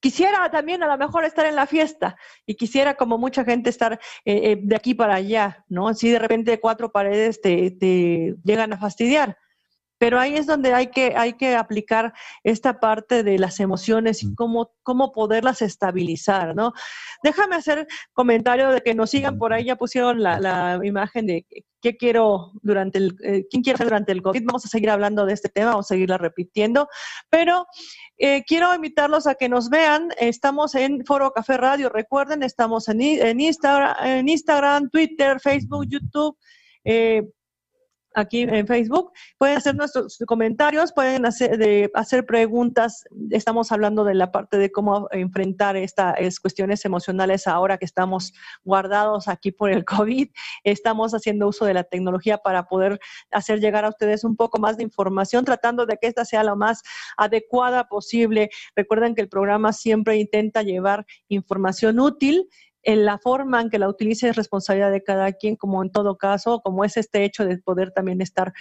quisiera 0.00 0.50
también 0.50 0.82
a 0.82 0.86
lo 0.86 0.98
mejor 0.98 1.24
estar 1.24 1.46
en 1.46 1.56
la 1.56 1.66
fiesta 1.66 2.16
y 2.44 2.54
quisiera 2.54 2.94
como 2.94 3.18
mucha 3.18 3.44
gente 3.44 3.70
estar 3.70 3.94
eh, 4.24 4.52
eh, 4.52 4.58
de 4.62 4.76
aquí 4.76 4.94
para 4.94 5.14
allá, 5.16 5.64
¿no? 5.68 5.92
Si 5.94 6.10
de 6.10 6.18
repente 6.18 6.60
cuatro 6.60 6.92
paredes 6.92 7.40
te, 7.40 7.70
te 7.72 8.34
llegan 8.44 8.72
a 8.72 8.78
fastidiar. 8.78 9.38
Pero 9.98 10.18
ahí 10.18 10.36
es 10.36 10.46
donde 10.46 10.74
hay 10.74 10.88
que, 10.88 11.14
hay 11.16 11.34
que 11.34 11.56
aplicar 11.56 12.12
esta 12.44 12.80
parte 12.80 13.22
de 13.22 13.38
las 13.38 13.60
emociones 13.60 14.22
y 14.22 14.34
cómo, 14.34 14.72
cómo 14.82 15.12
poderlas 15.12 15.62
estabilizar, 15.62 16.54
¿no? 16.54 16.72
Déjame 17.22 17.56
hacer 17.56 17.86
comentario 18.12 18.70
de 18.70 18.82
que 18.82 18.94
nos 18.94 19.10
sigan 19.10 19.38
por 19.38 19.52
ahí, 19.52 19.64
ya 19.64 19.76
pusieron 19.76 20.22
la, 20.22 20.38
la 20.40 20.80
imagen 20.84 21.26
de 21.26 21.46
qué 21.86 21.96
quiero 21.96 22.52
durante 22.62 22.98
el, 22.98 23.16
eh, 23.22 23.46
quién 23.48 23.62
quiere 23.62 23.84
durante 23.84 24.12
el 24.12 24.22
COVID. 24.22 24.42
Vamos 24.44 24.64
a 24.64 24.68
seguir 24.68 24.90
hablando 24.90 25.24
de 25.24 25.34
este 25.34 25.48
tema, 25.48 25.70
vamos 25.70 25.86
a 25.86 25.94
seguirla 25.94 26.18
repitiendo, 26.18 26.88
pero 27.30 27.66
eh, 28.18 28.42
quiero 28.44 28.74
invitarlos 28.74 29.26
a 29.26 29.36
que 29.36 29.48
nos 29.48 29.70
vean. 29.70 30.08
Estamos 30.18 30.74
en 30.74 31.04
Foro 31.06 31.30
Café 31.32 31.56
Radio, 31.56 31.88
recuerden, 31.88 32.42
estamos 32.42 32.88
en, 32.88 33.00
en, 33.00 33.40
Instagram, 33.40 33.94
en 34.04 34.28
Instagram, 34.28 34.90
Twitter, 34.90 35.38
Facebook, 35.40 35.86
YouTube. 35.88 36.36
Eh, 36.84 37.22
aquí 38.16 38.42
en 38.42 38.66
Facebook. 38.66 39.12
Pueden 39.38 39.58
hacer 39.58 39.76
nuestros 39.76 40.18
comentarios, 40.26 40.92
pueden 40.92 41.26
hacer, 41.26 41.58
de, 41.58 41.90
hacer 41.94 42.24
preguntas. 42.26 43.04
Estamos 43.30 43.70
hablando 43.70 44.04
de 44.04 44.14
la 44.14 44.32
parte 44.32 44.58
de 44.58 44.72
cómo 44.72 45.06
enfrentar 45.12 45.76
estas 45.76 46.40
cuestiones 46.40 46.84
emocionales 46.84 47.46
ahora 47.46 47.76
que 47.78 47.84
estamos 47.84 48.32
guardados 48.64 49.28
aquí 49.28 49.52
por 49.52 49.70
el 49.70 49.84
COVID. 49.84 50.28
Estamos 50.64 51.12
haciendo 51.12 51.46
uso 51.48 51.66
de 51.66 51.74
la 51.74 51.84
tecnología 51.84 52.38
para 52.38 52.64
poder 52.64 52.98
hacer 53.30 53.60
llegar 53.60 53.84
a 53.84 53.90
ustedes 53.90 54.24
un 54.24 54.34
poco 54.34 54.58
más 54.58 54.78
de 54.78 54.82
información, 54.82 55.44
tratando 55.44 55.84
de 55.86 55.98
que 55.98 56.08
esta 56.08 56.24
sea 56.24 56.42
lo 56.42 56.56
más 56.56 56.82
adecuada 57.16 57.88
posible. 57.88 58.48
Recuerden 58.74 59.14
que 59.14 59.20
el 59.20 59.28
programa 59.28 59.72
siempre 59.72 60.16
intenta 60.16 60.62
llevar 60.62 61.04
información 61.28 62.00
útil 62.00 62.48
la 62.94 63.18
forma 63.18 63.60
en 63.60 63.68
que 63.68 63.80
la 63.80 63.88
utilice 63.88 64.28
es 64.28 64.36
responsabilidad 64.36 64.92
de 64.92 65.02
cada 65.02 65.32
quien, 65.32 65.56
como 65.56 65.82
en 65.82 65.90
todo 65.90 66.16
caso, 66.16 66.60
como 66.60 66.84
es 66.84 66.96
este 66.96 67.24
hecho 67.24 67.44
de 67.44 67.58
poder 67.58 67.90
también 67.90 68.20
estar 68.20 68.52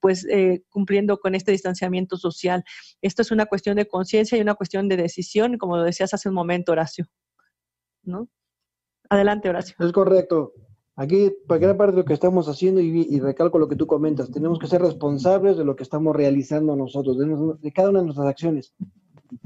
pues 0.00 0.24
eh, 0.26 0.62
cumpliendo 0.68 1.18
con 1.18 1.34
este 1.34 1.50
distanciamiento 1.50 2.16
social. 2.16 2.62
Esto 3.00 3.22
es 3.22 3.32
una 3.32 3.46
cuestión 3.46 3.76
de 3.76 3.88
conciencia 3.88 4.38
y 4.38 4.40
una 4.40 4.54
cuestión 4.54 4.88
de 4.88 4.96
decisión, 4.96 5.58
como 5.58 5.76
lo 5.76 5.82
decías 5.82 6.14
hace 6.14 6.28
un 6.28 6.34
momento, 6.36 6.72
Horacio. 6.72 7.06
¿No? 8.04 8.28
Adelante, 9.10 9.48
Horacio. 9.48 9.74
Es 9.80 9.92
correcto. 9.92 10.52
Aquí, 10.94 11.32
para 11.48 11.58
gran 11.58 11.76
parte 11.76 11.92
de 11.92 12.02
lo 12.02 12.04
que 12.04 12.14
estamos 12.14 12.48
haciendo, 12.48 12.80
y, 12.80 13.18
recalco 13.18 13.58
lo 13.58 13.68
que 13.68 13.76
tú 13.76 13.86
comentas, 13.86 14.30
tenemos 14.30 14.58
que 14.58 14.66
ser 14.68 14.82
responsables 14.82 15.56
de 15.56 15.64
lo 15.64 15.74
que 15.74 15.82
estamos 15.82 16.14
realizando 16.14 16.76
nosotros, 16.76 17.16
de 17.18 17.72
cada 17.72 17.90
una 17.90 18.00
de 18.00 18.04
nuestras 18.04 18.28
acciones 18.28 18.74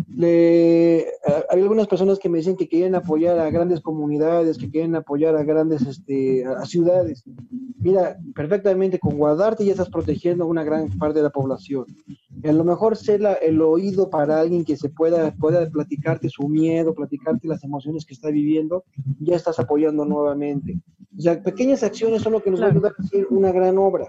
le, 0.08 1.06
hay 1.50 1.60
algunas 1.60 1.86
personas 1.86 2.18
que 2.18 2.28
me 2.28 2.38
dicen 2.38 2.56
que 2.56 2.68
quieren 2.68 2.94
apoyar 2.94 3.38
a 3.38 3.50
grandes 3.50 3.80
comunidades, 3.80 4.58
que 4.58 4.70
quieren 4.70 4.94
apoyar 4.94 5.36
a 5.36 5.44
grandes 5.44 5.82
este, 5.82 6.44
a 6.44 6.64
ciudades. 6.64 7.24
Mira, 7.78 8.16
perfectamente 8.34 8.98
con 8.98 9.16
guardarte 9.18 9.64
ya 9.64 9.72
estás 9.72 9.90
protegiendo 9.90 10.44
a 10.44 10.46
una 10.46 10.64
gran 10.64 10.88
parte 10.98 11.18
de 11.18 11.24
la 11.24 11.30
población. 11.30 11.86
a 12.42 12.52
lo 12.52 12.64
mejor 12.64 12.96
ser 12.96 13.20
el 13.42 13.60
oído 13.60 14.08
para 14.10 14.40
alguien 14.40 14.64
que 14.64 14.76
se 14.76 14.88
pueda, 14.88 15.32
pueda 15.32 15.68
platicarte 15.68 16.28
su 16.28 16.48
miedo, 16.48 16.94
platicarte 16.94 17.46
las 17.46 17.62
emociones 17.62 18.04
que 18.04 18.14
está 18.14 18.30
viviendo, 18.30 18.84
ya 19.20 19.36
estás 19.36 19.58
apoyando 19.58 20.04
nuevamente. 20.04 20.80
O 21.16 21.20
sea, 21.20 21.42
pequeñas 21.42 21.82
acciones 21.82 22.22
son 22.22 22.32
lo 22.32 22.42
que 22.42 22.50
nos 22.50 22.60
va 22.60 22.66
a 22.66 22.70
ayudar 22.70 22.92
a 22.98 23.02
hacer 23.02 23.26
una 23.30 23.52
gran 23.52 23.78
obra. 23.78 24.06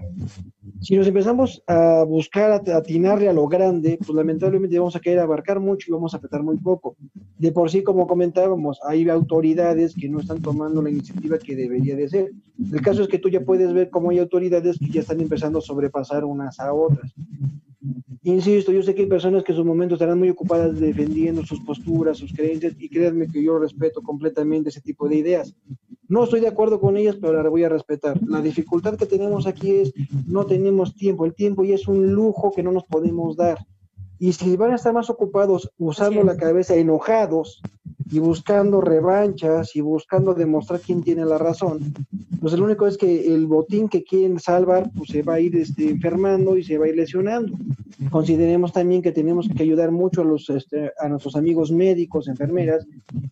Si 0.80 0.96
nos 0.96 1.08
empezamos 1.08 1.64
a 1.66 2.04
buscar 2.04 2.52
atinarle 2.52 3.28
a 3.28 3.34
lo 3.34 3.48
grande, 3.48 3.98
pues 3.98 4.10
lamentablemente 4.10 4.78
vamos 4.78 4.96
a 4.96 5.00
querer 5.00 5.20
abarcar 5.20 5.60
mucho 5.60 5.88
y 5.90 5.94
vamos 5.94 6.14
a 6.14 6.18
apretar 6.18 6.44
muy 6.44 6.58
poco. 6.58 6.96
De 7.38 7.52
por 7.52 7.72
sí, 7.72 7.84
como 7.84 8.06
comentábamos, 8.06 8.80
hay 8.84 9.10
autoridades 9.10 9.96
que 9.96 10.08
no 10.08 10.20
están 10.20 10.42
tomando 10.42 10.82
la 10.82 10.92
iniciativa 10.92 11.38
que 11.40 11.56
debería 11.56 11.96
de 11.96 12.10
ser. 12.10 12.32
El 12.72 12.82
caso 12.82 13.02
es 13.02 13.08
que 13.08 13.18
tú 13.20 13.30
ya 13.30 13.42
puedes 13.42 13.74
ver 13.74 13.90
cómo 13.90 14.12
hay 14.12 14.20
autoridades 14.20 14.78
que 14.78 14.90
ya 14.90 15.02
están 15.02 15.20
empezando 15.20 15.60
a 15.60 15.62
sobrepasar 15.62 16.24
unas 16.24 16.60
a 16.60 16.74
otras. 16.74 17.12
Insisto, 18.24 18.72
yo 18.72 18.84
sé 18.84 18.94
que 18.94 19.04
hay 19.04 19.08
personas 19.08 19.44
que 19.44 19.54
en 19.54 19.58
su 19.58 19.66
momento 19.66 19.96
estarán 19.96 20.20
muy 20.20 20.30
ocupadas 20.30 20.80
defendiendo 20.80 21.46
sus 21.46 21.62
posturas, 21.62 22.18
sus 22.18 22.34
creencias, 22.34 22.76
y 22.78 22.90
créanme 22.90 23.28
que 23.28 23.42
yo 23.42 23.58
respeto 23.58 24.02
completamente 24.02 24.70
ese 24.70 24.82
tipo 24.82 25.08
de 25.08 25.16
ideas. 25.16 25.56
No 26.10 26.24
estoy 26.24 26.40
de 26.40 26.48
acuerdo 26.48 26.80
con 26.80 26.98
ellas, 26.98 27.18
pero 27.20 27.42
la 27.42 27.50
voy 27.50 27.64
a 27.64 27.70
respetar. 27.70 28.20
La 28.28 28.42
dificultad 28.42 28.96
que 28.96 29.06
tenemos 29.06 29.46
aquí 29.46 29.72
es 29.72 29.94
no 30.28 30.46
tenemos 30.46 30.96
tiempo. 30.96 31.26
El 31.26 31.34
tiempo 31.34 31.64
ya 31.64 31.76
es 31.76 31.88
un 31.88 32.14
lujo 32.14 32.52
que 32.56 32.64
no 32.64 32.72
nos 32.72 32.86
podemos 32.86 33.36
dar. 33.36 33.60
Y 34.20 34.34
si 34.34 34.56
van 34.58 34.72
a 34.72 34.76
estar 34.76 34.94
más 34.94 35.10
ocupados 35.10 35.72
usando 35.78 36.24
la 36.24 36.38
cabeza, 36.38 36.76
enojados 36.76 37.62
y 38.12 38.20
buscando 38.20 38.82
revanchas 38.82 39.76
y 39.76 39.82
buscando 39.82 40.34
demostrar 40.34 40.80
quién 40.80 41.04
tiene 41.04 41.26
la 41.26 41.38
razón, 41.38 41.80
pues 42.40 42.54
el 42.54 42.62
único 42.62 42.88
es 42.88 42.98
que 42.98 43.34
el 43.34 43.48
botín 43.48 43.90
que 43.90 44.04
quieren 44.04 44.40
salvar, 44.40 44.90
pues 44.96 45.10
se 45.10 45.24
va 45.24 45.36
a 45.36 45.40
ir 45.40 45.56
este, 45.56 45.90
enfermando 45.90 46.58
y 46.58 46.64
se 46.64 46.78
va 46.78 46.86
a 46.86 46.90
ir 46.90 46.96
lesionando. 46.96 47.58
Consideremos 48.12 48.74
también 48.74 49.02
que 49.02 49.12
tenemos 49.12 49.50
que 49.50 49.64
ayudar 49.64 49.92
mucho 49.92 50.22
a, 50.22 50.26
los, 50.26 50.50
este, 50.50 50.92
a 51.00 51.10
nuestros 51.10 51.36
amigos 51.36 51.72
médicos, 51.72 52.28
enfermeras, 52.28 52.86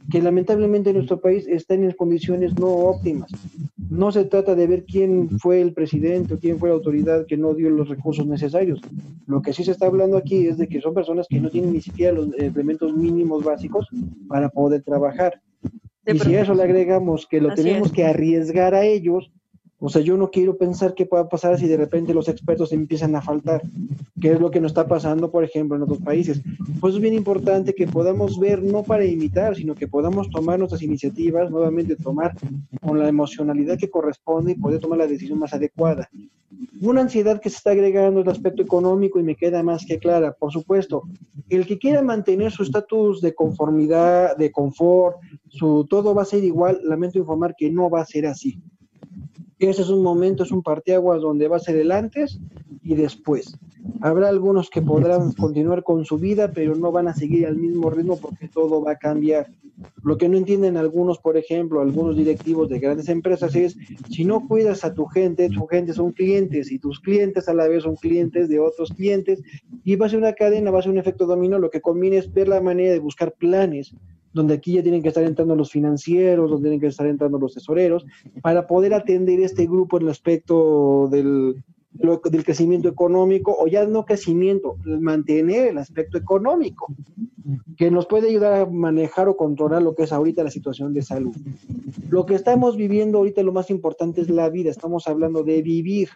que 0.10 0.22
lamentablemente 0.22 0.90
en 0.90 0.98
nuestro 0.98 1.20
país 1.20 1.46
están 1.48 1.84
en 1.84 1.92
condiciones 1.92 2.58
no 2.60 2.68
óptimas. 2.68 3.32
No 3.90 4.12
se 4.12 4.26
trata 4.26 4.56
de 4.56 4.66
ver 4.66 4.86
quién 4.86 5.40
fue 5.40 5.62
el 5.62 5.74
presidente 5.74 6.34
o 6.34 6.40
quién 6.40 6.58
fue 6.58 6.70
la 6.70 6.76
autoridad 6.76 7.26
que 7.28 7.38
no 7.38 7.54
dio 7.54 7.70
los 7.70 7.88
recursos 7.88 8.26
necesarios. 8.26 8.82
Lo 9.28 9.42
que 9.42 9.54
sí 9.54 9.64
se 9.64 9.72
está 9.72 9.86
hablando 9.86 10.18
aquí 10.18 10.48
es 10.48 10.58
de 10.58 10.68
que 10.68 10.82
son 10.82 10.94
personas 10.94 11.28
que 11.30 11.40
no 11.40 11.50
tienen 11.50 11.74
ni 11.74 11.82
siquiera 11.82 12.14
los 12.14 12.34
elementos 12.34 12.96
mínimos 12.96 13.44
básicos 13.44 13.88
para 14.28 14.50
poder 14.50 14.65
trabajar. 14.80 15.42
y 16.06 16.20
si 16.20 16.36
a 16.36 16.42
eso 16.42 16.54
le 16.54 16.64
agregamos 16.64 17.28
que 17.28 17.42
lo 17.42 17.54
tenemos 17.54 17.92
que 17.92 18.06
arriesgar 18.06 18.76
a 18.76 18.84
ellos, 18.84 19.32
o 19.78 19.90
sea, 19.90 20.02
yo 20.02 20.16
no 20.16 20.32
quiero 20.32 20.58
pensar 20.58 20.94
qué 20.94 21.06
pueda 21.06 21.28
pasar 21.28 21.60
si 21.60 21.68
de 21.68 21.76
repente 21.76 22.14
los 22.14 22.30
expertos 22.30 22.72
empiezan 22.72 23.14
a 23.16 23.22
faltar, 23.22 23.62
que 24.22 24.32
es 24.32 24.40
lo 24.40 24.50
que 24.50 24.62
nos 24.62 24.72
está 24.72 24.88
pasando, 24.88 25.32
por 25.32 25.44
ejemplo, 25.44 25.76
en 25.76 25.84
otros 25.84 26.00
países. 26.00 26.42
Pues 26.80 26.96
es 26.96 27.02
bien 27.02 27.14
importante 27.14 27.76
que 27.76 27.86
podamos 27.86 28.40
ver, 28.40 28.64
no 28.64 28.84
para 28.84 29.06
imitar, 29.06 29.54
sino 29.56 29.76
que 29.76 29.88
podamos 29.88 30.30
tomar 30.30 30.60
nuestras 30.60 30.82
iniciativas, 30.82 31.52
nuevamente 31.52 31.98
tomar 31.98 32.36
con 32.82 32.98
la 32.98 33.10
emocionalidad 33.10 33.78
que 33.78 33.90
corresponde 33.90 34.54
y 34.54 34.56
poder 34.56 34.80
tomar 34.80 35.00
la 35.00 35.08
decisión 35.08 35.40
más 35.40 35.54
adecuada. 35.54 36.10
Una 36.80 37.02
ansiedad 37.02 37.42
que 37.42 37.50
se 37.50 37.58
está 37.58 37.72
agregando 37.72 38.22
es 38.22 38.28
el 38.28 38.32
aspecto 38.32 38.62
económico 38.62 39.20
y 39.20 39.24
me 39.24 39.36
queda 39.36 39.62
más 39.62 39.86
que 39.86 40.00
clara. 40.00 40.32
Por 40.32 40.54
supuesto, 40.54 41.04
el 41.50 41.66
que 41.66 41.78
quiera 41.78 42.02
mantener 42.02 42.52
su 42.54 42.64
estatus 42.64 43.20
de 43.20 43.36
conformidad, 43.36 44.38
de 44.38 44.52
confort, 44.54 45.18
su 45.50 45.86
todo 45.90 46.16
va 46.16 46.22
a 46.22 46.26
ser 46.26 46.46
igual, 46.46 46.80
lamento 46.84 47.18
informar 47.18 47.56
que 47.58 47.70
no 47.70 47.90
va 47.90 48.02
a 48.02 48.06
ser 48.06 48.26
así 48.26 48.62
ese 49.60 49.82
es 49.82 49.90
un 49.90 50.04
momento, 50.04 50.44
es 50.44 50.52
un 50.52 50.64
parteaguas 50.64 51.22
donde 51.22 51.48
va 51.48 51.58
a 51.58 51.60
ser 51.60 51.78
el 51.78 51.92
antes 51.92 52.40
y 52.84 52.96
después. 52.96 53.58
Habrá 54.02 54.30
algunos 54.30 54.70
que 54.70 54.82
podrán 54.82 55.32
continuar 55.34 55.84
con 55.84 56.06
su 56.06 56.18
vida, 56.18 56.52
pero 56.54 56.76
no 56.76 56.92
van 56.92 57.08
a 57.08 57.14
seguir 57.14 57.48
al 57.48 57.56
mismo 57.56 57.90
ritmo 57.90 58.18
porque 58.18 58.48
todo 58.48 58.82
va 58.82 58.92
a 58.92 58.98
cambiar. 58.98 59.48
Lo 60.04 60.18
que 60.18 60.30
no 60.30 60.38
entienden 60.38 60.78
algunos, 60.78 61.20
por 61.20 61.38
ejemplo, 61.38 61.82
algunos 61.82 62.16
directivos 62.16 62.70
de 62.70 62.80
grandes 62.80 63.10
empresas 63.10 63.56
es, 63.56 63.78
si 64.10 64.24
no 64.24 64.48
cuidas 64.48 64.86
a 64.86 64.94
tu 64.94 65.06
gente, 65.06 65.50
tu 65.50 65.66
gente 65.68 65.94
son 65.94 66.12
clientes 66.12 66.72
y 66.72 66.80
tus 66.80 67.00
clientes 67.00 67.48
a 67.50 67.54
la 67.54 67.68
vez 67.68 67.84
son 67.84 67.96
clientes 67.96 68.48
de 68.48 68.60
otros 68.60 68.92
clientes 68.92 69.42
y 69.84 69.96
va 69.96 70.06
a 70.06 70.10
ser 70.10 70.20
una 70.20 70.34
cadena, 70.34 70.72
va 70.72 70.80
a 70.80 70.84
ser 70.84 70.92
un 70.92 70.98
efecto 70.98 71.26
dominó. 71.26 71.60
Lo 71.60 71.70
que 71.70 71.82
conviene 71.82 72.18
es 72.18 72.32
ver 72.32 72.48
la 72.48 72.62
manera 72.62 72.94
de 72.94 73.00
buscar 73.00 73.34
planes 73.34 73.96
donde 74.36 74.56
aquí 74.56 74.74
ya 74.74 74.84
tienen 74.84 75.02
que 75.02 75.08
estar 75.08 75.24
entrando 75.24 75.56
los 75.56 75.72
financieros, 75.72 76.52
donde 76.52 76.66
tienen 76.66 76.82
que 76.82 76.88
estar 76.88 77.08
entrando 77.08 77.40
los 77.40 77.54
tesoreros, 77.54 78.06
para 78.42 78.68
poder 78.68 78.94
atender 78.94 79.40
este 79.40 79.66
grupo 79.66 79.96
en 79.96 80.04
el 80.04 80.10
aspecto 80.10 81.08
del, 81.10 81.64
del 81.94 82.44
crecimiento 82.44 82.90
económico, 82.90 83.56
o 83.58 83.66
ya 83.68 83.88
no 83.88 84.04
crecimiento, 84.04 84.76
mantener 85.00 85.70
el 85.70 85.78
aspecto 85.78 86.18
económico, 86.18 86.94
que 87.78 87.90
nos 87.90 88.08
puede 88.08 88.28
ayudar 88.28 88.54
a 88.54 88.66
manejar 88.66 89.30
o 89.30 89.38
controlar 89.38 89.82
lo 89.82 89.96
que 89.96 90.04
es 90.04 90.12
ahorita 90.12 90.44
la 90.44 90.52
situación 90.52 90.94
de 90.94 91.02
salud. 91.02 91.36
Lo 92.10 92.26
que 92.26 92.36
estamos 92.36 92.76
viviendo 92.76 93.20
ahorita, 93.20 93.42
lo 93.42 93.54
más 93.54 93.70
importante 93.70 94.20
es 94.20 94.30
la 94.30 94.50
vida, 94.50 94.70
estamos 94.70 95.08
hablando 95.08 95.44
de 95.44 95.62
vivir 95.62 96.10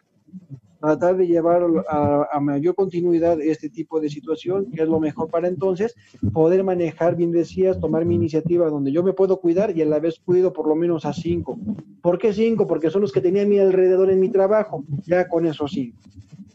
tratar 0.79 1.17
de 1.17 1.27
llevar 1.27 1.63
a, 1.89 2.39
mayor 2.39 2.75
continuidad 2.75 3.41
este 3.41 3.69
tipo 3.69 3.99
de 3.99 4.09
situación, 4.09 4.71
que 4.71 4.83
es 4.83 4.87
lo 4.87 4.99
mejor 4.99 5.29
para 5.29 5.47
entonces 5.47 5.95
poder 6.33 6.63
manejar, 6.63 7.15
bien 7.15 7.31
decías, 7.31 7.79
tomar 7.79 8.05
mi 8.05 8.15
iniciativa 8.15 8.69
donde 8.69 8.91
yo 8.91 9.03
me 9.03 9.13
puedo 9.13 9.39
cuidar 9.39 9.75
y 9.75 9.81
a 9.81 9.85
la 9.85 9.99
vez 9.99 10.19
cuido 10.23 10.53
por 10.53 10.67
lo 10.67 10.75
menos 10.75 11.05
a 11.05 11.13
cinco. 11.13 11.57
¿Por 12.01 12.17
qué 12.17 12.33
cinco? 12.33 12.65
Porque 12.65 12.89
son 12.89 13.01
los 13.01 13.11
que 13.11 13.21
tenía 13.21 13.43
a 13.43 13.45
mi 13.45 13.59
alrededor 13.59 14.09
en 14.09 14.19
mi 14.19 14.29
trabajo, 14.29 14.83
ya 15.05 15.27
con 15.27 15.45
eso 15.45 15.67
sí. 15.67 15.93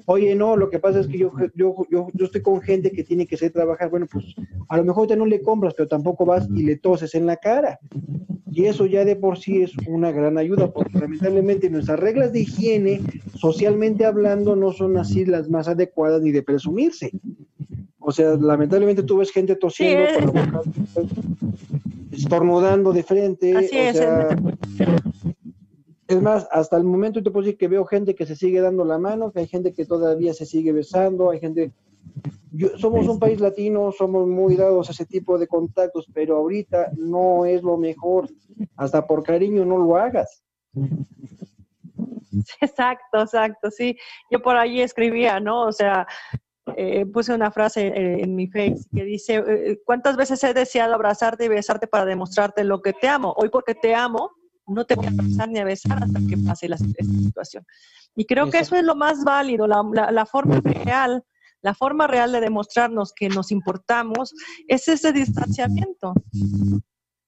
Oye, 0.06 0.34
no, 0.34 0.56
lo 0.56 0.68
que 0.68 0.78
pasa 0.78 1.00
es 1.00 1.06
que 1.06 1.18
yo, 1.18 1.32
yo, 1.54 1.74
yo, 1.90 2.08
yo 2.12 2.24
estoy 2.26 2.42
con 2.42 2.60
gente 2.60 2.90
que 2.92 3.04
tiene 3.04 3.26
que 3.26 3.38
ser 3.38 3.52
trabajar. 3.52 3.88
Bueno, 3.88 4.06
pues 4.10 4.34
a 4.68 4.76
lo 4.76 4.84
mejor 4.84 5.06
te 5.06 5.16
no 5.16 5.24
le 5.24 5.40
compras, 5.40 5.74
pero 5.74 5.88
tampoco 5.88 6.26
vas 6.26 6.46
y 6.54 6.62
le 6.62 6.76
toses 6.76 7.14
en 7.14 7.26
la 7.26 7.36
cara. 7.36 7.78
Y 8.50 8.66
eso 8.66 8.86
ya 8.86 9.04
de 9.04 9.16
por 9.16 9.38
sí 9.38 9.62
es 9.62 9.72
una 9.88 10.12
gran 10.12 10.36
ayuda, 10.36 10.70
porque 10.72 10.98
lamentablemente 10.98 11.70
nuestras 11.70 11.98
reglas 11.98 12.32
de 12.32 12.40
higiene, 12.40 13.00
socialmente 13.34 14.04
hablando, 14.04 14.54
no 14.54 14.72
son 14.72 14.96
así 14.98 15.24
las 15.24 15.48
más 15.48 15.68
adecuadas 15.68 16.22
ni 16.22 16.32
de 16.32 16.42
presumirse. 16.42 17.10
O 17.98 18.12
sea, 18.12 18.36
lamentablemente 18.36 19.02
tú 19.02 19.16
ves 19.16 19.32
gente 19.32 19.56
tosiendo 19.56 20.04
con 20.14 20.34
la 20.34 20.42
boca, 20.42 20.62
estornudando 22.12 22.92
de 22.92 23.02
frente. 23.02 23.56
Así 23.56 23.76
es, 23.76 23.96
es 23.96 24.06
más, 26.20 26.48
hasta 26.50 26.76
el 26.76 26.84
momento 26.84 27.22
te 27.22 27.30
puedo 27.30 27.44
decir 27.44 27.58
que 27.58 27.68
veo 27.68 27.84
gente 27.84 28.14
que 28.14 28.26
se 28.26 28.36
sigue 28.36 28.60
dando 28.60 28.84
la 28.84 28.98
mano, 28.98 29.32
que 29.32 29.40
hay 29.40 29.46
gente 29.46 29.72
que 29.72 29.84
todavía 29.86 30.34
se 30.34 30.46
sigue 30.46 30.72
besando, 30.72 31.30
hay 31.30 31.40
gente 31.40 31.72
somos 32.78 33.08
un 33.08 33.18
país 33.18 33.40
latino, 33.40 33.90
somos 33.92 34.28
muy 34.28 34.56
dados 34.56 34.88
a 34.88 34.92
ese 34.92 35.06
tipo 35.06 35.38
de 35.38 35.48
contactos, 35.48 36.06
pero 36.12 36.36
ahorita 36.36 36.90
no 36.96 37.44
es 37.44 37.62
lo 37.62 37.76
mejor. 37.76 38.28
Hasta 38.76 39.06
por 39.06 39.22
cariño 39.22 39.64
no 39.64 39.78
lo 39.78 39.96
hagas. 39.96 40.42
Exacto, 42.60 43.20
exacto, 43.20 43.70
sí. 43.70 43.96
Yo 44.28 44.42
por 44.42 44.56
ahí 44.56 44.80
escribía, 44.80 45.38
¿no? 45.38 45.62
O 45.62 45.72
sea, 45.72 46.04
eh, 46.76 47.06
puse 47.06 47.32
una 47.32 47.52
frase 47.52 47.86
eh, 47.86 48.22
en 48.22 48.34
mi 48.34 48.48
face 48.48 48.88
que 48.92 49.04
dice, 49.04 49.36
eh, 49.46 49.80
¿cuántas 49.84 50.16
veces 50.16 50.42
he 50.42 50.52
deseado 50.52 50.94
abrazarte 50.94 51.44
y 51.44 51.48
besarte 51.48 51.86
para 51.86 52.04
demostrarte 52.04 52.64
lo 52.64 52.82
que 52.82 52.92
te 52.92 53.06
amo? 53.06 53.34
Hoy 53.36 53.50
porque 53.50 53.76
te 53.76 53.94
amo, 53.94 54.32
no 54.66 54.84
te 54.84 54.94
voy 54.94 55.06
a 55.06 55.10
abrazar 55.10 55.48
ni 55.48 55.58
a 55.58 55.64
besar 55.64 56.02
hasta 56.02 56.20
que 56.28 56.36
pase 56.38 56.68
la, 56.68 56.78
situación. 56.78 57.64
Y 58.16 58.24
creo 58.24 58.50
que 58.50 58.58
eso 58.58 58.76
es 58.76 58.84
lo 58.84 58.94
más 58.94 59.24
válido, 59.24 59.66
la, 59.66 59.82
la 60.10 60.26
forma 60.26 60.60
real 60.60 61.24
la 61.64 61.74
forma 61.74 62.06
real 62.06 62.30
de 62.30 62.42
demostrarnos 62.42 63.14
que 63.14 63.30
nos 63.30 63.50
importamos 63.50 64.34
es 64.68 64.86
ese 64.86 65.14
distanciamiento. 65.14 66.12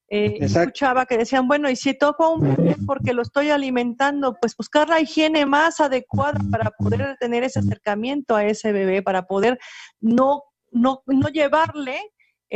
Eh, 0.09 0.37
escuchaba 0.41 1.07
que 1.07 1.17
decían, 1.17 1.49
bueno, 1.49 1.71
y 1.71 1.75
si 1.75 1.95
toco 1.95 2.35
un 2.35 2.55
bebé 2.55 2.77
porque 2.87 3.15
lo 3.15 3.23
estoy 3.23 3.49
alimentando, 3.49 4.37
pues 4.39 4.55
buscar 4.55 4.91
la 4.91 5.01
higiene 5.01 5.47
más 5.47 5.81
adecuada 5.81 6.39
para 6.51 6.71
poder 6.71 7.17
tener 7.19 7.45
ese 7.45 7.61
acercamiento 7.61 8.37
a 8.37 8.45
ese 8.45 8.73
bebé, 8.73 9.03
para 9.03 9.27
poder 9.27 9.59
no, 10.01 10.43
no, 10.71 11.03
no 11.07 11.29
llevarle 11.29 11.99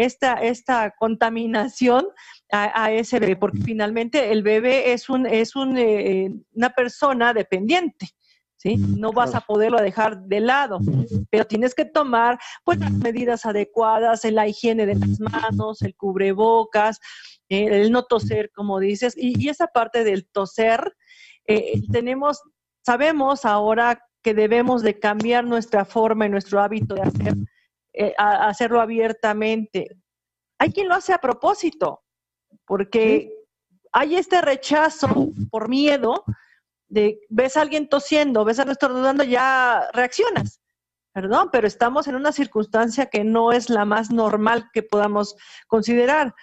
esta, 0.04 0.34
esta 0.34 0.92
contaminación 0.98 2.06
a, 2.52 2.90
ese 2.90 3.20
bebé, 3.20 3.36
porque 3.36 3.60
finalmente 3.60 4.32
el 4.32 4.42
bebé 4.42 4.92
es, 4.92 5.08
un, 5.08 5.26
es 5.26 5.54
un, 5.54 5.78
eh, 5.78 6.30
una 6.52 6.70
persona 6.70 7.32
dependiente. 7.32 8.08
¿sí? 8.56 8.76
No 8.76 9.12
vas 9.12 9.34
a 9.34 9.40
poderlo 9.40 9.80
dejar 9.80 10.22
de 10.22 10.40
lado, 10.40 10.80
pero 11.30 11.46
tienes 11.46 11.74
que 11.74 11.84
tomar 11.84 12.38
pues 12.64 12.78
las 12.78 12.92
medidas 12.92 13.46
adecuadas, 13.46 14.24
la 14.24 14.48
higiene 14.48 14.84
de 14.84 14.96
las 14.96 15.20
manos, 15.20 15.80
el 15.82 15.94
cubrebocas, 15.94 16.98
el 17.48 17.90
no 17.90 18.04
toser, 18.04 18.50
como 18.54 18.78
dices, 18.78 19.14
y, 19.16 19.48
esa 19.48 19.66
parte 19.68 20.04
del 20.04 20.26
toser, 20.26 20.94
eh, 21.46 21.80
tenemos, 21.90 22.40
sabemos 22.84 23.44
ahora 23.44 24.00
que 24.22 24.34
debemos 24.34 24.82
de 24.82 24.98
cambiar 24.98 25.44
nuestra 25.44 25.84
forma 25.84 26.26
y 26.26 26.28
nuestro 26.28 26.60
hábito 26.60 26.94
de 26.94 27.02
hacer, 27.02 27.34
eh, 28.00 28.14
hacerlo 28.16 28.80
abiertamente. 28.80 29.94
Hay 30.58 30.72
quien 30.72 30.88
lo 30.88 30.94
hace 30.94 31.12
a 31.12 31.18
propósito, 31.18 32.02
porque 32.66 33.30
hay 33.92 34.16
este 34.16 34.40
rechazo 34.40 35.28
por 35.50 35.68
miedo 35.68 36.24
de 36.88 37.20
ves 37.28 37.58
a 37.58 37.60
alguien 37.60 37.90
tosiendo, 37.90 38.42
ves 38.42 38.58
a 38.58 38.62
alguien 38.62 38.72
estornudando, 38.72 39.22
ya 39.22 39.90
reaccionas. 39.92 40.62
Perdón, 41.12 41.50
pero 41.52 41.66
estamos 41.66 42.08
en 42.08 42.14
una 42.14 42.32
circunstancia 42.32 43.04
que 43.04 43.22
no 43.22 43.52
es 43.52 43.68
la 43.68 43.84
más 43.84 44.10
normal 44.10 44.70
que 44.72 44.82
podamos 44.82 45.36
considerar. 45.66 46.34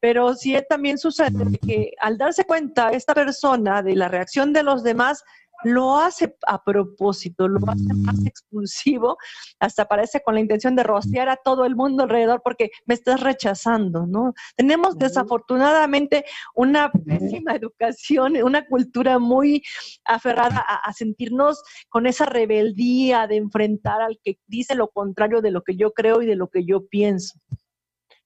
Pero 0.00 0.34
sí 0.34 0.56
también 0.66 0.96
sucede 0.96 1.58
que 1.58 1.92
al 2.00 2.16
darse 2.16 2.44
cuenta 2.44 2.88
esta 2.90 3.12
persona 3.12 3.82
de 3.82 3.96
la 3.96 4.08
reacción 4.08 4.54
de 4.54 4.62
los 4.62 4.82
demás, 4.82 5.22
lo 5.64 5.96
hace 5.96 6.36
a 6.46 6.62
propósito, 6.62 7.48
lo 7.48 7.58
hace 7.68 7.94
más 7.94 8.20
mm. 8.20 8.26
expulsivo, 8.26 9.16
hasta 9.58 9.86
parece 9.86 10.22
con 10.22 10.34
la 10.34 10.40
intención 10.40 10.76
de 10.76 10.82
rociar 10.82 11.28
a 11.28 11.36
todo 11.36 11.64
el 11.64 11.76
mundo 11.76 12.04
alrededor 12.04 12.40
porque 12.42 12.70
me 12.86 12.94
estás 12.94 13.20
rechazando, 13.20 14.06
¿no? 14.06 14.34
Tenemos 14.56 14.98
desafortunadamente 14.98 16.24
una 16.54 16.90
pésima 16.90 17.54
educación, 17.54 18.36
una 18.42 18.66
cultura 18.66 19.18
muy 19.18 19.62
aferrada 20.04 20.58
a, 20.58 20.92
sentirnos 20.92 21.62
con 21.88 22.06
esa 22.06 22.26
rebeldía 22.26 23.26
de 23.26 23.36
enfrentar 23.36 24.02
al 24.02 24.18
que 24.22 24.38
dice 24.46 24.74
lo 24.74 24.88
contrario 24.88 25.40
de 25.40 25.50
lo 25.50 25.62
que 25.62 25.76
yo 25.76 25.92
creo 25.92 26.22
y 26.22 26.26
de 26.26 26.36
lo 26.36 26.48
que 26.48 26.64
yo 26.64 26.86
pienso. 26.86 27.38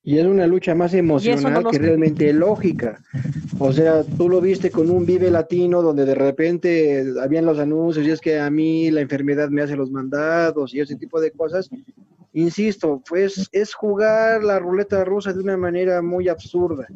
Y 0.06 0.18
es 0.18 0.24
una 0.24 0.46
lucha 0.46 0.74
más 0.76 0.94
emocional 0.94 1.66
que 1.68 1.78
realmente 1.80 2.32
lógica. 2.32 3.02
O 3.58 3.72
sea, 3.72 4.04
tú 4.04 4.28
lo 4.28 4.40
viste 4.40 4.70
con 4.70 4.88
un 4.88 5.04
Vive 5.04 5.32
Latino 5.32 5.82
donde 5.82 6.04
de 6.04 6.14
repente 6.14 7.04
habían 7.20 7.44
los 7.44 7.58
anuncios 7.58 8.06
y 8.06 8.12
es 8.12 8.20
que 8.20 8.38
a 8.38 8.48
mí 8.48 8.88
la 8.92 9.00
enfermedad 9.00 9.48
me 9.48 9.62
hace 9.62 9.74
los 9.74 9.90
mandados 9.90 10.72
y 10.72 10.80
ese 10.80 10.94
tipo 10.94 11.20
de 11.20 11.32
cosas. 11.32 11.68
Insisto, 12.34 13.02
pues 13.08 13.48
es 13.50 13.74
jugar 13.74 14.44
la 14.44 14.60
ruleta 14.60 15.04
rusa 15.04 15.32
de 15.32 15.40
una 15.40 15.56
manera 15.56 16.00
muy 16.02 16.28
absurda 16.28 16.86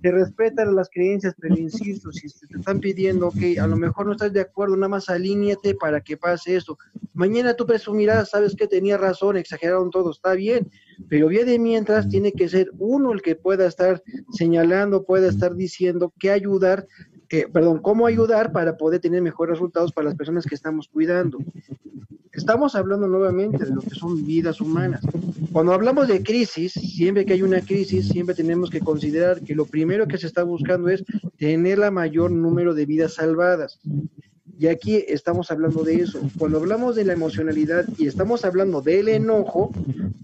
te 0.00 0.12
respetan 0.12 0.74
las 0.74 0.88
creencias, 0.90 1.34
pero 1.40 1.56
insisto, 1.56 2.12
si 2.12 2.28
te 2.46 2.58
están 2.58 2.80
pidiendo 2.80 3.30
que 3.30 3.58
a 3.58 3.66
lo 3.66 3.76
mejor 3.76 4.06
no 4.06 4.12
estás 4.12 4.32
de 4.32 4.40
acuerdo, 4.40 4.76
nada 4.76 4.88
más 4.88 5.08
alíñate 5.08 5.74
para 5.74 6.00
que 6.00 6.16
pase 6.16 6.56
esto. 6.56 6.78
Mañana 7.14 7.54
tú 7.54 7.66
presumirás, 7.66 8.30
sabes 8.30 8.54
que 8.54 8.68
tenía 8.68 8.96
razón, 8.96 9.36
exageraron 9.36 9.90
todo, 9.90 10.10
está 10.12 10.34
bien, 10.34 10.70
pero 11.08 11.28
bien 11.28 11.46
de 11.46 11.58
mientras 11.58 12.08
tiene 12.08 12.32
que 12.32 12.48
ser 12.48 12.70
uno 12.78 13.12
el 13.12 13.22
que 13.22 13.34
pueda 13.34 13.66
estar 13.66 14.02
señalando, 14.32 15.04
pueda 15.04 15.28
estar 15.28 15.54
diciendo 15.54 16.12
qué 16.18 16.30
ayudar, 16.30 16.86
eh, 17.30 17.46
perdón, 17.52 17.80
cómo 17.80 18.06
ayudar 18.06 18.52
para 18.52 18.76
poder 18.76 19.00
tener 19.00 19.20
mejores 19.22 19.54
resultados 19.54 19.92
para 19.92 20.06
las 20.06 20.16
personas 20.16 20.46
que 20.46 20.54
estamos 20.54 20.88
cuidando. 20.88 21.38
Estamos 22.32 22.74
hablando 22.74 23.06
nuevamente 23.06 23.64
de 23.64 23.74
lo 23.74 23.80
que 23.80 23.94
son 23.94 24.24
vidas 24.26 24.60
humanas. 24.60 25.00
Cuando 25.52 25.72
hablamos 25.72 26.08
de 26.08 26.22
crisis, 26.22 26.72
siempre 26.72 27.24
que 27.24 27.34
hay 27.34 27.42
una 27.42 27.60
crisis, 27.60 28.08
siempre 28.08 28.34
tenemos 28.34 28.70
que 28.70 28.80
considerar 28.80 29.40
que 29.40 29.54
lo 29.54 29.64
primero 29.64 30.06
que 30.06 30.18
se 30.18 30.26
está 30.26 30.42
buscando 30.42 30.88
es 30.88 31.04
tener 31.38 31.78
la 31.78 31.90
mayor 31.90 32.30
número 32.30 32.74
de 32.74 32.86
vidas 32.86 33.14
salvadas. 33.14 33.80
Y 34.58 34.66
aquí 34.66 35.04
estamos 35.06 35.52
hablando 35.52 35.84
de 35.84 35.96
eso. 36.02 36.20
Cuando 36.36 36.58
hablamos 36.58 36.96
de 36.96 37.04
la 37.04 37.12
emocionalidad 37.12 37.86
y 37.96 38.08
estamos 38.08 38.44
hablando 38.44 38.82
del 38.82 39.08
enojo, 39.08 39.70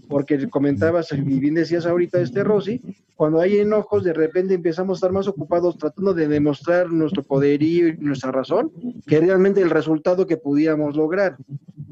porque 0.09 0.49
comentabas 0.49 1.13
y 1.13 1.21
bien 1.21 1.55
decías 1.55 1.85
ahorita 1.85 2.19
este 2.19 2.43
Rosy, 2.43 2.81
cuando 3.15 3.39
hay 3.39 3.57
enojos 3.57 4.03
de 4.03 4.11
repente 4.11 4.53
empezamos 4.53 4.97
a 4.97 4.99
estar 4.99 5.11
más 5.13 5.27
ocupados 5.27 5.77
tratando 5.77 6.13
de 6.13 6.27
demostrar 6.27 6.91
nuestro 6.91 7.23
poderío 7.23 7.87
y 7.87 7.97
nuestra 7.97 8.31
razón 8.31 8.71
que 9.07 9.21
realmente 9.21 9.61
el 9.61 9.69
resultado 9.69 10.27
que 10.27 10.35
pudiéramos 10.35 10.97
lograr. 10.97 11.37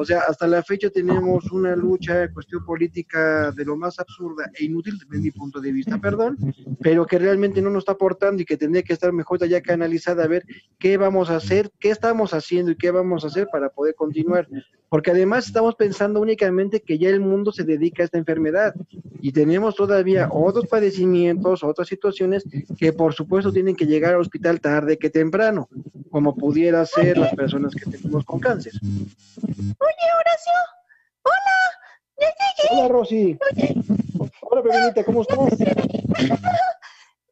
O 0.00 0.04
sea, 0.04 0.20
hasta 0.28 0.46
la 0.46 0.62
fecha 0.62 0.90
tenemos 0.90 1.50
una 1.50 1.74
lucha, 1.74 2.32
cuestión 2.32 2.64
política 2.64 3.50
de 3.50 3.64
lo 3.64 3.76
más 3.76 3.98
absurda 3.98 4.48
e 4.54 4.66
inútil 4.66 4.96
desde 4.96 5.20
mi 5.20 5.32
punto 5.32 5.60
de 5.60 5.72
vista, 5.72 5.98
perdón, 5.98 6.38
pero 6.80 7.04
que 7.04 7.18
realmente 7.18 7.60
no 7.60 7.68
nos 7.68 7.80
está 7.80 7.92
aportando 7.92 8.40
y 8.40 8.44
que 8.44 8.56
tendría 8.56 8.84
que 8.84 8.92
estar 8.92 9.12
mejor 9.12 9.44
ya 9.48 9.60
canalizada 9.60 10.22
a 10.22 10.28
ver 10.28 10.44
qué 10.78 10.98
vamos 10.98 11.30
a 11.30 11.36
hacer, 11.36 11.72
qué 11.80 11.90
estamos 11.90 12.32
haciendo 12.32 12.70
y 12.70 12.76
qué 12.76 12.92
vamos 12.92 13.24
a 13.24 13.26
hacer 13.26 13.48
para 13.50 13.70
poder 13.70 13.96
continuar. 13.96 14.46
Porque 14.88 15.10
además 15.10 15.46
estamos 15.46 15.74
pensando 15.74 16.20
únicamente 16.20 16.80
que 16.80 16.96
ya 16.96 17.08
el 17.08 17.20
mundo 17.20 17.50
se 17.50 17.64
dedica 17.64 18.02
a 18.02 18.06
esta 18.06 18.18
enfermedad 18.18 18.74
y 19.20 19.32
tenemos 19.32 19.74
todavía 19.74 20.28
otros 20.30 20.66
padecimientos, 20.68 21.64
otras 21.64 21.88
situaciones 21.88 22.44
que 22.78 22.92
por 22.92 23.14
supuesto 23.14 23.52
tienen 23.52 23.74
que 23.74 23.86
llegar 23.86 24.14
al 24.14 24.20
hospital 24.20 24.60
tarde 24.60 24.96
que 24.96 25.10
temprano, 25.10 25.68
como 26.10 26.36
pudiera 26.36 26.86
ser 26.86 27.18
las 27.18 27.34
personas 27.34 27.74
que 27.74 27.90
tenemos 27.90 28.24
con 28.24 28.40
cáncer. 28.40 28.72
Oye, 29.88 30.08
Horacio. 30.20 30.52
Hola. 31.22 31.58
Ya 32.18 32.28
llegué. 32.28 32.68
Hola, 32.70 32.88
Rosy. 32.88 33.38
Oye. 33.50 33.74
Hola, 34.42 34.62
Pepenita, 34.62 35.04
¿cómo 35.04 35.22
estás? 35.22 35.38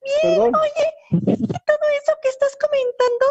Bien, 0.06 0.54
oye, 0.54 0.86
todo 1.10 1.84
eso 2.00 2.12
que 2.22 2.28
estás 2.28 2.56
comentando 2.56 3.26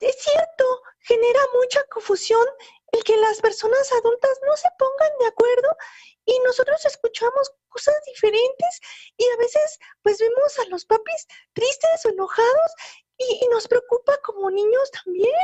es 0.00 0.16
cierto, 0.22 0.64
genera 1.00 1.40
mucha 1.54 1.82
confusión 1.90 2.46
el 2.92 3.04
que 3.04 3.16
las 3.16 3.40
personas 3.40 3.92
adultas 3.92 4.40
no 4.46 4.56
se 4.56 4.68
pongan 4.78 5.18
de 5.18 5.26
acuerdo 5.26 5.76
y 6.24 6.38
nosotros 6.46 6.84
escuchamos 6.86 7.52
cosas 7.68 7.96
diferentes 8.06 8.80
y 9.16 9.24
a 9.24 9.36
veces 9.38 9.78
pues 10.02 10.18
vemos 10.18 10.58
a 10.60 10.64
los 10.66 10.86
papis 10.86 11.26
tristes 11.52 12.06
o 12.06 12.10
enojados 12.10 12.72
y, 13.18 13.44
y 13.44 13.48
nos 13.48 13.66
preocupa 13.66 14.16
como 14.22 14.50
niños 14.50 14.90
también 15.04 15.34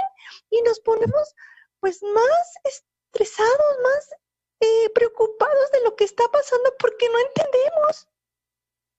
y 0.50 0.62
nos 0.62 0.80
ponemos 0.80 1.34
pues 1.80 2.02
más 2.02 2.54
estresados, 3.12 3.76
más 3.82 4.10
eh, 4.60 4.90
preocupados 4.94 5.70
de 5.72 5.82
lo 5.84 5.94
que 5.96 6.04
está 6.04 6.24
pasando 6.32 6.70
porque 6.78 7.06
no 7.08 7.18
entendemos. 7.18 8.08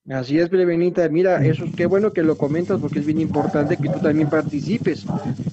Así 0.10 0.38
es, 0.38 0.50
Benita. 0.50 1.08
Mira, 1.08 1.46
eso 1.46 1.64
qué 1.78 1.86
bueno 1.86 2.12
que 2.12 2.24
lo 2.24 2.38
comentas 2.38 2.80
porque 2.82 3.00
es 3.00 3.06
bien 3.06 3.22
importante 3.22 3.78
que 3.78 3.88
tú 3.88 4.00
también 4.02 4.30
participes. 4.30 5.06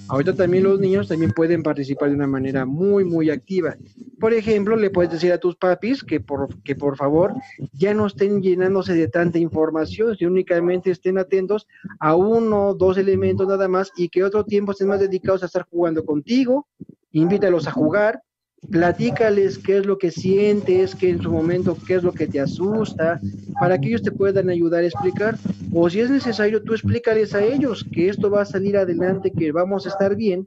Ahorita 0.09 0.35
también 0.35 0.65
los 0.65 0.81
niños 0.81 1.07
también 1.07 1.31
pueden 1.31 1.63
participar 1.63 2.09
de 2.09 2.17
una 2.17 2.27
manera 2.27 2.67
muy, 2.67 3.05
muy 3.05 3.31
activa. 3.31 3.77
Por 4.19 4.33
ejemplo, 4.33 4.75
le 4.75 4.91
puedes 4.91 5.13
decir 5.13 5.33
a 5.33 5.39
tus 5.39 5.55
papis 5.55 6.03
que 6.03 6.19
por, 6.19 6.49
que 6.65 6.75
por 6.75 6.97
favor 6.97 7.33
ya 7.73 7.95
no 7.95 8.09
estén 8.09 8.43
llenándose 8.43 8.95
de 8.95 9.07
tanta 9.07 9.39
información, 9.39 10.17
que 10.19 10.27
únicamente 10.27 10.91
estén 10.91 11.19
atentos 11.19 11.69
a 12.01 12.17
uno, 12.17 12.75
dos 12.75 12.99
elementos 12.99 13.47
nada 13.47 13.69
más 13.69 13.93
y 13.97 14.09
que 14.09 14.25
otro 14.25 14.45
tiempo 14.45 14.73
estén 14.73 14.89
más 14.89 14.99
dedicados 14.99 15.45
a 15.45 15.47
estar 15.47 15.65
jugando 15.71 16.05
contigo, 16.05 16.67
invítalos 17.13 17.69
a 17.69 17.71
jugar, 17.71 18.21
platícales 18.69 19.59
qué 19.59 19.79
es 19.79 19.87
lo 19.87 19.99
que 19.99 20.11
sientes, 20.11 20.95
qué 20.95 21.11
en 21.11 21.23
su 21.23 21.31
momento, 21.31 21.77
qué 21.87 21.95
es 21.95 22.03
lo 22.03 22.13
que 22.13 22.27
te 22.27 22.41
asusta, 22.41 23.21
para 23.59 23.81
que 23.81 23.89
ellos 23.89 24.03
te 24.03 24.13
puedan 24.13 24.51
ayudar 24.51 24.83
a 24.83 24.87
explicar. 24.87 25.39
O 25.73 25.89
si 25.89 26.01
es 26.01 26.11
necesario, 26.11 26.63
tú 26.63 26.73
explícales 26.73 27.35
a 27.35 27.43
ellos 27.43 27.85
que 27.93 28.09
esto 28.09 28.31
va 28.31 28.43
a 28.43 28.47
salir 28.47 28.77
adelante, 28.77 29.33
que 29.33 29.53
vamos 29.53 29.87
a 29.87 29.89
estar 29.89 30.15
bien, 30.15 30.47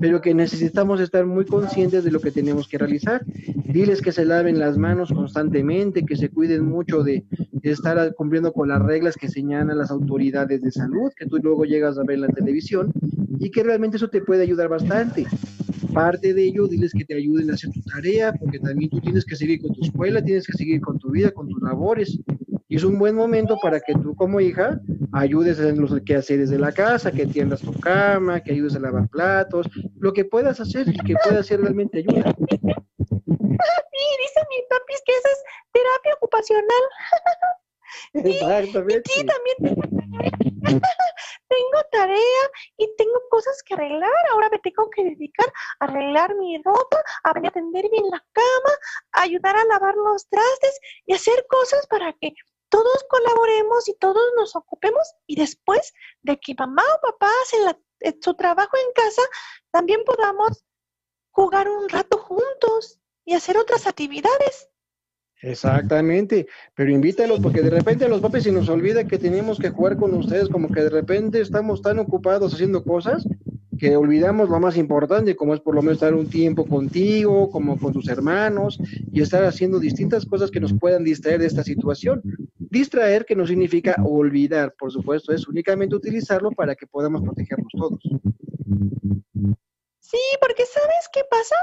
pero 0.00 0.20
que 0.20 0.34
necesitamos 0.34 1.00
estar 1.00 1.26
muy 1.26 1.44
conscientes 1.44 2.04
de 2.04 2.10
lo 2.10 2.20
que 2.20 2.30
tenemos 2.30 2.68
que 2.68 2.78
realizar. 2.78 3.24
Diles 3.64 4.02
que 4.02 4.12
se 4.12 4.24
laven 4.24 4.58
las 4.58 4.76
manos 4.76 5.12
constantemente, 5.12 6.04
que 6.04 6.16
se 6.16 6.28
cuiden 6.28 6.64
mucho 6.64 7.02
de, 7.02 7.24
estar 7.62 8.14
cumpliendo 8.14 8.52
con 8.52 8.68
las 8.68 8.82
reglas 8.82 9.16
que 9.16 9.28
señalan 9.28 9.78
las 9.78 9.90
autoridades 9.90 10.60
de 10.60 10.70
salud, 10.70 11.10
que 11.16 11.26
tú 11.26 11.38
luego 11.38 11.64
llegas 11.64 11.96
a 11.96 12.02
ver 12.02 12.16
en 12.16 12.22
la 12.22 12.28
televisión, 12.28 12.92
y 13.38 13.50
que 13.50 13.62
realmente 13.62 13.96
eso 13.96 14.08
te 14.08 14.20
puede 14.20 14.42
ayudar 14.42 14.68
bastante 14.68 15.26
parte 15.94 16.34
de 16.34 16.42
ello, 16.42 16.66
diles 16.66 16.92
que 16.92 17.04
te 17.04 17.14
ayuden 17.14 17.50
a 17.50 17.54
hacer 17.54 17.70
tu 17.70 17.80
tarea, 17.82 18.32
porque 18.32 18.58
también 18.58 18.90
tú 18.90 19.00
tienes 19.00 19.24
que 19.24 19.36
seguir 19.36 19.62
con 19.62 19.72
tu 19.72 19.82
escuela, 19.82 20.22
tienes 20.22 20.46
que 20.46 20.52
seguir 20.52 20.80
con 20.80 20.98
tu 20.98 21.10
vida, 21.10 21.30
con 21.30 21.48
tus 21.48 21.62
labores. 21.62 22.18
Y 22.68 22.76
es 22.76 22.84
un 22.84 22.98
buen 22.98 23.14
momento 23.14 23.56
para 23.62 23.80
que 23.80 23.94
tú 23.94 24.14
como 24.16 24.40
hija 24.40 24.80
ayudes 25.12 25.60
en 25.60 25.80
los 25.80 25.98
quehaceres 26.02 26.50
de 26.50 26.58
la 26.58 26.72
casa, 26.72 27.12
que 27.12 27.26
tiendas 27.26 27.60
tu 27.60 27.72
cama, 27.80 28.40
que 28.40 28.52
ayudes 28.52 28.74
a 28.74 28.80
lavar 28.80 29.08
platos, 29.08 29.70
lo 29.98 30.12
que 30.12 30.24
puedas 30.24 30.60
hacer 30.60 30.88
y 30.88 30.98
que 30.98 31.14
pueda 31.22 31.42
ser 31.42 31.60
realmente 31.60 31.98
ayuda. 31.98 32.34
Sí, 32.36 34.04
dice 34.18 34.40
mi 34.50 34.60
papi 34.68 34.94
que 35.06 35.12
esa 35.12 35.28
es 35.28 35.42
terapia 35.72 36.14
ocupacional. 36.16 36.82
Exactamente. 38.12 39.10
Sí, 39.10 39.26
también 39.26 39.56
tengo 41.48 41.84
tarea 41.92 42.50
y 42.76 42.88
tengo 42.96 43.20
cosas 43.30 43.62
que 43.64 43.74
arreglar. 43.74 44.10
Ahora 44.30 44.48
me 44.50 44.58
tengo 44.58 44.88
que 44.90 45.04
dedicar 45.04 45.52
a 45.80 45.84
arreglar 45.84 46.34
mi 46.36 46.60
ropa, 46.62 47.02
a 47.24 47.30
atender 47.30 47.88
bien 47.90 48.10
la 48.10 48.24
cama, 48.32 48.74
a 49.12 49.22
ayudar 49.22 49.56
a 49.56 49.64
lavar 49.64 49.94
los 49.94 50.28
trastes 50.28 50.80
y 51.06 51.14
hacer 51.14 51.46
cosas 51.48 51.86
para 51.86 52.12
que 52.20 52.32
todos 52.68 53.06
colaboremos 53.08 53.88
y 53.88 53.94
todos 53.98 54.32
nos 54.36 54.56
ocupemos 54.56 55.14
y 55.26 55.36
después 55.36 55.92
de 56.22 56.38
que 56.40 56.54
mamá 56.58 56.82
o 56.82 57.00
papá 57.12 57.30
hacen 57.42 57.76
eh, 58.00 58.18
su 58.20 58.34
trabajo 58.34 58.76
en 58.76 58.92
casa, 58.92 59.22
también 59.70 60.02
podamos 60.04 60.64
jugar 61.30 61.68
un 61.68 61.88
rato 61.88 62.18
juntos 62.18 62.98
y 63.24 63.34
hacer 63.34 63.58
otras 63.58 63.86
actividades. 63.86 64.70
Exactamente, 65.44 66.46
pero 66.74 66.90
invítalos 66.90 67.38
porque 67.40 67.60
de 67.60 67.68
repente 67.68 68.06
a 68.06 68.08
los 68.08 68.22
papis 68.22 68.44
se 68.44 68.52
nos 68.52 68.70
olvida 68.70 69.06
que 69.06 69.18
tenemos 69.18 69.58
que 69.58 69.68
jugar 69.68 69.98
con 69.98 70.14
ustedes, 70.14 70.48
como 70.48 70.68
que 70.68 70.80
de 70.80 70.88
repente 70.88 71.38
estamos 71.38 71.82
tan 71.82 71.98
ocupados 71.98 72.54
haciendo 72.54 72.82
cosas 72.82 73.28
que 73.78 73.94
olvidamos 73.94 74.48
lo 74.48 74.58
más 74.58 74.78
importante, 74.78 75.36
como 75.36 75.52
es 75.52 75.60
por 75.60 75.74
lo 75.74 75.82
menos 75.82 75.96
estar 75.96 76.14
un 76.14 76.30
tiempo 76.30 76.64
contigo, 76.64 77.50
como 77.50 77.78
con 77.78 77.92
tus 77.92 78.08
hermanos 78.08 78.78
y 79.12 79.20
estar 79.20 79.44
haciendo 79.44 79.78
distintas 79.78 80.24
cosas 80.24 80.50
que 80.50 80.60
nos 80.60 80.72
puedan 80.72 81.04
distraer 81.04 81.40
de 81.40 81.46
esta 81.46 81.62
situación. 81.62 82.22
Distraer 82.56 83.26
que 83.26 83.36
no 83.36 83.46
significa 83.46 83.96
olvidar, 84.02 84.74
por 84.78 84.92
supuesto, 84.92 85.34
es 85.34 85.46
únicamente 85.46 85.94
utilizarlo 85.94 86.52
para 86.52 86.74
que 86.74 86.86
podamos 86.86 87.20
protegernos 87.20 87.70
todos. 87.76 88.00
Sí, 90.00 90.20
porque 90.40 90.64
¿sabes 90.64 91.10
qué 91.12 91.20
pasa? 91.28 91.56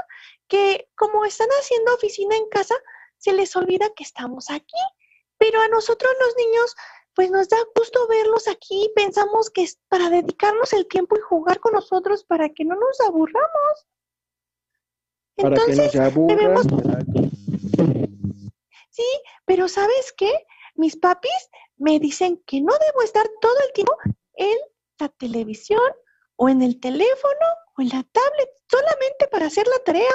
Que 0.46 0.86
como 0.96 1.24
están 1.24 1.48
haciendo 1.58 1.94
oficina 1.94 2.36
en 2.36 2.48
casa, 2.48 2.76
se 3.22 3.32
les 3.32 3.54
olvida 3.54 3.88
que 3.94 4.02
estamos 4.02 4.50
aquí. 4.50 4.82
Pero 5.38 5.60
a 5.60 5.68
nosotros 5.68 6.12
los 6.20 6.36
niños, 6.36 6.74
pues 7.14 7.30
nos 7.30 7.48
da 7.48 7.56
gusto 7.76 8.06
verlos 8.08 8.48
aquí. 8.48 8.90
Pensamos 8.96 9.50
que 9.50 9.62
es 9.62 9.78
para 9.88 10.10
dedicarnos 10.10 10.72
el 10.72 10.86
tiempo 10.88 11.16
y 11.16 11.20
jugar 11.20 11.60
con 11.60 11.72
nosotros 11.72 12.24
para 12.24 12.48
que 12.48 12.64
no 12.64 12.74
nos 12.74 13.00
aburramos. 13.00 13.86
Para 15.36 15.56
que 15.64 15.76
no 15.76 15.88
se 15.88 16.00
aburran. 16.00 16.64
Sí, 18.90 19.06
pero 19.46 19.68
¿sabes 19.68 20.12
qué? 20.16 20.46
Mis 20.74 20.96
papis 20.96 21.50
me 21.76 21.98
dicen 22.00 22.42
que 22.46 22.60
no 22.60 22.72
debo 22.72 23.02
estar 23.02 23.26
todo 23.40 23.56
el 23.66 23.72
tiempo 23.72 23.96
en 24.34 24.58
la 24.98 25.08
televisión 25.08 25.80
o 26.36 26.48
en 26.48 26.60
el 26.62 26.80
teléfono 26.80 27.46
o 27.76 27.82
en 27.82 27.88
la 27.88 28.02
tablet, 28.02 28.50
solamente 28.68 29.28
para 29.30 29.46
hacer 29.46 29.66
la 29.66 29.78
tarea. 29.84 30.12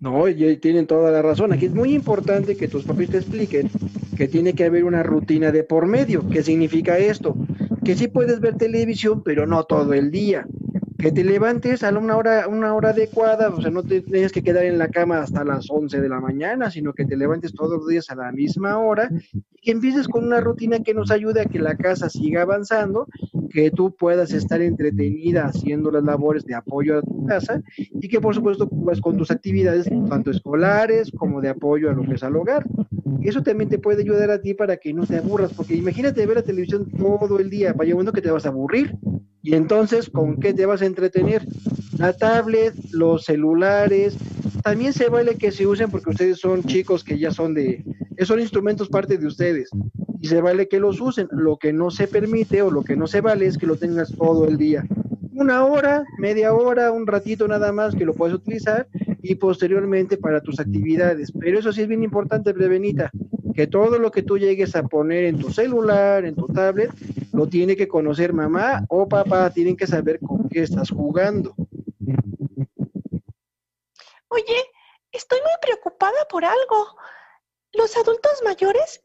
No, 0.00 0.28
y 0.28 0.56
tienen 0.56 0.86
toda 0.86 1.10
la 1.10 1.20
razón. 1.20 1.52
Aquí 1.52 1.66
es 1.66 1.74
muy 1.74 1.94
importante 1.94 2.56
que 2.56 2.68
tus 2.68 2.84
papás 2.84 3.08
te 3.08 3.18
expliquen 3.18 3.70
que 4.16 4.28
tiene 4.28 4.54
que 4.54 4.64
haber 4.64 4.84
una 4.84 5.02
rutina 5.02 5.52
de 5.52 5.62
por 5.62 5.86
medio. 5.86 6.28
¿Qué 6.28 6.42
significa 6.42 6.98
esto? 6.98 7.36
Que 7.84 7.94
sí 7.94 8.08
puedes 8.08 8.40
ver 8.40 8.56
televisión, 8.56 9.22
pero 9.22 9.46
no 9.46 9.64
todo 9.64 9.94
el 9.94 10.10
día 10.10 10.46
que 11.00 11.12
te 11.12 11.24
levantes 11.24 11.82
a 11.82 11.90
una 11.96 12.16
hora, 12.16 12.46
una 12.46 12.74
hora 12.74 12.90
adecuada, 12.90 13.48
o 13.48 13.60
sea, 13.60 13.70
no 13.70 13.82
te 13.82 14.02
tienes 14.02 14.32
que 14.32 14.42
quedar 14.42 14.64
en 14.64 14.78
la 14.78 14.88
cama 14.88 15.20
hasta 15.20 15.44
las 15.44 15.70
11 15.70 16.00
de 16.00 16.08
la 16.08 16.20
mañana, 16.20 16.70
sino 16.70 16.92
que 16.92 17.06
te 17.06 17.16
levantes 17.16 17.54
todos 17.54 17.78
los 17.78 17.88
días 17.88 18.10
a 18.10 18.14
la 18.14 18.30
misma 18.32 18.78
hora 18.78 19.10
y 19.32 19.60
que 19.60 19.70
empieces 19.70 20.08
con 20.08 20.24
una 20.24 20.40
rutina 20.40 20.80
que 20.80 20.94
nos 20.94 21.10
ayude 21.10 21.40
a 21.40 21.44
que 21.46 21.58
la 21.58 21.76
casa 21.76 22.10
siga 22.10 22.42
avanzando, 22.42 23.06
que 23.50 23.70
tú 23.70 23.94
puedas 23.96 24.32
estar 24.32 24.60
entretenida 24.60 25.46
haciendo 25.46 25.90
las 25.90 26.04
labores 26.04 26.44
de 26.44 26.54
apoyo 26.54 26.98
a 26.98 27.02
tu 27.02 27.24
casa 27.26 27.62
y 27.76 28.08
que 28.08 28.20
por 28.20 28.34
supuesto 28.34 28.68
vas 28.70 29.00
con 29.00 29.16
tus 29.16 29.30
actividades 29.30 29.88
tanto 30.08 30.30
escolares 30.30 31.10
como 31.16 31.40
de 31.40 31.48
apoyo 31.48 31.90
a 31.90 31.94
lo 31.94 32.02
que 32.02 32.14
es 32.14 32.22
al 32.22 32.36
hogar. 32.36 32.66
Eso 33.22 33.42
también 33.42 33.70
te 33.70 33.78
puede 33.78 34.02
ayudar 34.02 34.30
a 34.30 34.40
ti 34.40 34.54
para 34.54 34.76
que 34.76 34.92
no 34.92 35.06
te 35.06 35.16
aburras, 35.16 35.52
porque 35.52 35.74
imagínate 35.74 36.24
ver 36.26 36.36
la 36.36 36.42
televisión 36.42 36.90
todo 36.90 37.38
el 37.38 37.50
día, 37.50 37.72
vaya 37.72 37.94
un 37.94 38.10
que 38.10 38.22
te 38.22 38.30
vas 38.30 38.46
a 38.46 38.48
aburrir 38.48 38.96
y 39.42 39.54
entonces, 39.54 40.10
¿con 40.10 40.36
qué 40.38 40.52
te 40.52 40.66
vas 40.66 40.82
a 40.82 40.86
entretener? 40.86 41.46
La 41.98 42.12
tablet, 42.12 42.74
los 42.92 43.24
celulares, 43.24 44.16
también 44.62 44.92
se 44.92 45.08
vale 45.08 45.36
que 45.36 45.52
se 45.52 45.66
usen 45.66 45.90
porque 45.90 46.10
ustedes 46.10 46.38
son 46.38 46.62
chicos 46.64 47.02
que 47.02 47.18
ya 47.18 47.30
son 47.30 47.54
de, 47.54 47.84
son 48.22 48.40
instrumentos 48.40 48.88
parte 48.88 49.16
de 49.16 49.26
ustedes 49.26 49.70
y 50.20 50.28
se 50.28 50.40
vale 50.40 50.68
que 50.68 50.80
los 50.80 51.00
usen. 51.00 51.28
Lo 51.30 51.56
que 51.56 51.72
no 51.72 51.90
se 51.90 52.06
permite 52.06 52.60
o 52.62 52.70
lo 52.70 52.82
que 52.82 52.96
no 52.96 53.06
se 53.06 53.20
vale 53.20 53.46
es 53.46 53.56
que 53.56 53.66
lo 53.66 53.76
tengas 53.76 54.14
todo 54.14 54.46
el 54.46 54.58
día. 54.58 54.84
Una 55.32 55.64
hora, 55.64 56.04
media 56.18 56.52
hora, 56.52 56.92
un 56.92 57.06
ratito 57.06 57.48
nada 57.48 57.72
más 57.72 57.94
que 57.94 58.04
lo 58.04 58.12
puedes 58.12 58.34
utilizar 58.34 58.88
y 59.22 59.36
posteriormente 59.36 60.18
para 60.18 60.42
tus 60.42 60.60
actividades. 60.60 61.32
Pero 61.32 61.58
eso 61.58 61.72
sí 61.72 61.82
es 61.82 61.88
bien 61.88 62.02
importante, 62.02 62.52
Prevenita, 62.52 63.10
que 63.54 63.66
todo 63.66 63.98
lo 63.98 64.10
que 64.10 64.22
tú 64.22 64.36
llegues 64.36 64.76
a 64.76 64.82
poner 64.82 65.24
en 65.24 65.38
tu 65.38 65.50
celular, 65.50 66.26
en 66.26 66.34
tu 66.34 66.46
tablet, 66.46 66.90
lo 67.40 67.46
tiene 67.46 67.74
que 67.74 67.88
conocer 67.88 68.34
mamá 68.34 68.84
o 68.90 69.08
papá, 69.08 69.48
tienen 69.48 69.74
que 69.74 69.86
saber 69.86 70.20
con 70.20 70.46
qué 70.50 70.62
estás 70.62 70.90
jugando. 70.90 71.54
Oye, 74.28 74.70
estoy 75.10 75.40
muy 75.40 75.56
preocupada 75.62 76.22
por 76.28 76.44
algo. 76.44 76.98
Los 77.72 77.96
adultos 77.96 78.42
mayores, 78.44 79.02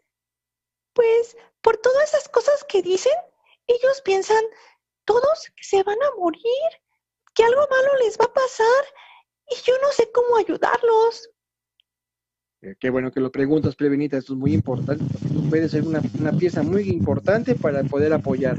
pues 0.92 1.38
por 1.62 1.78
todas 1.78 2.10
esas 2.10 2.28
cosas 2.28 2.66
que 2.66 2.82
dicen, 2.82 3.14
ellos 3.68 4.02
piensan 4.04 4.44
todos 5.06 5.50
que 5.56 5.64
se 5.64 5.82
van 5.84 6.02
a 6.04 6.16
morir, 6.18 6.70
que 7.34 7.46
algo 7.46 7.66
malo 7.70 7.96
les 8.04 8.20
va 8.20 8.26
a 8.26 8.34
pasar 8.34 8.84
y 9.50 9.56
yo 9.64 9.76
no 9.82 9.94
sé 9.94 10.12
cómo 10.12 10.36
ayudarlos. 10.36 11.30
Eh, 12.66 12.76
qué 12.80 12.90
bueno 12.90 13.12
que 13.12 13.20
lo 13.20 13.32
preguntas, 13.32 13.76
Prevenita, 13.76 14.18
esto 14.18 14.34
es 14.34 14.40
muy 14.40 14.54
importante. 14.54 15.06
Tú 15.32 15.48
puedes 15.50 15.70
ser 15.70 15.84
una, 15.84 16.02
pieza 16.32 16.64
muy 16.64 16.90
importante 16.90 17.54
para 17.54 17.84
poder 17.84 18.12
apoyar. 18.12 18.58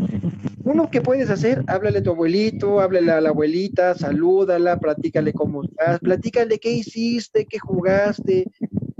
Uno 0.63 0.91
que 0.91 1.01
puedes 1.01 1.29
hacer, 1.29 1.65
háblale 1.67 1.99
a 1.99 2.03
tu 2.05 2.11
abuelito, 2.11 2.81
háblale 2.81 3.11
a 3.11 3.21
la 3.21 3.31
abuelita, 3.31 3.95
salúdala, 3.97 4.79
platícale 4.79 5.33
cómo 5.33 5.65
estás, 5.65 5.99
platícale 5.99 6.59
qué 6.59 6.71
hiciste, 6.71 7.47
qué 7.47 7.59
jugaste, 7.59 8.47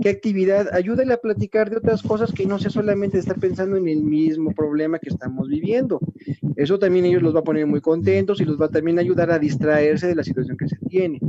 qué 0.01 0.09
actividad, 0.09 0.73
ayúdale 0.73 1.13
a 1.13 1.21
platicar 1.21 1.69
de 1.69 1.77
otras 1.77 2.03
cosas 2.03 2.33
que 2.33 2.45
no 2.45 2.59
sea 2.59 2.69
solamente 2.69 3.17
estar 3.17 3.39
pensando 3.39 3.77
en 3.77 3.87
el 3.87 4.03
mismo 4.03 4.51
problema 4.51 4.99
que 4.99 5.09
estamos 5.09 5.47
viviendo. 5.47 6.01
Eso 6.57 6.79
también 6.79 7.05
ellos 7.05 7.21
los 7.21 7.33
va 7.33 7.39
a 7.39 7.45
poner 7.45 7.65
muy 7.65 7.79
contentos 7.79 8.41
y 8.41 8.45
los 8.45 8.59
va 8.59 8.65
a 8.65 8.71
también 8.71 8.99
ayudar 8.99 9.31
a 9.31 9.39
distraerse 9.39 10.07
de 10.07 10.15
la 10.15 10.23
situación 10.23 10.57
que 10.57 10.67
se 10.67 10.77
tiene. 10.89 11.19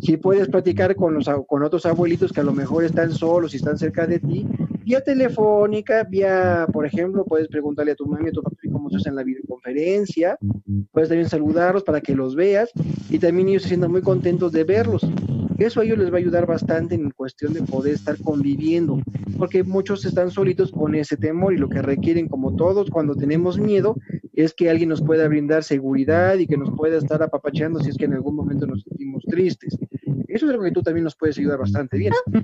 Si 0.00 0.16
puedes 0.16 0.48
platicar 0.48 0.94
con, 0.94 1.14
los, 1.14 1.28
con 1.46 1.62
otros 1.62 1.86
abuelitos 1.86 2.32
que 2.32 2.40
a 2.40 2.44
lo 2.44 2.52
mejor 2.52 2.84
están 2.84 3.12
solos 3.12 3.52
y 3.54 3.56
están 3.56 3.78
cerca 3.78 4.06
de 4.06 4.18
ti, 4.20 4.46
vía 4.84 5.02
telefónica, 5.02 6.04
vía, 6.04 6.66
por 6.72 6.86
ejemplo, 6.86 7.24
puedes 7.24 7.48
preguntarle 7.48 7.92
a 7.92 7.94
tu 7.96 8.06
mami, 8.06 8.30
a 8.30 8.32
tu 8.32 8.42
papá 8.42 8.56
cómo 8.72 8.90
se 8.90 9.08
en 9.08 9.16
la 9.16 9.22
videoconferencia, 9.22 10.38
puedes 10.92 11.08
también 11.08 11.28
saludarlos 11.28 11.82
para 11.82 12.00
que 12.00 12.14
los 12.14 12.34
veas 12.34 12.70
y 13.10 13.18
también 13.18 13.48
ellos 13.48 13.62
se 13.62 13.68
sientan 13.68 13.90
muy 13.90 14.02
contentos 14.02 14.52
de 14.52 14.64
verlos. 14.64 15.02
Eso 15.58 15.80
a 15.80 15.84
ellos 15.84 15.98
les 15.98 16.10
va 16.10 16.14
a 16.14 16.18
ayudar 16.18 16.46
bastante 16.46 16.94
en 16.94 17.10
cuestión 17.10 17.52
de 17.52 17.62
poder 17.62 17.94
estar 17.94 18.16
conviviendo, 18.22 19.00
porque 19.36 19.64
muchos 19.64 20.04
están 20.04 20.30
solitos 20.30 20.70
con 20.70 20.94
ese 20.94 21.16
temor 21.16 21.52
y 21.52 21.58
lo 21.58 21.68
que 21.68 21.82
requieren, 21.82 22.28
como 22.28 22.54
todos, 22.54 22.90
cuando 22.90 23.16
tenemos 23.16 23.58
miedo, 23.58 23.96
es 24.34 24.54
que 24.54 24.70
alguien 24.70 24.88
nos 24.88 25.02
pueda 25.02 25.26
brindar 25.26 25.64
seguridad 25.64 26.38
y 26.38 26.46
que 26.46 26.56
nos 26.56 26.70
pueda 26.76 26.98
estar 26.98 27.20
apapachando 27.24 27.80
si 27.80 27.90
es 27.90 27.96
que 27.96 28.04
en 28.04 28.14
algún 28.14 28.36
momento 28.36 28.66
nos 28.66 28.82
sentimos 28.82 29.24
tristes. 29.24 29.76
Eso 30.28 30.46
es 30.46 30.52
algo 30.52 30.62
que 30.62 30.70
tú 30.70 30.82
también 30.82 31.04
nos 31.04 31.16
puedes 31.16 31.36
ayudar 31.38 31.58
bastante 31.58 31.98
bien. 31.98 32.12
Sí, 32.24 32.40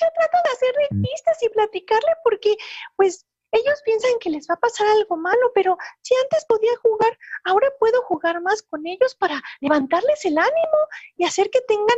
yo 0.00 0.08
trato 0.14 0.38
de 0.44 0.50
hacer 0.52 0.74
revistas 0.90 1.42
y 1.42 1.48
platicarle 1.48 2.10
porque, 2.22 2.54
pues, 2.96 3.24
ellos 3.52 3.80
piensan 3.84 4.18
que 4.20 4.30
les 4.30 4.46
va 4.48 4.54
a 4.54 4.60
pasar 4.60 4.86
algo 4.88 5.16
malo, 5.16 5.52
pero 5.54 5.76
si 6.02 6.14
antes 6.22 6.44
podía 6.46 6.76
jugar, 6.82 7.16
ahora 7.44 7.68
puedo 7.78 8.02
jugar 8.02 8.40
más 8.42 8.62
con 8.62 8.86
ellos 8.86 9.14
para 9.14 9.42
levantarles 9.60 10.24
el 10.24 10.38
ánimo 10.38 10.78
y 11.16 11.24
hacer 11.24 11.50
que 11.50 11.60
tengan 11.62 11.96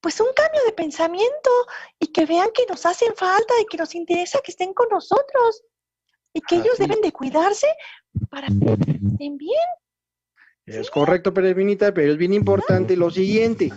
pues 0.00 0.20
un 0.20 0.28
cambio 0.34 0.62
de 0.64 0.72
pensamiento 0.72 1.50
y 1.98 2.08
que 2.08 2.26
vean 2.26 2.50
que 2.54 2.66
nos 2.68 2.86
hacen 2.86 3.14
falta 3.16 3.54
y 3.60 3.66
que 3.66 3.76
nos 3.76 3.94
interesa 3.94 4.40
que 4.44 4.52
estén 4.52 4.72
con 4.72 4.88
nosotros 4.88 5.64
y 6.32 6.40
que 6.42 6.56
ellos 6.56 6.78
deben 6.78 7.00
de 7.00 7.12
cuidarse 7.12 7.66
para 8.30 8.46
que 8.46 8.92
estén 8.92 9.36
bien. 9.36 9.58
Es 10.66 10.90
correcto, 10.90 11.32
Peregrina, 11.32 11.92
pero 11.92 12.12
es 12.12 12.18
bien 12.18 12.34
importante 12.34 12.96
lo 12.96 13.10
siguiente. 13.10 13.72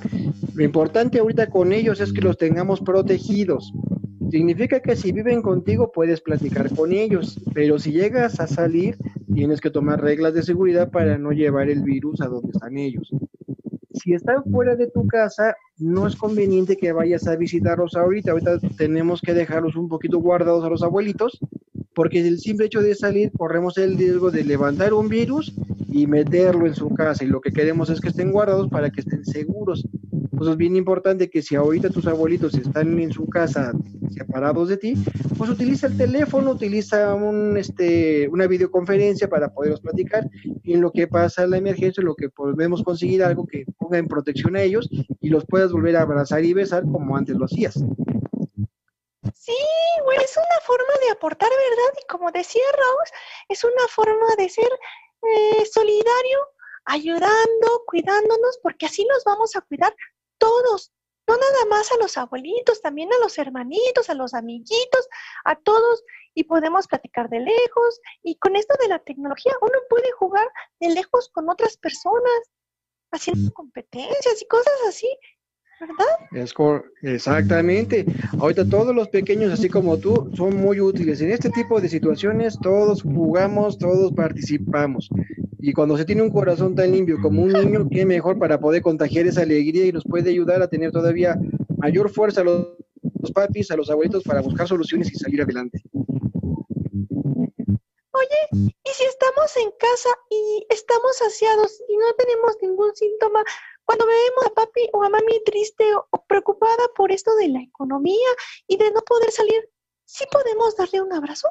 Lo 0.55 0.63
importante 0.63 1.19
ahorita 1.19 1.49
con 1.49 1.71
ellos 1.71 1.99
es 1.99 2.11
que 2.11 2.21
los 2.21 2.37
tengamos 2.37 2.81
protegidos. 2.81 3.71
Significa 4.29 4.79
que 4.79 4.95
si 4.95 5.11
viven 5.11 5.41
contigo 5.41 5.91
puedes 5.91 6.21
platicar 6.21 6.73
con 6.75 6.91
ellos, 6.91 7.39
pero 7.53 7.79
si 7.79 7.91
llegas 7.91 8.39
a 8.39 8.47
salir 8.47 8.97
tienes 9.33 9.61
que 9.61 9.69
tomar 9.69 10.01
reglas 10.01 10.33
de 10.33 10.43
seguridad 10.43 10.91
para 10.91 11.17
no 11.17 11.31
llevar 11.31 11.69
el 11.69 11.81
virus 11.81 12.21
a 12.21 12.27
donde 12.27 12.51
están 12.51 12.77
ellos. 12.77 13.09
Si 13.93 14.13
están 14.13 14.43
fuera 14.45 14.75
de 14.75 14.87
tu 14.87 15.07
casa, 15.07 15.55
no 15.77 16.07
es 16.07 16.15
conveniente 16.15 16.77
que 16.77 16.91
vayas 16.91 17.27
a 17.27 17.35
visitarlos 17.35 17.95
ahorita. 17.95 18.31
Ahorita 18.31 18.59
tenemos 18.77 19.21
que 19.21 19.33
dejarlos 19.33 19.75
un 19.75 19.89
poquito 19.89 20.19
guardados 20.19 20.63
a 20.63 20.69
los 20.69 20.83
abuelitos, 20.83 21.39
porque 21.93 22.25
el 22.25 22.39
simple 22.39 22.67
hecho 22.67 22.81
de 22.81 22.95
salir 22.95 23.31
corremos 23.31 23.77
el 23.77 23.97
riesgo 23.97 24.31
de 24.31 24.43
levantar 24.43 24.93
un 24.93 25.09
virus 25.09 25.53
y 25.91 26.07
meterlo 26.07 26.65
en 26.65 26.75
su 26.75 26.89
casa. 26.93 27.23
Y 27.23 27.27
lo 27.27 27.41
que 27.41 27.51
queremos 27.51 27.89
es 27.89 27.99
que 27.99 28.09
estén 28.09 28.31
guardados 28.31 28.69
para 28.69 28.89
que 28.89 29.01
estén 29.01 29.25
seguros. 29.25 29.85
Pues 30.39 30.51
es 30.51 30.55
bien 30.55 30.77
importante 30.77 31.29
que 31.29 31.41
si 31.41 31.57
ahorita 31.57 31.89
tus 31.89 32.07
abuelitos 32.07 32.53
están 32.53 32.97
en 32.97 33.11
su 33.11 33.27
casa 33.27 33.73
separados 34.09 34.69
de 34.69 34.77
ti, 34.77 34.93
pues 35.37 35.49
utiliza 35.49 35.87
el 35.87 35.97
teléfono, 35.97 36.51
utiliza 36.51 37.13
un, 37.13 37.57
este, 37.57 38.25
una 38.29 38.47
videoconferencia 38.47 39.27
para 39.27 39.53
poderlos 39.53 39.81
platicar 39.81 40.29
y 40.63 40.75
en 40.75 40.79
lo 40.79 40.93
que 40.93 41.07
pasa 41.07 41.45
la 41.45 41.57
emergencia, 41.57 42.01
lo 42.01 42.15
que 42.15 42.29
podemos 42.29 42.83
conseguir 42.83 43.21
algo 43.21 43.45
que 43.45 43.65
ponga 43.77 43.97
en 43.97 44.07
protección 44.07 44.55
a 44.55 44.61
ellos 44.61 44.89
y 45.19 45.27
los 45.27 45.45
puedas 45.45 45.73
volver 45.73 45.97
a 45.97 46.03
abrazar 46.03 46.45
y 46.45 46.53
besar 46.53 46.83
como 46.83 47.17
antes 47.17 47.35
lo 47.35 47.43
hacías. 47.43 47.73
Sí, 47.73 49.57
güey, 50.05 50.19
es 50.23 50.37
una 50.37 50.65
forma 50.65 50.93
de 51.05 51.11
aportar 51.11 51.49
verdad 51.49 51.99
y 52.01 52.07
como 52.07 52.31
decía 52.31 52.63
Rose, 52.77 53.13
es 53.49 53.61
una 53.65 53.87
forma 53.89 54.35
de 54.37 54.47
ser 54.47 54.71
eh, 54.71 55.65
solidario, 55.69 56.39
ayudando, 56.85 57.83
cuidándonos, 57.87 58.57
porque 58.63 58.85
así 58.85 59.05
nos 59.05 59.25
vamos 59.25 59.57
a 59.57 59.61
cuidar 59.61 59.93
todos, 60.39 60.91
no 61.27 61.37
nada 61.37 61.65
más 61.69 61.91
a 61.91 61.97
los 61.97 62.17
abuelitos, 62.17 62.81
también 62.81 63.13
a 63.13 63.19
los 63.19 63.37
hermanitos, 63.37 64.09
a 64.09 64.15
los 64.15 64.33
amiguitos, 64.33 65.07
a 65.45 65.55
todos, 65.55 66.03
y 66.33 66.45
podemos 66.45 66.87
platicar 66.87 67.29
de 67.29 67.39
lejos. 67.41 68.01
Y 68.23 68.37
con 68.37 68.55
esto 68.55 68.73
de 68.81 68.87
la 68.87 68.99
tecnología, 68.99 69.53
uno 69.61 69.77
puede 69.89 70.11
jugar 70.13 70.47
de 70.79 70.89
lejos 70.89 71.29
con 71.29 71.47
otras 71.49 71.77
personas, 71.77 72.49
haciendo 73.11 73.53
competencias 73.53 74.41
y 74.41 74.47
cosas 74.47 74.73
así. 74.87 75.19
¿Verdad? 75.79 76.05
Es 76.31 76.53
exactamente. 77.01 78.05
Ahorita 78.39 78.67
todos 78.67 78.93
los 78.95 79.07
pequeños, 79.09 79.51
así 79.51 79.69
como 79.69 79.97
tú, 79.97 80.29
son 80.35 80.55
muy 80.57 80.79
útiles. 80.79 81.21
En 81.21 81.31
este 81.31 81.49
tipo 81.49 81.79
de 81.79 81.89
situaciones 81.89 82.57
todos 82.61 83.01
jugamos, 83.01 83.77
todos 83.77 84.13
participamos. 84.13 85.09
Y 85.59 85.73
cuando 85.73 85.97
se 85.97 86.05
tiene 86.05 86.21
un 86.21 86.31
corazón 86.31 86.75
tan 86.75 86.91
limpio 86.91 87.17
como 87.21 87.41
un 87.41 87.51
niño, 87.51 87.87
qué 87.89 88.05
mejor 88.05 88.37
para 88.39 88.59
poder 88.59 88.81
contagiar 88.81 89.27
esa 89.27 89.41
alegría 89.41 89.85
y 89.85 89.91
nos 89.91 90.03
puede 90.03 90.29
ayudar 90.29 90.61
a 90.61 90.67
tener 90.67 90.91
todavía 90.91 91.37
mayor 91.77 92.09
fuerza 92.09 92.41
a 92.41 92.43
los, 92.45 92.67
los 93.21 93.31
papis, 93.31 93.71
a 93.71 93.75
los 93.75 93.89
abuelitos 93.89 94.23
para 94.23 94.41
buscar 94.41 94.67
soluciones 94.67 95.11
y 95.11 95.15
salir 95.15 95.41
adelante. 95.41 95.83
Oye, 98.19 98.71
¿y 98.83 98.89
si 98.91 99.03
estamos 99.03 99.55
en 99.57 99.71
casa 99.79 100.09
y 100.29 100.65
estamos 100.69 101.17
saciados 101.17 101.81
y 101.87 101.97
no 101.97 102.13
tenemos 102.17 102.57
ningún 102.61 102.95
síntoma, 102.95 103.43
cuando 103.89 104.05
vemos 104.05 104.45
a 104.45 104.53
papi 104.53 104.87
o 104.93 105.01
a 105.01 105.09
mami 105.09 105.43
triste 105.43 105.83
o 105.95 106.23
preocupada 106.27 106.89
por 106.95 107.11
esto 107.11 107.35
de 107.37 107.47
la 107.47 107.59
economía 107.59 108.29
y 108.67 108.77
de 108.77 108.91
no 108.91 109.01
poder 109.01 109.31
salir, 109.31 109.67
¿sí 110.05 110.25
podemos 110.31 110.77
darle 110.77 111.01
un 111.01 111.11
abrazo? 111.11 111.49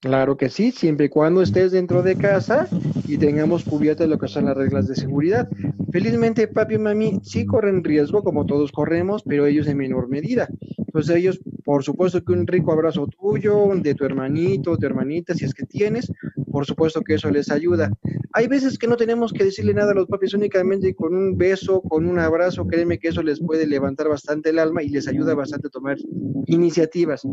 Claro 0.00 0.38
que 0.38 0.48
sí, 0.48 0.72
siempre 0.72 1.06
y 1.06 1.08
cuando 1.10 1.42
estés 1.42 1.72
dentro 1.72 2.02
de 2.02 2.16
casa 2.16 2.66
y 3.06 3.18
tengamos 3.18 3.64
cubiertas 3.64 4.08
lo 4.08 4.18
que 4.18 4.28
son 4.28 4.46
las 4.46 4.56
reglas 4.56 4.88
de 4.88 4.94
seguridad. 4.94 5.46
Felizmente, 5.92 6.48
papi 6.48 6.76
y 6.76 6.78
mami 6.78 7.20
sí 7.22 7.44
corren 7.44 7.84
riesgo, 7.84 8.24
como 8.24 8.46
todos 8.46 8.72
corremos, 8.72 9.22
pero 9.22 9.44
ellos 9.44 9.66
en 9.66 9.76
menor 9.76 10.08
medida. 10.08 10.48
Entonces 10.78 11.16
ellos, 11.16 11.40
por 11.66 11.84
supuesto 11.84 12.24
que 12.24 12.32
un 12.32 12.46
rico 12.46 12.72
abrazo 12.72 13.08
tuyo, 13.08 13.68
de 13.76 13.94
tu 13.94 14.06
hermanito, 14.06 14.78
tu 14.78 14.86
hermanita, 14.86 15.34
si 15.34 15.44
es 15.44 15.52
que 15.52 15.66
tienes, 15.66 16.10
por 16.50 16.64
supuesto 16.64 17.02
que 17.02 17.14
eso 17.14 17.30
les 17.30 17.50
ayuda. 17.50 17.92
Hay 18.32 18.46
veces 18.46 18.78
que 18.78 18.86
no 18.86 18.96
tenemos 18.96 19.34
que 19.34 19.44
decirle 19.44 19.74
nada 19.74 19.92
a 19.92 19.94
los 19.94 20.06
papis, 20.06 20.32
únicamente 20.32 20.94
con 20.94 21.14
un 21.14 21.36
beso, 21.36 21.82
con 21.82 22.06
un 22.06 22.18
abrazo, 22.18 22.66
créeme 22.66 22.98
que 22.98 23.08
eso 23.08 23.22
les 23.22 23.38
puede 23.38 23.66
levantar 23.66 24.08
bastante 24.08 24.48
el 24.48 24.60
alma 24.60 24.82
y 24.82 24.88
les 24.88 25.06
ayuda 25.08 25.34
bastante 25.34 25.66
a 25.66 25.70
tomar 25.70 25.98
iniciativas. 26.46 27.26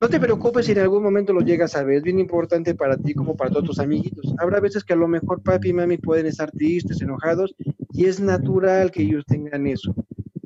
No 0.00 0.08
te 0.08 0.20
preocupes 0.20 0.66
si 0.66 0.70
en 0.70 0.78
algún 0.78 1.02
momento 1.02 1.32
lo 1.32 1.40
llegas 1.40 1.74
a 1.74 1.82
ver, 1.82 1.96
es 1.96 2.02
bien 2.04 2.20
importante 2.20 2.72
para 2.76 2.96
ti 2.96 3.14
como 3.14 3.34
para 3.34 3.50
todos 3.50 3.64
tus 3.64 3.78
amiguitos. 3.80 4.32
Habrá 4.38 4.60
veces 4.60 4.84
que 4.84 4.92
a 4.92 4.96
lo 4.96 5.08
mejor 5.08 5.42
papi 5.42 5.70
y 5.70 5.72
mami 5.72 5.98
pueden 5.98 6.26
estar 6.26 6.52
tristes, 6.52 7.02
enojados, 7.02 7.52
y 7.92 8.04
es 8.04 8.20
natural 8.20 8.92
que 8.92 9.02
ellos 9.02 9.24
tengan 9.26 9.66
eso. 9.66 9.92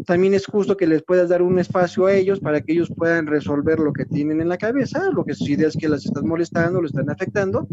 También 0.06 0.32
es 0.32 0.46
justo 0.46 0.74
que 0.78 0.86
les 0.86 1.02
puedas 1.02 1.28
dar 1.28 1.42
un 1.42 1.58
espacio 1.58 2.06
a 2.06 2.14
ellos 2.14 2.40
para 2.40 2.62
que 2.62 2.72
ellos 2.72 2.90
puedan 2.96 3.26
resolver 3.26 3.78
lo 3.78 3.92
que 3.92 4.06
tienen 4.06 4.40
en 4.40 4.48
la 4.48 4.56
cabeza, 4.56 5.10
lo 5.10 5.22
que 5.22 5.34
sus 5.34 5.50
ideas 5.50 5.76
que 5.78 5.86
las 5.86 6.06
están 6.06 6.26
molestando, 6.26 6.80
lo 6.80 6.86
están 6.86 7.10
afectando, 7.10 7.68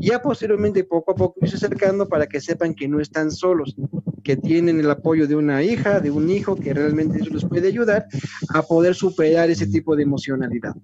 y 0.00 0.08
ya 0.08 0.20
posteriormente 0.20 0.82
poco 0.82 1.12
a 1.12 1.14
poco 1.14 1.38
irse 1.42 1.54
acercando 1.54 2.08
para 2.08 2.26
que 2.26 2.40
sepan 2.40 2.74
que 2.74 2.88
no 2.88 2.98
están 2.98 3.30
solos, 3.30 3.76
que 4.24 4.36
tienen 4.36 4.80
el 4.80 4.90
apoyo 4.90 5.28
de 5.28 5.36
una 5.36 5.62
hija, 5.62 6.00
de 6.00 6.10
un 6.10 6.28
hijo, 6.28 6.56
que 6.56 6.74
realmente 6.74 7.20
eso 7.20 7.30
les 7.32 7.44
puede 7.44 7.68
ayudar 7.68 8.06
a 8.52 8.62
poder 8.62 8.96
superar 8.96 9.48
ese 9.48 9.68
tipo 9.68 9.94
de 9.94 10.02
emocionalidad 10.02 10.74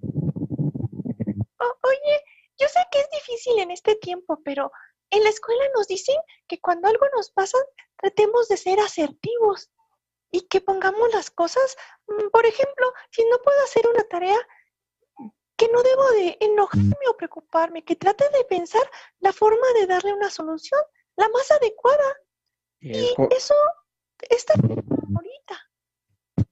oye, 1.87 2.23
yo 2.59 2.67
sé 2.67 2.79
que 2.91 2.99
es 2.99 3.09
difícil 3.11 3.59
en 3.59 3.71
este 3.71 3.95
tiempo, 3.95 4.41
pero 4.43 4.71
en 5.09 5.23
la 5.23 5.29
escuela 5.29 5.63
nos 5.75 5.87
dicen 5.87 6.15
que 6.47 6.59
cuando 6.59 6.87
algo 6.87 7.05
nos 7.15 7.31
pasa, 7.31 7.57
tratemos 7.97 8.47
de 8.47 8.57
ser 8.57 8.79
asertivos 8.79 9.71
y 10.31 10.41
que 10.41 10.61
pongamos 10.61 11.11
las 11.13 11.31
cosas, 11.31 11.77
mm, 12.07 12.29
por 12.31 12.45
ejemplo, 12.45 12.93
si 13.11 13.23
no 13.25 13.37
puedo 13.43 13.63
hacer 13.63 13.87
una 13.87 14.03
tarea, 14.03 14.37
que 15.57 15.67
no 15.69 15.81
debo 15.81 16.09
de 16.11 16.37
enojarme 16.39 17.07
o 17.09 17.17
preocuparme, 17.17 17.83
que 17.83 17.95
trate 17.95 18.29
de 18.29 18.43
pensar 18.45 18.83
la 19.19 19.33
forma 19.33 19.65
de 19.73 19.87
darle 19.87 20.13
una 20.13 20.29
solución, 20.29 20.79
la 21.15 21.27
más 21.29 21.49
adecuada. 21.49 22.15
Y 22.79 23.15
eso 23.31 23.55
está 24.29 24.53
ahorita. 24.53 25.71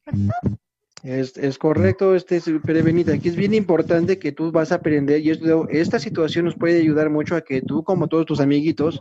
¿verdad? 0.05 0.57
Es, 1.06 1.38
es 1.38 1.60
correcto, 1.60 2.16
este 2.16 2.41
prevenida. 2.64 3.14
Aquí 3.14 3.30
es 3.30 3.36
bien 3.36 3.53
importante 3.53 4.18
que 4.18 4.32
tú 4.32 4.51
vas 4.51 4.72
a 4.72 4.76
aprender 4.76 5.22
y 5.22 5.30
esto, 5.30 5.70
esta 5.70 5.99
situación 5.99 6.45
nos 6.45 6.56
puede 6.56 6.80
ayudar 6.80 7.12
mucho 7.12 7.36
a 7.36 7.41
que 7.41 7.62
tú, 7.62 7.84
como 7.84 8.08
todos 8.08 8.26
tus 8.26 8.39
amiguitos, 8.39 8.99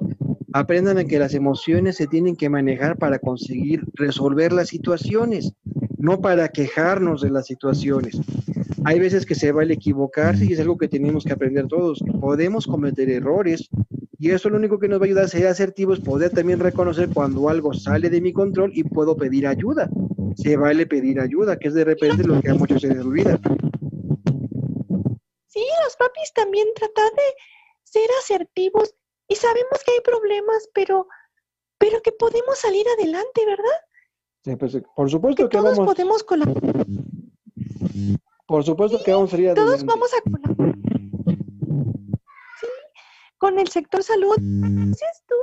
aprendan 0.52 0.98
a 0.98 1.04
que 1.04 1.18
las 1.18 1.32
emociones 1.32 1.96
se 1.96 2.06
tienen 2.06 2.36
que 2.36 2.50
manejar 2.50 2.98
para 2.98 3.18
conseguir 3.18 3.84
resolver 3.94 4.52
las 4.52 4.68
situaciones, 4.68 5.54
no 5.96 6.20
para 6.20 6.48
quejarnos 6.48 7.22
de 7.22 7.30
las 7.30 7.46
situaciones. 7.46 8.20
Hay 8.84 9.00
veces 9.00 9.24
que 9.24 9.34
se 9.34 9.52
vale 9.52 9.72
equivocarse 9.72 10.44
y 10.44 10.52
es 10.52 10.60
algo 10.60 10.76
que 10.76 10.88
tenemos 10.88 11.24
que 11.24 11.32
aprender 11.32 11.68
todos. 11.68 12.04
Podemos 12.20 12.66
cometer 12.66 13.08
errores 13.08 13.70
y 14.18 14.28
eso 14.28 14.50
lo 14.50 14.58
único 14.58 14.78
que 14.78 14.88
nos 14.88 15.00
va 15.00 15.04
a 15.04 15.06
ayudar 15.06 15.24
a 15.24 15.28
ser 15.28 15.46
asertivos, 15.46 16.00
poder 16.00 16.32
también 16.32 16.60
reconocer 16.60 17.08
cuando 17.08 17.48
algo 17.48 17.72
sale 17.72 18.10
de 18.10 18.20
mi 18.20 18.34
control 18.34 18.72
y 18.74 18.84
puedo 18.84 19.16
pedir 19.16 19.46
ayuda 19.46 19.88
se 20.36 20.56
vale 20.56 20.86
pedir 20.86 21.20
ayuda, 21.20 21.58
que 21.58 21.68
es 21.68 21.74
de 21.74 21.84
repente 21.84 22.24
lo 22.24 22.40
que 22.40 22.50
a 22.50 22.54
muchos 22.54 22.80
se 22.80 22.88
les 22.88 23.04
olvida. 23.04 23.38
Sí, 25.46 25.64
los 25.84 25.96
papis 25.96 26.32
también 26.34 26.66
tratan 26.74 27.10
de 27.14 27.22
ser 27.84 28.08
asertivos 28.20 28.94
y 29.28 29.36
sabemos 29.36 29.82
que 29.84 29.92
hay 29.92 30.00
problemas, 30.00 30.68
pero, 30.74 31.06
pero 31.78 32.02
que 32.02 32.12
podemos 32.12 32.58
salir 32.58 32.86
adelante, 32.98 33.46
¿verdad? 33.46 33.78
Sí, 34.44 34.56
pues, 34.56 34.76
por 34.94 35.10
supuesto 35.10 35.48
que, 35.48 35.56
todos 35.56 35.78
podemos 35.78 36.22
colaborar. 36.24 36.86
Por 38.46 38.64
supuesto 38.64 39.02
que 39.02 39.12
vamos 39.12 39.28
a 39.28 39.30
salir 39.30 39.50
adelante. 39.50 39.70
Todos 39.70 39.84
vamos 39.86 40.10
a 40.12 40.30
colaborar. 40.30 40.74
Sí, 42.60 42.66
con 43.38 43.58
el 43.58 43.68
sector 43.68 44.02
salud. 44.02 44.36
¿Haces 44.36 45.22
tú? 45.26 45.36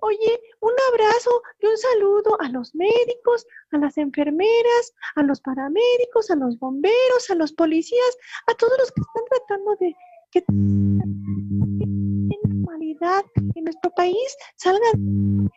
Oye, 0.00 0.40
un 0.60 0.72
abrazo 0.92 1.42
y 1.60 1.66
un 1.66 1.76
saludo 1.76 2.40
a 2.40 2.48
los 2.48 2.74
médicos, 2.74 3.46
a 3.72 3.78
las 3.78 3.96
enfermeras, 3.98 4.94
a 5.16 5.22
los 5.22 5.40
paramédicos, 5.40 6.30
a 6.30 6.36
los 6.36 6.58
bomberos, 6.58 7.30
a 7.30 7.34
los 7.34 7.52
policías, 7.52 8.18
a 8.46 8.54
todos 8.54 8.78
los 8.78 8.92
que 8.92 9.00
están 9.00 9.24
tratando 9.30 9.76
de 9.80 9.94
que 10.30 10.44
en 10.48 12.28
normalidad 12.48 13.24
en 13.54 13.64
nuestro 13.64 13.90
país 13.96 14.36
salgan 14.56 15.50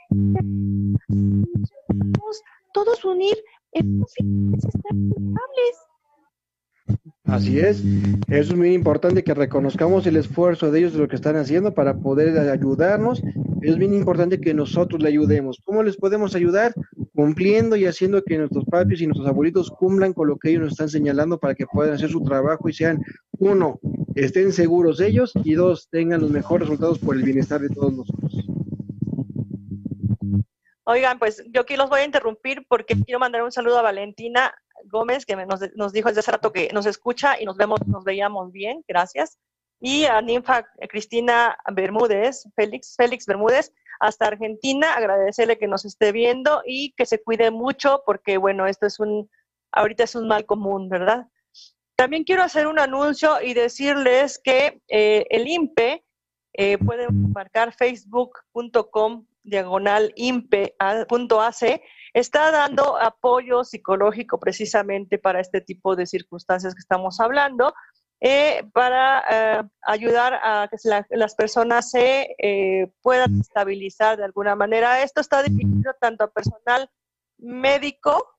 todos 2.74 3.06
unir 3.06 3.38
en 3.74 4.04
fines 4.16 4.64
Así 7.26 7.58
es, 7.58 7.82
es 8.28 8.54
muy 8.54 8.74
importante 8.74 9.24
que 9.24 9.34
reconozcamos 9.34 10.06
el 10.06 10.18
esfuerzo 10.18 10.72
de 10.72 10.80
ellos 10.80 10.94
de 10.94 11.00
lo 11.00 11.08
que 11.08 11.16
están 11.16 11.38
haciendo 11.38 11.74
para 11.74 11.96
poder 11.96 12.38
ayudarnos. 12.50 13.24
Es 13.62 13.78
bien 13.78 13.94
importante 13.94 14.42
que 14.42 14.54
nosotros 14.54 15.02
le 15.02 15.08
ayudemos. 15.08 15.58
¿Cómo 15.64 15.84
les 15.84 15.96
podemos 15.96 16.36
ayudar? 16.36 16.74
Cumpliendo 17.16 17.78
y 17.78 17.86
haciendo 17.86 18.22
que 18.24 18.38
nuestros 18.38 18.66
papis 18.66 19.00
y 19.02 19.08
nuestros 19.08 19.28
abuelitos 19.30 19.72
cumplan 19.72 20.12
con 20.12 20.28
lo 20.28 20.38
que 20.38 20.50
ellos 20.50 20.64
nos 20.64 20.72
están 20.74 20.90
señalando 20.90 21.40
para 21.40 21.56
que 21.56 21.66
puedan 21.66 21.94
hacer 21.94 22.10
su 22.10 22.22
trabajo 22.24 22.68
y 22.68 22.74
sean, 22.74 23.02
uno, 23.40 23.80
estén 24.16 24.52
seguros 24.52 25.00
ellos 25.00 25.32
y 25.46 25.54
dos, 25.54 25.88
tengan 25.90 26.20
los 26.20 26.30
mejores 26.30 26.68
resultados 26.68 27.00
por 27.00 27.16
el 27.16 27.24
bienestar 27.24 27.62
de 27.62 27.70
todos 27.70 27.94
nosotros. 27.94 28.34
Oigan, 30.84 31.18
pues 31.20 31.42
yo 31.52 31.62
aquí 31.62 31.78
los 31.78 31.90
voy 31.90 32.02
a 32.02 32.06
interrumpir 32.06 32.66
porque 32.68 32.96
quiero 33.02 33.20
mandar 33.20 33.44
un 33.44 33.54
saludo 33.54 33.80
a 33.80 33.84
Valentina 33.84 34.54
Gómez, 34.94 35.26
que 35.26 35.36
nos, 35.36 35.60
nos 35.76 35.92
dijo 35.92 36.08
desde 36.08 36.22
hace 36.22 36.32
rato 36.32 36.54
que 36.54 36.70
nos 36.72 36.86
escucha 36.86 37.42
y 37.42 37.46
nos 37.46 37.58
vemos, 37.58 37.86
nos 37.88 38.06
veíamos 38.06 38.52
bien, 38.54 38.86
gracias. 38.88 39.40
Y 39.82 40.06
a 40.06 40.22
Ninfa 40.22 40.64
Cristina 40.88 41.58
Bermúdez, 41.74 42.48
Félix, 42.56 42.96
Félix 42.96 43.26
Bermúdez, 43.26 43.74
hasta 44.00 44.28
Argentina, 44.28 44.94
agradecerle 44.94 45.58
que 45.58 45.68
nos 45.68 45.84
esté 45.84 46.12
viendo 46.12 46.62
y 46.66 46.94
que 46.94 47.06
se 47.06 47.22
cuide 47.22 47.52
mucho, 47.52 48.04
porque 48.06 48.38
bueno, 48.38 48.68
esto 48.68 48.86
es 48.86 49.00
un, 49.00 49.30
ahorita 49.72 50.04
es 50.06 50.16
un 50.16 50.28
mal 50.28 50.46
común, 50.46 50.88
¿verdad? 50.88 51.28
También 51.96 52.24
quiero 52.24 52.44
hacer 52.44 52.68
un 52.68 52.80
anuncio 52.80 53.42
y 53.42 53.54
decirles 53.54 54.40
que 54.44 54.82
eh, 54.88 55.26
el 55.30 55.48
INPE 55.48 56.06
eh, 56.54 56.78
pueden 56.78 57.32
marcar 57.34 57.74
facebook.com 57.74 59.26
diagonal 59.44 60.14
impe.ac 60.16 61.82
está 62.14 62.52
dando 62.52 62.98
apoyo 62.98 63.64
psicológico 63.64 64.40
precisamente 64.40 65.18
para 65.18 65.40
este 65.40 65.62
tipo 65.62 65.96
de 65.96 66.06
circunstancias 66.06 66.74
que 66.74 66.80
estamos 66.80 67.20
hablando, 67.20 67.74
eh, 68.22 68.64
para 68.74 69.24
eh, 69.30 69.64
ayudar 69.82 70.40
a 70.42 70.70
que 70.70 70.78
las 71.10 71.36
personas 71.36 71.90
se 71.90 72.36
eh, 72.38 72.90
puedan 73.02 73.42
estabilizar 73.42 74.18
de 74.18 74.24
alguna 74.24 74.56
manera. 74.56 75.02
Esto 75.04 75.20
está 75.20 75.44
dirigido 75.44 75.94
tanto 76.00 76.24
a 76.24 76.32
personal 76.32 76.90
médico 77.38 78.30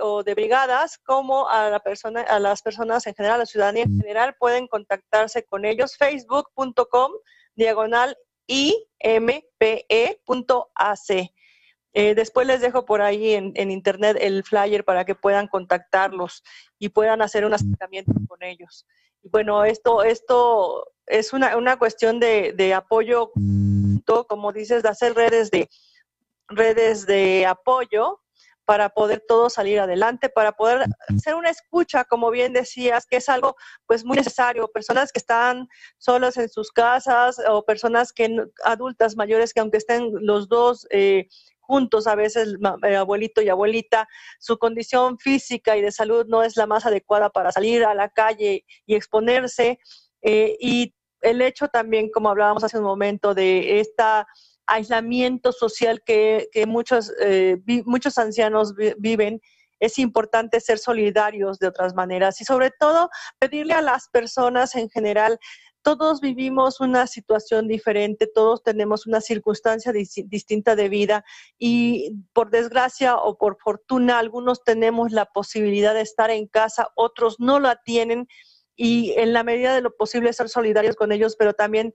o 0.00 0.22
de 0.22 0.34
brigadas 0.34 0.96
como 0.96 1.46
a, 1.46 1.68
la 1.68 1.80
persona, 1.80 2.22
a 2.22 2.38
las 2.38 2.62
personas 2.62 3.06
en 3.06 3.14
general, 3.14 3.34
a 3.34 3.38
la 3.40 3.46
ciudadanía 3.46 3.82
en 3.82 3.98
general, 3.98 4.34
pueden 4.38 4.66
contactarse 4.66 5.44
con 5.44 5.66
ellos, 5.66 5.98
facebook.com 5.98 7.12
diagonal 7.54 8.16
impe.ac. 8.46 8.80
Eh, 11.94 12.14
después 12.14 12.46
les 12.46 12.62
dejo 12.62 12.86
por 12.86 13.02
ahí 13.02 13.34
en, 13.34 13.70
internet 13.70 14.16
el 14.20 14.44
flyer 14.44 14.82
para 14.84 15.04
que 15.04 15.14
puedan 15.14 15.46
contactarlos 15.46 16.42
y 16.78 16.88
puedan 16.88 17.20
hacer 17.20 17.44
un 17.44 17.52
acercamiento 17.52 18.12
con 18.26 18.42
ellos. 18.42 18.86
Y 19.22 19.28
bueno, 19.28 19.64
esto, 19.64 20.02
esto 20.02 20.86
es 21.06 21.34
una, 21.34 21.56
una 21.56 21.78
cuestión 21.78 22.18
de, 22.18 22.54
de 22.54 22.72
apoyo, 22.72 23.30
como 24.28 24.52
dices, 24.52 24.82
de 24.82 24.88
hacer 24.88 25.14
redes 25.14 25.50
de, 25.50 25.68
redes 26.48 27.06
de 27.06 27.46
apoyo 27.46 28.21
para 28.64 28.90
poder 28.90 29.22
todos 29.26 29.54
salir 29.54 29.80
adelante, 29.80 30.28
para 30.28 30.52
poder 30.52 30.86
hacer 31.14 31.34
una 31.34 31.50
escucha, 31.50 32.04
como 32.04 32.30
bien 32.30 32.52
decías, 32.52 33.06
que 33.06 33.16
es 33.16 33.28
algo 33.28 33.56
pues 33.86 34.04
muy 34.04 34.16
necesario, 34.16 34.68
personas 34.68 35.12
que 35.12 35.18
están 35.18 35.68
solas 35.98 36.36
en 36.36 36.48
sus 36.48 36.70
casas 36.70 37.40
o 37.48 37.64
personas 37.64 38.12
que 38.12 38.36
adultas 38.64 39.16
mayores 39.16 39.52
que 39.52 39.60
aunque 39.60 39.78
estén 39.78 40.10
los 40.20 40.48
dos 40.48 40.86
eh, 40.90 41.28
juntos, 41.60 42.06
a 42.06 42.14
veces 42.14 42.56
eh, 42.86 42.96
abuelito 42.96 43.40
y 43.40 43.48
abuelita, 43.48 44.08
su 44.38 44.58
condición 44.58 45.18
física 45.18 45.76
y 45.76 45.80
de 45.80 45.92
salud 45.92 46.26
no 46.28 46.42
es 46.42 46.56
la 46.56 46.66
más 46.66 46.84
adecuada 46.86 47.30
para 47.30 47.52
salir 47.52 47.84
a 47.84 47.94
la 47.94 48.10
calle 48.10 48.64
y 48.86 48.94
exponerse. 48.94 49.78
Eh, 50.20 50.56
y 50.60 50.94
el 51.22 51.40
hecho 51.40 51.68
también, 51.68 52.10
como 52.10 52.28
hablábamos 52.28 52.64
hace 52.64 52.78
un 52.78 52.84
momento, 52.84 53.34
de 53.34 53.80
este 53.80 54.02
aislamiento 54.72 55.52
social 55.52 56.02
que, 56.04 56.48
muchos, 56.66 57.12
eh, 57.20 57.58
muchos 57.84 58.18
ancianos 58.18 58.74
viven, 58.98 59.40
es 59.80 59.98
importante 59.98 60.60
ser 60.60 60.78
solidarios 60.78 61.58
de 61.58 61.66
otras 61.66 61.94
maneras 61.94 62.40
y 62.40 62.44
sobre 62.44 62.70
todo 62.70 63.10
pedirle 63.38 63.74
a 63.74 63.82
las 63.82 64.08
personas 64.08 64.76
en 64.76 64.88
general 64.88 65.38
todos 65.82 66.20
vivimos 66.20 66.80
una 66.80 67.08
situación 67.08 67.66
diferente, 67.66 68.28
todos 68.32 68.62
tenemos 68.62 69.06
una 69.06 69.20
circunstancia 69.20 69.92
distinta 69.92 70.76
de 70.76 70.88
vida 70.88 71.24
y 71.58 72.12
por 72.32 72.50
desgracia 72.50 73.16
o 73.16 73.36
por 73.36 73.58
fortuna 73.60 74.20
algunos 74.20 74.62
tenemos 74.62 75.10
la 75.10 75.26
posibilidad 75.26 75.92
de 75.92 76.02
estar 76.02 76.30
en 76.30 76.46
casa, 76.46 76.88
otros 76.94 77.40
no 77.40 77.58
la 77.58 77.80
tienen 77.84 78.28
y 78.76 79.12
en 79.16 79.32
la 79.32 79.42
medida 79.42 79.74
de 79.74 79.82
lo 79.82 79.94
posible 79.96 80.32
ser 80.32 80.48
solidarios 80.48 80.94
con 80.94 81.10
ellos, 81.10 81.34
pero 81.36 81.52
también 81.52 81.92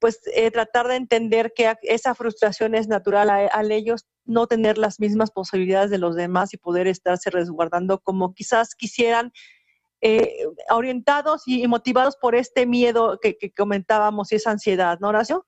pues 0.00 0.20
eh, 0.34 0.50
tratar 0.50 0.88
de 0.88 0.96
entender 0.96 1.52
que 1.54 1.72
esa 1.82 2.14
frustración 2.14 2.74
es 2.74 2.88
natural 2.88 3.30
al 3.30 3.70
ellos 3.70 4.06
no 4.24 4.46
tener 4.46 4.78
las 4.78 4.98
mismas 4.98 5.30
posibilidades 5.30 5.90
de 5.90 5.98
los 5.98 6.16
demás 6.16 6.54
y 6.54 6.56
poder 6.56 6.86
estarse 6.86 7.30
resguardando 7.30 8.00
como 8.00 8.32
quizás 8.32 8.74
quisieran 8.74 9.32
eh, 10.00 10.46
orientados 10.70 11.42
y, 11.46 11.66
motivados 11.68 12.16
por 12.16 12.34
este 12.34 12.64
miedo 12.64 13.18
que, 13.20 13.36
comentábamos 13.54 14.32
y 14.32 14.36
esa 14.36 14.50
ansiedad, 14.50 14.98
¿no, 15.00 15.08
Horacio? 15.08 15.44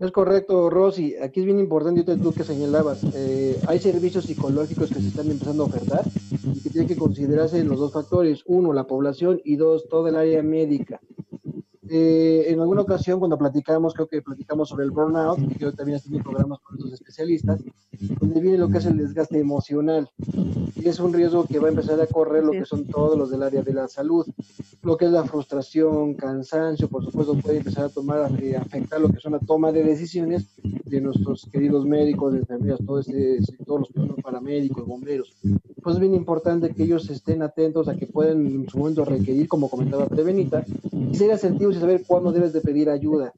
Es 0.00 0.10
correcto, 0.10 0.68
Rosy. 0.70 1.14
Aquí 1.16 1.40
es 1.40 1.46
bien 1.46 1.60
importante, 1.60 2.02
tú 2.16 2.32
que 2.32 2.42
señalabas, 2.42 3.04
eh, 3.14 3.60
hay 3.68 3.78
servicios 3.78 4.24
psicológicos 4.24 4.88
que 4.88 5.00
se 5.00 5.08
están 5.08 5.30
empezando 5.30 5.62
a 5.62 5.66
ofertar 5.66 6.04
y 6.42 6.62
que 6.62 6.70
tienen 6.70 6.88
que 6.88 6.96
considerarse 6.96 7.62
los 7.62 7.78
dos 7.78 7.92
factores. 7.92 8.42
Uno, 8.46 8.72
la 8.72 8.86
población 8.86 9.40
y 9.44 9.56
dos, 9.56 9.88
todo 9.88 10.08
el 10.08 10.16
área 10.16 10.42
médica. 10.42 11.00
Eh, 11.92 12.44
en 12.46 12.60
alguna 12.60 12.82
ocasión, 12.82 13.18
cuando 13.18 13.36
platicamos, 13.36 13.94
creo 13.94 14.06
que 14.06 14.22
platicamos 14.22 14.68
sobre 14.68 14.84
el 14.84 14.92
burnout, 14.92 15.40
y 15.40 15.58
yo 15.58 15.72
también 15.72 15.98
he 15.98 16.00
tenido 16.00 16.22
programas 16.22 16.60
con 16.60 16.76
estos 16.76 16.92
especialistas, 16.92 17.60
donde 18.20 18.40
viene 18.40 18.58
lo 18.58 18.68
que 18.68 18.78
es 18.78 18.86
el 18.86 18.96
desgaste 18.96 19.40
emocional. 19.40 20.08
Y 20.76 20.88
es 20.88 21.00
un 21.00 21.12
riesgo 21.12 21.44
que 21.46 21.58
va 21.58 21.66
a 21.66 21.70
empezar 21.70 22.00
a 22.00 22.06
correr 22.06 22.44
lo 22.44 22.52
que 22.52 22.64
son 22.64 22.86
todos 22.86 23.18
los 23.18 23.30
del 23.30 23.42
área 23.42 23.62
de 23.62 23.74
la 23.74 23.88
salud. 23.88 24.24
Lo 24.82 24.96
que 24.96 25.06
es 25.06 25.10
la 25.10 25.24
frustración, 25.24 26.14
cansancio, 26.14 26.88
por 26.88 27.04
supuesto, 27.04 27.34
puede 27.34 27.58
empezar 27.58 27.86
a 27.86 27.88
tomar, 27.88 28.30
eh, 28.40 28.56
afectar 28.56 29.00
lo 29.00 29.08
que 29.08 29.18
son 29.18 29.32
la 29.32 29.40
toma 29.40 29.72
de 29.72 29.82
decisiones 29.82 30.46
de 30.62 31.00
nuestros 31.00 31.48
queridos 31.52 31.84
médicos, 31.86 32.32
de 32.32 32.38
enfermeras, 32.40 32.80
todo 32.86 33.00
este, 33.00 33.40
todos 33.66 33.90
los 33.94 34.20
paramédicos, 34.22 34.86
bomberos. 34.86 35.36
Pues 35.82 35.96
es 35.96 36.00
bien 36.00 36.14
importante 36.14 36.74
que 36.74 36.84
ellos 36.84 37.10
estén 37.10 37.42
atentos 37.42 37.88
a 37.88 37.96
que 37.96 38.06
puedan 38.06 38.46
en 38.46 38.68
su 38.68 38.78
momento 38.78 39.04
requerir, 39.04 39.48
como 39.48 39.68
comentaba 39.68 40.06
Prevenita, 40.06 40.64
y 40.92 41.14
ser 41.14 41.32
asertivos 41.32 41.76
saber 41.80 42.04
cuándo 42.06 42.32
debes 42.32 42.52
de 42.52 42.60
pedir 42.60 42.90
ayuda. 42.90 43.32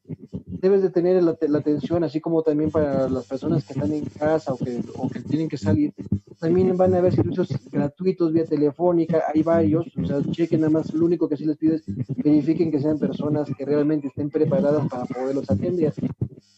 Debes 0.46 0.82
de 0.82 0.90
tener 0.90 1.22
la, 1.22 1.36
atención, 1.58 2.04
así 2.04 2.20
como 2.20 2.42
también 2.42 2.70
para 2.70 3.08
las 3.08 3.26
personas 3.26 3.64
que 3.64 3.72
están 3.72 3.92
en 3.92 4.04
casa 4.04 4.52
o 4.52 4.56
que, 4.56 4.80
o 4.96 5.08
que 5.08 5.20
tienen 5.20 5.48
que 5.48 5.56
salir. 5.56 5.92
También 6.38 6.76
van 6.76 6.94
a 6.94 6.98
haber 6.98 7.14
servicios 7.14 7.48
gratuitos 7.70 8.32
vía 8.32 8.44
telefónica, 8.44 9.22
hay 9.32 9.42
varios, 9.42 9.86
o 9.96 10.04
sea, 10.04 10.20
chequen 10.32 10.60
nada 10.60 10.70
más, 10.70 10.92
lo 10.92 11.06
único 11.06 11.28
que 11.28 11.36
sí 11.36 11.44
les 11.44 11.56
pido 11.56 11.76
es 11.76 11.84
verifiquen 12.16 12.70
que 12.70 12.80
sean 12.80 12.98
personas 12.98 13.48
que 13.56 13.64
realmente 13.64 14.08
estén 14.08 14.28
preparadas 14.28 14.88
para 14.88 15.04
poderlos 15.04 15.48
atender. 15.50 15.92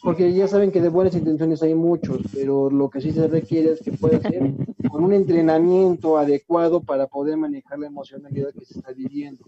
Porque 0.03 0.33
ya 0.35 0.49
saben 0.49 0.71
que 0.71 0.83
de 0.83 0.91
buenas 0.91 1.15
intenciones 1.15 1.63
hay 1.63 1.75
muchos, 1.75 2.21
pero 2.35 2.71
lo 2.71 2.91
que 2.91 3.01
sí 3.01 3.11
se 3.13 3.27
requiere 3.27 3.73
es 3.73 3.81
que 3.81 3.93
pueda 3.93 4.21
ser 4.21 4.53
con 4.91 5.03
un 5.03 5.13
entrenamiento 5.13 6.19
adecuado 6.19 6.83
para 6.83 7.07
poder 7.07 7.37
manejar 7.37 7.79
la 7.79 7.87
emocionalidad 7.87 8.53
que 8.53 8.65
se 8.67 8.79
está 8.79 8.93
viviendo. 8.93 9.45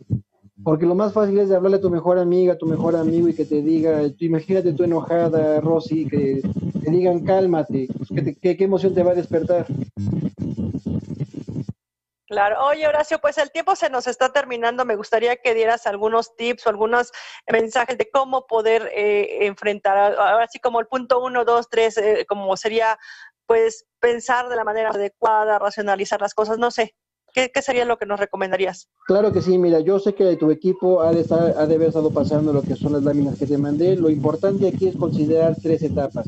Porque 0.64 0.86
lo 0.86 0.94
más 0.94 1.12
fácil 1.12 1.38
es 1.38 1.48
de 1.48 1.56
hablarle 1.56 1.76
a 1.76 1.80
tu 1.80 1.90
mejor 1.90 2.18
amiga, 2.18 2.54
a 2.54 2.58
tu 2.58 2.66
mejor 2.66 2.96
amigo 2.96 3.28
y 3.28 3.34
que 3.34 3.44
te 3.44 3.60
diga, 3.60 4.00
imagínate 4.18 4.72
tú 4.72 4.84
enojada, 4.84 5.60
Rosy, 5.60 6.08
que 6.08 6.40
te 6.82 6.90
digan 6.90 7.24
cálmate, 7.24 7.88
pues, 8.08 8.36
¿qué, 8.40 8.56
emoción 8.58 8.94
te 8.94 9.02
va 9.02 9.12
a 9.12 9.14
despertar? 9.14 9.66
Claro. 12.26 12.66
Oye, 12.66 12.88
Horacio, 12.88 13.20
pues 13.20 13.38
el 13.38 13.52
tiempo 13.52 13.76
se 13.76 13.90
nos 13.90 14.06
está 14.06 14.32
terminando. 14.32 14.84
Me 14.84 14.96
gustaría 14.96 15.36
que 15.36 15.54
dieras 15.54 15.86
algunos 15.86 16.34
tips 16.34 16.66
o 16.66 16.70
algunos 16.70 17.12
mensajes 17.50 17.96
de 17.98 18.10
cómo 18.10 18.46
poder 18.46 18.90
eh, 18.94 19.46
enfrentar, 19.46 20.16
ahora 20.18 20.48
sí 20.48 20.58
como 20.58 20.80
el 20.80 20.86
punto 20.86 21.22
uno, 21.22 21.44
dos, 21.44 21.68
tres, 21.68 21.96
eh, 21.98 22.24
como 22.26 22.56
sería, 22.56 22.98
pues, 23.46 23.86
pensar 24.00 24.48
de 24.48 24.56
la 24.56 24.64
manera 24.64 24.90
adecuada, 24.90 25.58
racionalizar 25.58 26.20
las 26.20 26.34
cosas, 26.34 26.58
no 26.58 26.70
sé. 26.70 26.94
¿Qué, 27.36 27.50
sería 27.60 27.84
lo 27.84 27.98
que 27.98 28.06
nos 28.06 28.18
recomendarías? 28.18 28.88
Claro 29.06 29.30
que 29.30 29.42
sí, 29.42 29.58
mira, 29.58 29.80
yo 29.80 29.98
sé 29.98 30.14
que 30.14 30.36
tu 30.36 30.50
equipo 30.50 31.02
ha 31.02 31.12
de, 31.12 31.20
estar, 31.20 31.54
ha 31.58 31.66
de 31.66 31.74
haber 31.74 31.88
estado 31.88 32.10
pasando 32.10 32.50
lo 32.50 32.62
que 32.62 32.76
son 32.76 32.94
las 32.94 33.02
láminas 33.02 33.38
que 33.38 33.46
te 33.46 33.58
mandé. 33.58 33.94
Lo 33.94 34.08
importante 34.08 34.66
aquí 34.66 34.88
es 34.88 34.96
considerar 34.96 35.54
tres 35.62 35.82
etapas. 35.82 36.26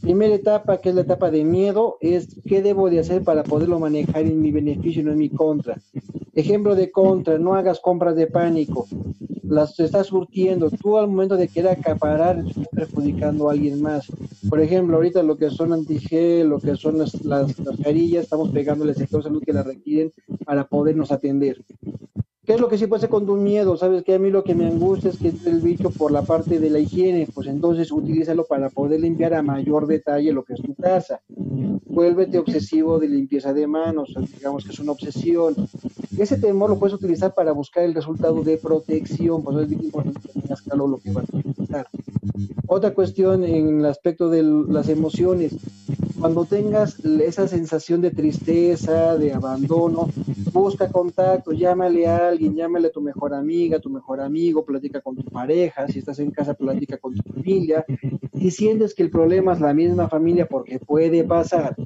Primera 0.00 0.34
etapa, 0.34 0.78
que 0.78 0.88
es 0.88 0.96
la 0.96 1.02
etapa 1.02 1.30
de 1.30 1.44
miedo, 1.44 1.96
es 2.00 2.40
qué 2.44 2.60
debo 2.60 2.90
de 2.90 2.98
hacer 2.98 3.22
para 3.22 3.44
poderlo 3.44 3.78
manejar 3.78 4.22
en 4.22 4.42
mi 4.42 4.50
beneficio 4.50 5.02
y 5.02 5.04
no 5.04 5.12
en 5.12 5.18
mi 5.18 5.30
contra. 5.30 5.76
Ejemplo 6.34 6.74
de 6.74 6.90
contra, 6.90 7.38
no 7.38 7.54
hagas 7.54 7.78
compras 7.78 8.16
de 8.16 8.26
pánico 8.26 8.88
las 9.48 9.78
estás 9.80 10.08
surtiendo. 10.08 10.70
Tú 10.70 10.98
al 10.98 11.08
momento 11.08 11.36
de 11.36 11.48
querer 11.48 11.72
acaparar 11.72 12.38
estás 12.38 12.68
perjudicando 12.68 13.48
a 13.48 13.52
alguien 13.52 13.82
más. 13.82 14.06
Por 14.48 14.60
ejemplo, 14.60 14.96
ahorita 14.96 15.22
lo 15.22 15.36
que 15.36 15.50
son 15.50 15.72
antigel, 15.72 16.48
lo 16.48 16.60
que 16.60 16.76
son 16.76 16.98
las, 16.98 17.24
las, 17.24 17.58
las 17.58 17.76
carillas, 17.80 18.24
estamos 18.24 18.50
pegándole 18.50 18.94
sector 18.94 19.22
salud 19.22 19.42
que 19.44 19.52
la 19.52 19.62
requieren 19.62 20.12
para 20.48 20.64
podernos 20.64 21.12
atender. 21.12 21.62
¿Qué 22.46 22.54
es 22.54 22.60
lo 22.60 22.70
que 22.70 22.78
sí 22.78 22.86
puede 22.86 23.02
ser 23.02 23.10
con 23.10 23.26
tu 23.26 23.36
miedo? 23.36 23.76
¿Sabes 23.76 24.02
que 24.02 24.14
A 24.14 24.18
mí 24.18 24.30
lo 24.30 24.42
que 24.42 24.54
me 24.54 24.66
angustia 24.66 25.10
es 25.10 25.18
que 25.18 25.30
el 25.44 25.60
bicho 25.60 25.90
por 25.90 26.10
la 26.10 26.22
parte 26.22 26.58
de 26.58 26.70
la 26.70 26.78
higiene, 26.78 27.28
pues 27.34 27.48
entonces 27.48 27.92
utilízalo 27.92 28.46
para 28.46 28.70
poder 28.70 29.00
limpiar 29.00 29.34
a 29.34 29.42
mayor 29.42 29.86
detalle 29.86 30.32
lo 30.32 30.44
que 30.44 30.54
es 30.54 30.62
tu 30.62 30.74
casa. 30.74 31.20
Vuélvete 31.84 32.38
obsesivo 32.38 32.98
de 32.98 33.08
limpieza 33.08 33.52
de 33.52 33.66
manos, 33.66 34.14
digamos 34.34 34.64
que 34.64 34.72
es 34.72 34.78
una 34.78 34.92
obsesión. 34.92 35.54
Ese 36.16 36.38
temor 36.38 36.70
lo 36.70 36.78
puedes 36.78 36.94
utilizar 36.94 37.34
para 37.34 37.52
buscar 37.52 37.84
el 37.84 37.92
resultado 37.92 38.42
de 38.42 38.56
protección, 38.56 39.42
pues 39.42 39.66
es 39.66 39.72
importante 39.72 40.18
que 40.32 40.40
tengas 40.40 40.62
claro 40.62 40.86
lo 40.86 40.96
que 40.96 41.10
vas 41.10 41.26
a 41.30 41.36
utilizar. 41.36 41.86
Otra 42.66 42.94
cuestión 42.94 43.44
en 43.44 43.80
el 43.80 43.84
aspecto 43.84 44.30
de 44.30 44.44
las 44.44 44.88
emociones, 44.88 45.54
cuando 46.18 46.44
tengas 46.44 46.98
esa 47.04 47.46
sensación 47.46 48.00
de 48.00 48.10
tristeza, 48.10 49.16
de 49.16 49.32
abandono, 49.32 50.08
busca 50.52 50.90
contacto, 50.90 51.52
llámale 51.52 52.06
a 52.06 52.28
alguien, 52.28 52.54
llámale 52.54 52.88
a 52.88 52.92
tu 52.92 53.00
mejor 53.00 53.34
amiga, 53.34 53.78
tu 53.78 53.90
mejor 53.90 54.20
amigo, 54.20 54.64
platica 54.64 55.00
con 55.00 55.16
tu 55.16 55.24
pareja, 55.24 55.86
si 55.88 56.00
estás 56.00 56.18
en 56.18 56.30
casa, 56.30 56.54
platica 56.54 56.98
con 56.98 57.14
tu 57.14 57.22
familia. 57.32 57.84
Si 58.36 58.50
sientes 58.50 58.94
que 58.94 59.02
el 59.02 59.10
problema 59.10 59.52
es 59.52 59.60
la 59.60 59.74
misma 59.74 60.08
familia, 60.08 60.46
porque 60.46 60.78
puede 60.78 61.24
pasar, 61.24 61.76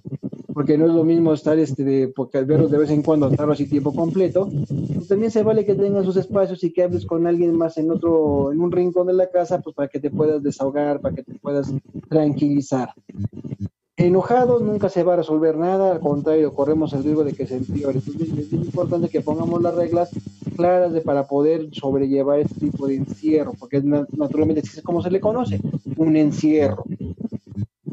porque 0.53 0.77
no 0.79 0.87
es 0.87 0.93
lo 0.93 1.05
mismo 1.05 1.33
estar 1.33 1.59
este 1.59 1.85
de, 1.85 2.13
verlos 2.47 2.71
de 2.71 2.79
vez 2.79 2.91
en 2.91 3.03
cuando, 3.03 3.29
estar 3.29 3.51
así 3.51 3.67
tiempo 3.67 3.95
completo, 3.95 4.49
pues 4.95 5.09
también 5.09 5.31
se 5.31 5.43
vale 5.43 5.65
que 5.65 5.75
tengas 5.75 6.05
sus 6.05 6.17
espacios 6.17 6.63
y 6.65 6.73
que 6.73 6.83
hables 6.83 7.07
con 7.07 7.27
alguien 7.27 7.57
más 7.57 7.77
en 7.79 7.91
otro, 7.91 8.53
en 8.53 8.61
un 8.61 8.71
rincón 8.71 9.07
de 9.07 9.15
la 9.15 9.31
casa, 9.31 9.61
pues 9.61 9.75
para 9.75 9.89
que 9.89 10.01
te 10.01 10.11
puedas 10.11 10.43
desahogar, 10.43 11.01
para 11.01 11.15
que 11.15 11.23
te 11.23 11.35
puedas 11.35 11.73
tranquilizar. 12.09 12.95
Enojado 14.03 14.59
nunca 14.59 14.89
se 14.89 15.05
va 15.05 15.13
a 15.13 15.17
resolver 15.17 15.57
nada, 15.57 15.93
al 15.93 16.01
contrario, 16.01 16.53
corremos 16.53 16.93
el 16.93 17.05
riesgo 17.05 17.23
de 17.23 17.35
que 17.35 17.47
se 17.47 17.59
empeore. 17.59 18.01
es 18.01 18.53
importante 18.53 19.09
que 19.09 19.21
pongamos 19.21 19.63
las 19.63 19.77
reglas 19.77 20.11
claras 20.57 20.93
de, 20.93 21.03
para 21.03 21.29
poder 21.29 21.69
sobrellevar 21.71 22.41
este 22.41 22.59
tipo 22.59 22.89
de 22.89 22.97
encierro, 22.97 23.53
porque 23.57 23.81
naturalmente 23.81 24.61
es 24.61 24.83
como 24.83 25.05
se 25.05 25.11
le 25.13 25.21
conoce, 25.21 25.61
un 25.97 26.17
encierro. 26.17 26.83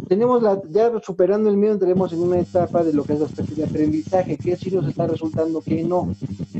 Tenemos 0.07 0.41
la, 0.41 0.59
ya 0.71 0.91
superando 0.99 1.47
el 1.47 1.57
miedo, 1.57 1.73
entremos 1.73 2.11
en 2.11 2.23
una 2.23 2.39
etapa 2.39 2.83
de 2.83 2.91
lo 2.91 3.03
que 3.03 3.13
es 3.13 3.21
aspecto 3.21 3.53
de 3.53 3.65
aprendizaje, 3.65 4.35
qué 4.35 4.55
sí 4.55 4.71
nos 4.71 4.87
está 4.87 5.05
resultando, 5.05 5.61
qué 5.61 5.83
no. 5.83 6.11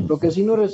Lo 0.07 0.19
que 0.19 0.29
sí, 0.29 0.43
no, 0.43 0.57
lo 0.57 0.67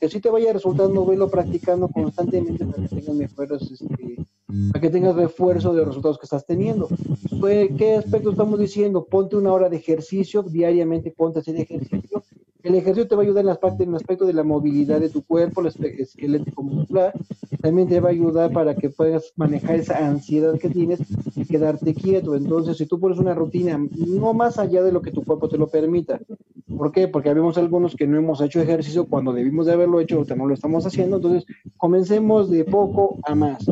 que 0.00 0.08
sí 0.08 0.20
te 0.20 0.30
vaya 0.30 0.50
resultando, 0.54 1.04
velo 1.04 1.28
practicando 1.28 1.88
constantemente 1.88 2.64
para 2.64 2.88
que 2.88 2.96
tengas 2.96 3.14
mejores 3.14 3.70
este, 3.70 4.24
para 4.70 4.80
que 4.80 4.90
tengas 4.90 5.16
refuerzo 5.16 5.72
de 5.72 5.78
los 5.78 5.88
resultados 5.88 6.18
que 6.18 6.26
estás 6.26 6.46
teniendo. 6.46 6.88
¿Qué 7.76 7.96
aspecto 7.98 8.30
estamos 8.30 8.58
diciendo? 8.58 9.04
Ponte 9.04 9.36
una 9.36 9.52
hora 9.52 9.68
de 9.68 9.76
ejercicio, 9.76 10.42
diariamente 10.42 11.10
ponte 11.10 11.38
a 11.38 11.42
hacer 11.42 11.56
ejercicio. 11.56 12.22
El 12.62 12.74
ejercicio 12.76 13.06
te 13.06 13.14
va 13.14 13.22
a 13.22 13.24
ayudar 13.24 13.44
en, 13.44 13.82
en 13.82 13.88
el 13.90 13.94
aspecto 13.94 14.24
de 14.24 14.32
la 14.32 14.42
movilidad 14.42 14.98
de 14.98 15.10
tu 15.10 15.22
cuerpo, 15.22 15.60
el 15.60 15.66
esquelético 15.98 16.62
muscular. 16.62 17.12
También 17.60 17.88
te 17.88 18.00
va 18.00 18.08
a 18.08 18.12
ayudar 18.12 18.52
para 18.52 18.74
que 18.74 18.88
puedas 18.88 19.32
manejar 19.36 19.76
esa 19.76 20.06
ansiedad 20.06 20.58
que 20.58 20.70
tienes 20.70 21.00
y 21.36 21.44
quedarte 21.44 21.92
quieto. 21.92 22.34
Entonces, 22.34 22.78
si 22.78 22.86
tú 22.86 22.98
pones 22.98 23.18
una 23.18 23.34
rutina 23.34 23.78
no 24.06 24.32
más 24.32 24.58
allá 24.58 24.82
de 24.82 24.92
lo 24.92 25.02
que 25.02 25.10
tu 25.10 25.24
cuerpo 25.24 25.48
te 25.48 25.58
lo 25.58 25.68
permita. 25.68 26.18
¿Por 26.74 26.90
qué? 26.90 27.06
Porque 27.06 27.28
habemos 27.28 27.58
algunos 27.58 27.94
que 27.96 28.06
no 28.06 28.16
hemos 28.16 28.40
hecho 28.40 28.62
ejercicio 28.62 29.06
cuando 29.06 29.32
debimos 29.32 29.66
de 29.66 29.74
haberlo 29.74 30.00
hecho, 30.00 30.20
o 30.20 30.34
no 30.34 30.46
lo 30.46 30.54
estamos 30.54 30.86
haciendo. 30.86 31.16
Entonces, 31.16 31.44
comencemos 31.76 32.50
de 32.50 32.64
poco 32.64 33.18
a 33.24 33.34
más 33.34 33.66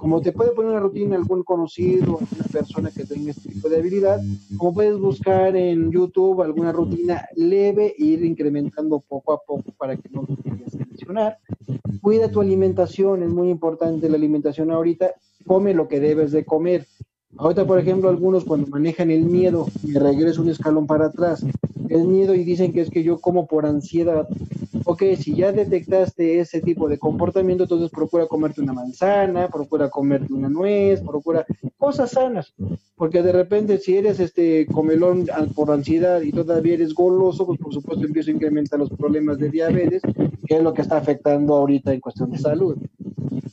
como 0.00 0.22
te 0.22 0.32
puede 0.32 0.52
poner 0.52 0.70
una 0.70 0.80
rutina 0.80 1.14
algún 1.14 1.42
conocido, 1.42 2.18
alguna 2.18 2.44
persona 2.50 2.90
que 2.90 3.04
tenga 3.04 3.32
este 3.32 3.50
tipo 3.50 3.68
de 3.68 3.76
habilidad, 3.76 4.18
como 4.56 4.72
puedes 4.72 4.98
buscar 4.98 5.54
en 5.54 5.90
YouTube 5.90 6.40
alguna 6.40 6.72
rutina 6.72 7.26
leve 7.36 7.94
e 7.98 8.04
ir 8.04 8.24
incrementando 8.24 9.00
poco 9.00 9.34
a 9.34 9.42
poco 9.42 9.70
para 9.76 9.96
que 9.96 10.08
no 10.08 10.24
te 10.24 10.48
vayas 10.48 10.68
a 10.68 10.70
seleccionar. 10.70 11.38
Cuida 12.00 12.30
tu 12.30 12.40
alimentación, 12.40 13.22
es 13.22 13.28
muy 13.28 13.50
importante 13.50 14.08
la 14.08 14.16
alimentación 14.16 14.70
ahorita, 14.70 15.12
come 15.46 15.74
lo 15.74 15.86
que 15.86 16.00
debes 16.00 16.32
de 16.32 16.46
comer. 16.46 16.86
Ahorita, 17.36 17.66
por 17.66 17.78
ejemplo, 17.78 18.08
algunos 18.08 18.44
cuando 18.44 18.66
manejan 18.66 19.10
el 19.10 19.24
miedo, 19.24 19.66
y 19.82 19.94
regreso 19.94 20.42
un 20.42 20.50
escalón 20.50 20.86
para 20.86 21.06
atrás, 21.06 21.44
el 21.88 22.04
miedo 22.04 22.34
y 22.34 22.44
dicen 22.44 22.72
que 22.72 22.80
es 22.80 22.90
que 22.90 23.02
yo 23.02 23.20
como 23.20 23.46
por 23.46 23.66
ansiedad. 23.66 24.28
Ok, 24.84 25.02
si 25.18 25.34
ya 25.34 25.52
detectaste 25.52 26.40
ese 26.40 26.60
tipo 26.60 26.88
de 26.88 26.98
comportamiento, 26.98 27.64
entonces 27.64 27.90
procura 27.90 28.26
comerte 28.26 28.60
una 28.60 28.72
manzana, 28.72 29.48
procura 29.48 29.90
comerte 29.90 30.32
una 30.32 30.48
nuez, 30.48 31.00
procura 31.02 31.44
cosas 31.76 32.12
sanas, 32.12 32.54
porque 32.96 33.22
de 33.22 33.32
repente 33.32 33.78
si 33.78 33.96
eres 33.96 34.20
este 34.20 34.66
comelón 34.66 35.26
por 35.54 35.70
ansiedad 35.70 36.22
y 36.22 36.32
todavía 36.32 36.74
eres 36.74 36.94
goloso, 36.94 37.46
pues 37.46 37.58
por 37.60 37.72
supuesto 37.72 38.06
empieza 38.06 38.30
a 38.30 38.34
incrementar 38.34 38.78
los 38.78 38.90
problemas 38.90 39.38
de 39.38 39.50
diabetes, 39.50 40.02
que 40.46 40.56
es 40.56 40.62
lo 40.62 40.72
que 40.72 40.82
está 40.82 40.96
afectando 40.96 41.54
ahorita 41.54 41.92
en 41.92 42.00
cuestión 42.00 42.30
de 42.30 42.38
salud. 42.38 42.76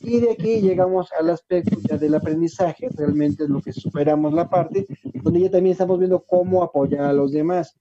Y 0.08 0.20
de 0.20 0.30
aquí 0.30 0.62
llegamos 0.62 1.10
al 1.12 1.28
aspecto 1.28 1.76
ya 1.86 1.98
del 1.98 2.14
aprendizaje, 2.14 2.88
realmente 2.96 3.44
es 3.44 3.50
lo 3.50 3.60
que 3.60 3.74
superamos 3.74 4.32
la 4.32 4.48
parte, 4.48 4.86
donde 5.22 5.40
ya 5.40 5.50
también 5.50 5.72
estamos 5.72 5.98
viendo 5.98 6.20
cómo 6.20 6.62
apoyar 6.62 7.04
a 7.04 7.12
los 7.12 7.30
demás. 7.30 7.76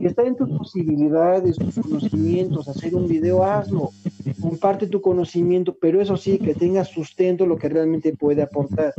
Está 0.00 0.22
en 0.22 0.36
tus 0.36 0.48
posibilidades, 0.56 1.56
tus 1.56 1.74
conocimientos, 1.74 2.68
hacer 2.68 2.94
un 2.94 3.08
video, 3.08 3.42
hazlo. 3.42 3.90
Comparte 4.40 4.86
tu 4.86 5.00
conocimiento, 5.00 5.76
pero 5.80 6.00
eso 6.00 6.16
sí, 6.16 6.38
que 6.38 6.54
tenga 6.54 6.84
sustento 6.84 7.46
lo 7.46 7.58
que 7.58 7.68
realmente 7.68 8.16
puede 8.16 8.42
aportar. 8.42 8.94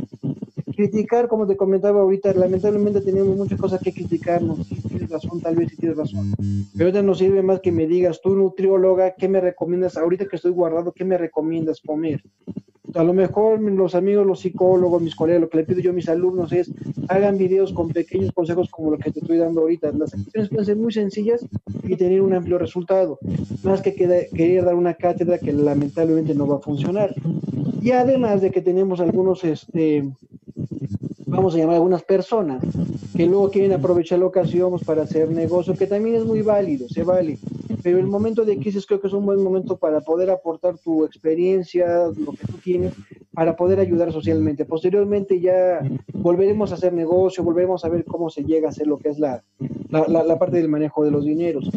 Criticar, 0.78 1.26
como 1.26 1.44
te 1.44 1.56
comentaba 1.56 2.02
ahorita, 2.02 2.32
lamentablemente 2.34 3.00
tenemos 3.00 3.36
muchas 3.36 3.60
cosas 3.60 3.80
que 3.82 3.92
criticarnos. 3.92 4.64
Sí, 4.64 4.76
tienes 4.88 5.10
razón, 5.10 5.40
tal 5.40 5.56
vez 5.56 5.70
sí 5.70 5.76
tienes 5.76 5.98
razón. 5.98 6.32
Pero 6.72 6.84
ahorita 6.84 7.02
nos 7.02 7.18
sirve 7.18 7.42
más 7.42 7.58
que 7.58 7.72
me 7.72 7.88
digas, 7.88 8.20
tú 8.22 8.36
nutrióloga, 8.36 9.16
¿qué 9.16 9.26
me 9.28 9.40
recomiendas? 9.40 9.96
Ahorita 9.96 10.26
que 10.28 10.36
estoy 10.36 10.52
guardado, 10.52 10.92
¿qué 10.92 11.04
me 11.04 11.18
recomiendas 11.18 11.80
comer? 11.80 12.22
a 12.94 13.02
lo 13.02 13.12
mejor 13.12 13.60
los 13.60 13.96
amigos, 13.96 14.24
los 14.24 14.38
psicólogos, 14.38 15.02
mis 15.02 15.16
colegas, 15.16 15.42
lo 15.42 15.48
que 15.48 15.58
le 15.58 15.64
pido 15.64 15.80
yo 15.80 15.90
a 15.90 15.94
mis 15.94 16.08
alumnos 16.08 16.52
es 16.52 16.70
hagan 17.08 17.38
videos 17.38 17.72
con 17.72 17.88
pequeños 17.88 18.32
consejos 18.32 18.70
como 18.70 18.92
lo 18.92 18.98
que 18.98 19.10
te 19.10 19.18
estoy 19.18 19.38
dando 19.38 19.62
ahorita. 19.62 19.90
Las 19.92 20.14
acciones 20.14 20.48
pueden 20.48 20.64
ser 20.64 20.76
muy 20.76 20.92
sencillas 20.92 21.44
y 21.82 21.96
tener 21.96 22.22
un 22.22 22.34
amplio 22.34 22.56
resultado, 22.56 23.18
más 23.64 23.82
que 23.82 23.94
querer 23.94 24.64
dar 24.64 24.76
una 24.76 24.94
cátedra 24.94 25.38
que 25.38 25.52
lamentablemente 25.52 26.36
no 26.36 26.46
va 26.46 26.56
a 26.56 26.60
funcionar. 26.60 27.14
Y 27.82 27.90
además 27.90 28.40
de 28.40 28.52
que 28.52 28.62
tenemos 28.62 29.00
algunos, 29.00 29.44
este, 29.44 30.08
vamos 31.38 31.54
a 31.54 31.58
llamar 31.58 31.76
algunas 31.76 32.02
personas 32.02 32.60
que 33.16 33.24
luego 33.24 33.48
quieren 33.48 33.72
aprovechar 33.72 34.18
la 34.18 34.26
ocasión 34.26 34.76
para 34.84 35.02
hacer 35.02 35.30
negocio, 35.30 35.74
que 35.74 35.86
también 35.86 36.16
es 36.16 36.24
muy 36.24 36.42
válido, 36.42 36.88
se 36.88 37.04
vale. 37.04 37.38
Pero 37.80 37.98
el 37.98 38.08
momento 38.08 38.44
de 38.44 38.58
crisis 38.58 38.84
creo 38.84 39.00
que 39.00 39.06
es 39.06 39.12
un 39.12 39.24
buen 39.24 39.40
momento 39.40 39.76
para 39.76 40.00
poder 40.00 40.30
aportar 40.30 40.76
tu 40.78 41.04
experiencia, 41.04 42.08
lo 42.08 42.32
que 42.32 42.44
tú 42.44 42.58
tienes, 42.58 42.92
para 43.38 43.54
poder 43.54 43.78
ayudar 43.78 44.12
socialmente. 44.12 44.64
Posteriormente 44.64 45.38
ya 45.38 45.80
volveremos 46.12 46.72
a 46.72 46.74
hacer 46.74 46.92
negocio, 46.92 47.44
volveremos 47.44 47.84
a 47.84 47.88
ver 47.88 48.04
cómo 48.04 48.30
se 48.30 48.42
llega 48.42 48.66
a 48.66 48.70
hacer 48.70 48.88
lo 48.88 48.98
que 48.98 49.10
es 49.10 49.20
la, 49.20 49.44
la, 49.90 50.38
parte 50.40 50.56
del 50.56 50.68
manejo 50.68 51.04
de 51.04 51.12
los 51.12 51.24
dineros. 51.24 51.70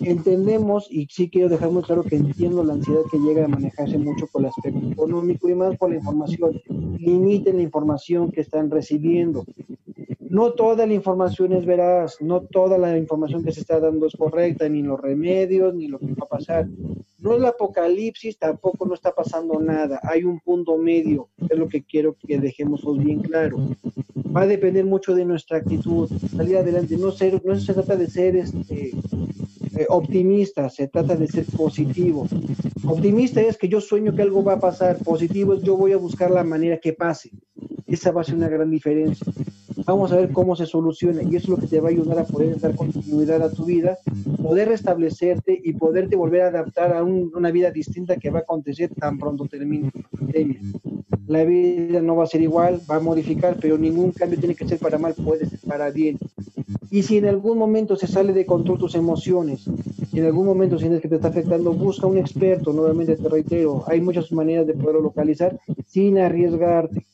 Entendemos, 0.00 0.86
y 0.90 1.06
sí 1.10 1.30
quiero 1.30 1.48
dejar 1.48 1.70
muy 1.70 1.82
claro 1.82 2.02
que 2.02 2.16
entiendo 2.16 2.62
la 2.62 2.74
ansiedad 2.74 3.00
que 3.10 3.16
llega 3.20 3.46
a 3.46 3.48
manejarse 3.48 3.96
mucho 3.96 4.26
por 4.30 4.42
el 4.42 4.48
aspecto 4.48 4.86
económico 4.86 5.48
y 5.48 5.54
más 5.54 5.78
por 5.78 5.88
la 5.88 5.96
información. 5.96 6.60
Limiten 6.98 7.56
la 7.56 7.62
información 7.62 8.30
que 8.30 8.42
están 8.42 8.70
recibiendo. 8.70 9.46
No 10.30 10.52
toda 10.52 10.86
la 10.86 10.92
información 10.92 11.52
es 11.52 11.64
veraz, 11.64 12.20
no 12.20 12.42
toda 12.42 12.76
la 12.76 12.98
información 12.98 13.42
que 13.42 13.52
se 13.52 13.60
está 13.60 13.80
dando 13.80 14.06
es 14.06 14.14
correcta, 14.14 14.68
ni 14.68 14.82
los 14.82 15.00
remedios, 15.00 15.74
ni 15.74 15.88
lo 15.88 15.98
que 15.98 16.06
va 16.06 16.24
a 16.24 16.36
pasar. 16.36 16.68
No 17.20 17.32
es 17.32 17.38
el 17.38 17.46
apocalipsis, 17.46 18.38
tampoco 18.38 18.84
no 18.84 18.94
está 18.94 19.14
pasando 19.14 19.58
nada. 19.58 20.00
Hay 20.02 20.24
un 20.24 20.38
punto 20.40 20.76
medio, 20.76 21.28
es 21.48 21.58
lo 21.58 21.68
que 21.68 21.82
quiero 21.82 22.14
que 22.26 22.38
dejemos 22.38 22.82
bien 22.98 23.22
claro. 23.22 23.58
Va 24.36 24.42
a 24.42 24.46
depender 24.46 24.84
mucho 24.84 25.14
de 25.14 25.24
nuestra 25.24 25.58
actitud, 25.58 26.10
salir 26.36 26.58
adelante. 26.58 26.98
No, 26.98 27.10
ser, 27.10 27.40
no 27.44 27.58
se 27.58 27.72
trata 27.72 27.96
de 27.96 28.08
ser 28.08 28.36
este, 28.36 28.92
eh, 29.78 29.86
optimista, 29.88 30.68
se 30.68 30.88
trata 30.88 31.16
de 31.16 31.26
ser 31.26 31.46
positivo. 31.56 32.28
Optimista 32.84 33.40
es 33.40 33.56
que 33.56 33.68
yo 33.68 33.80
sueño 33.80 34.14
que 34.14 34.22
algo 34.22 34.44
va 34.44 34.54
a 34.54 34.60
pasar, 34.60 34.98
positivo 34.98 35.54
es 35.54 35.62
yo 35.62 35.76
voy 35.76 35.92
a 35.92 35.96
buscar 35.96 36.30
la 36.30 36.44
manera 36.44 36.78
que 36.78 36.92
pase. 36.92 37.30
Esa 37.86 38.12
va 38.12 38.20
a 38.20 38.24
ser 38.24 38.34
una 38.34 38.48
gran 38.48 38.70
diferencia. 38.70 39.26
Vamos 39.86 40.12
a 40.12 40.16
ver 40.16 40.32
cómo 40.32 40.56
se 40.56 40.66
soluciona 40.66 41.22
y 41.22 41.36
eso 41.36 41.36
es 41.36 41.48
lo 41.48 41.56
que 41.56 41.66
te 41.66 41.80
va 41.80 41.88
a 41.88 41.92
ayudar 41.92 42.18
a 42.18 42.24
poder 42.24 42.58
dar 42.60 42.74
continuidad 42.74 43.42
a 43.42 43.50
tu 43.50 43.64
vida, 43.64 43.98
poder 44.42 44.68
restablecerte 44.68 45.60
y 45.62 45.72
poderte 45.74 46.16
volver 46.16 46.42
a 46.42 46.48
adaptar 46.48 46.94
a 46.94 47.02
una 47.02 47.50
vida 47.50 47.70
distinta 47.70 48.16
que 48.16 48.30
va 48.30 48.40
a 48.40 48.42
acontecer 48.42 48.90
tan 48.94 49.18
pronto 49.18 49.46
termine 49.46 49.90
la 51.28 51.44
vida 51.44 52.00
no 52.00 52.16
va 52.16 52.24
a 52.24 52.26
ser 52.26 52.40
igual, 52.40 52.80
va 52.90 52.96
a 52.96 53.00
modificar, 53.00 53.58
pero 53.60 53.76
ningún 53.76 54.12
cambio 54.12 54.38
tiene 54.38 54.54
que 54.54 54.66
ser 54.66 54.78
para 54.78 54.98
mal, 54.98 55.14
puede 55.14 55.46
ser 55.46 55.58
para 55.60 55.90
bien. 55.90 56.18
Y 56.90 57.02
si 57.02 57.18
en 57.18 57.26
algún 57.26 57.58
momento 57.58 57.96
se 57.96 58.06
sale 58.06 58.32
de 58.32 58.46
control 58.46 58.78
tus 58.78 58.94
emociones, 58.94 59.68
si 60.10 60.18
en 60.18 60.24
algún 60.24 60.46
momento 60.46 60.78
sientes 60.78 61.02
que 61.02 61.08
te 61.08 61.16
está 61.16 61.28
afectando, 61.28 61.74
busca 61.74 62.06
un 62.06 62.16
experto, 62.16 62.72
nuevamente 62.72 63.16
te 63.16 63.28
reitero, 63.28 63.84
hay 63.86 64.00
muchas 64.00 64.32
maneras 64.32 64.66
de 64.66 64.72
poderlo 64.72 65.02
localizar 65.02 65.60
sin 65.86 66.18
arriesgarte 66.18 67.04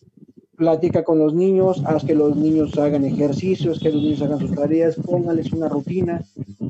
platica 0.57 1.05
con 1.05 1.19
los 1.19 1.35
niños, 1.35 1.83
haz 1.87 2.05
que 2.05 2.15
los 2.15 2.37
niños 2.37 2.77
hagan 2.79 3.05
ejercicios, 3.05 3.81
que 3.81 3.91
los 3.91 4.03
niños 4.03 4.23
hagan 4.23 4.39
sus 4.39 4.53
tareas, 4.53 4.97
póngales 4.97 5.53
una 5.53 5.69
rutina, 5.69 6.25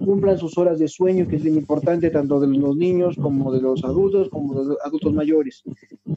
cumplan 0.04 0.38
sus 0.38 0.56
horas 0.58 0.78
de 0.78 0.88
sueño, 0.88 1.26
que 1.26 1.36
es 1.36 1.42
bien 1.42 1.56
importante 1.56 2.10
tanto 2.10 2.40
de 2.40 2.46
los 2.46 2.76
niños 2.76 3.16
como 3.16 3.52
de 3.52 3.60
los 3.60 3.84
adultos, 3.84 4.28
como 4.30 4.54
de 4.54 4.68
los 4.68 4.78
adultos 4.84 5.12
mayores. 5.12 5.62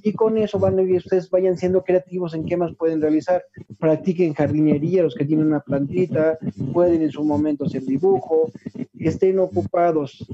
Y 0.03 0.13
con 0.13 0.38
eso 0.38 0.59
van 0.59 0.80
a 0.80 0.82
ustedes 0.82 1.30
vayan 1.30 1.57
siendo 1.57 1.84
creativos 1.84 2.34
en 2.34 2.45
qué 2.45 2.57
más 2.57 2.76
pueden 2.76 3.01
realizar. 3.01 3.43
Practiquen 3.80 4.34
jardinería, 4.34 5.03
los 5.03 5.15
que 5.15 5.26
tienen 5.26 5.47
una 5.47 5.59
plantita, 5.59 6.38
pueden 6.74 7.01
en 7.01 7.11
su 7.11 7.24
momento 7.24 7.65
hacer 7.65 7.84
dibujo, 7.84 8.51
estén 8.97 9.39
ocupados 9.39 10.26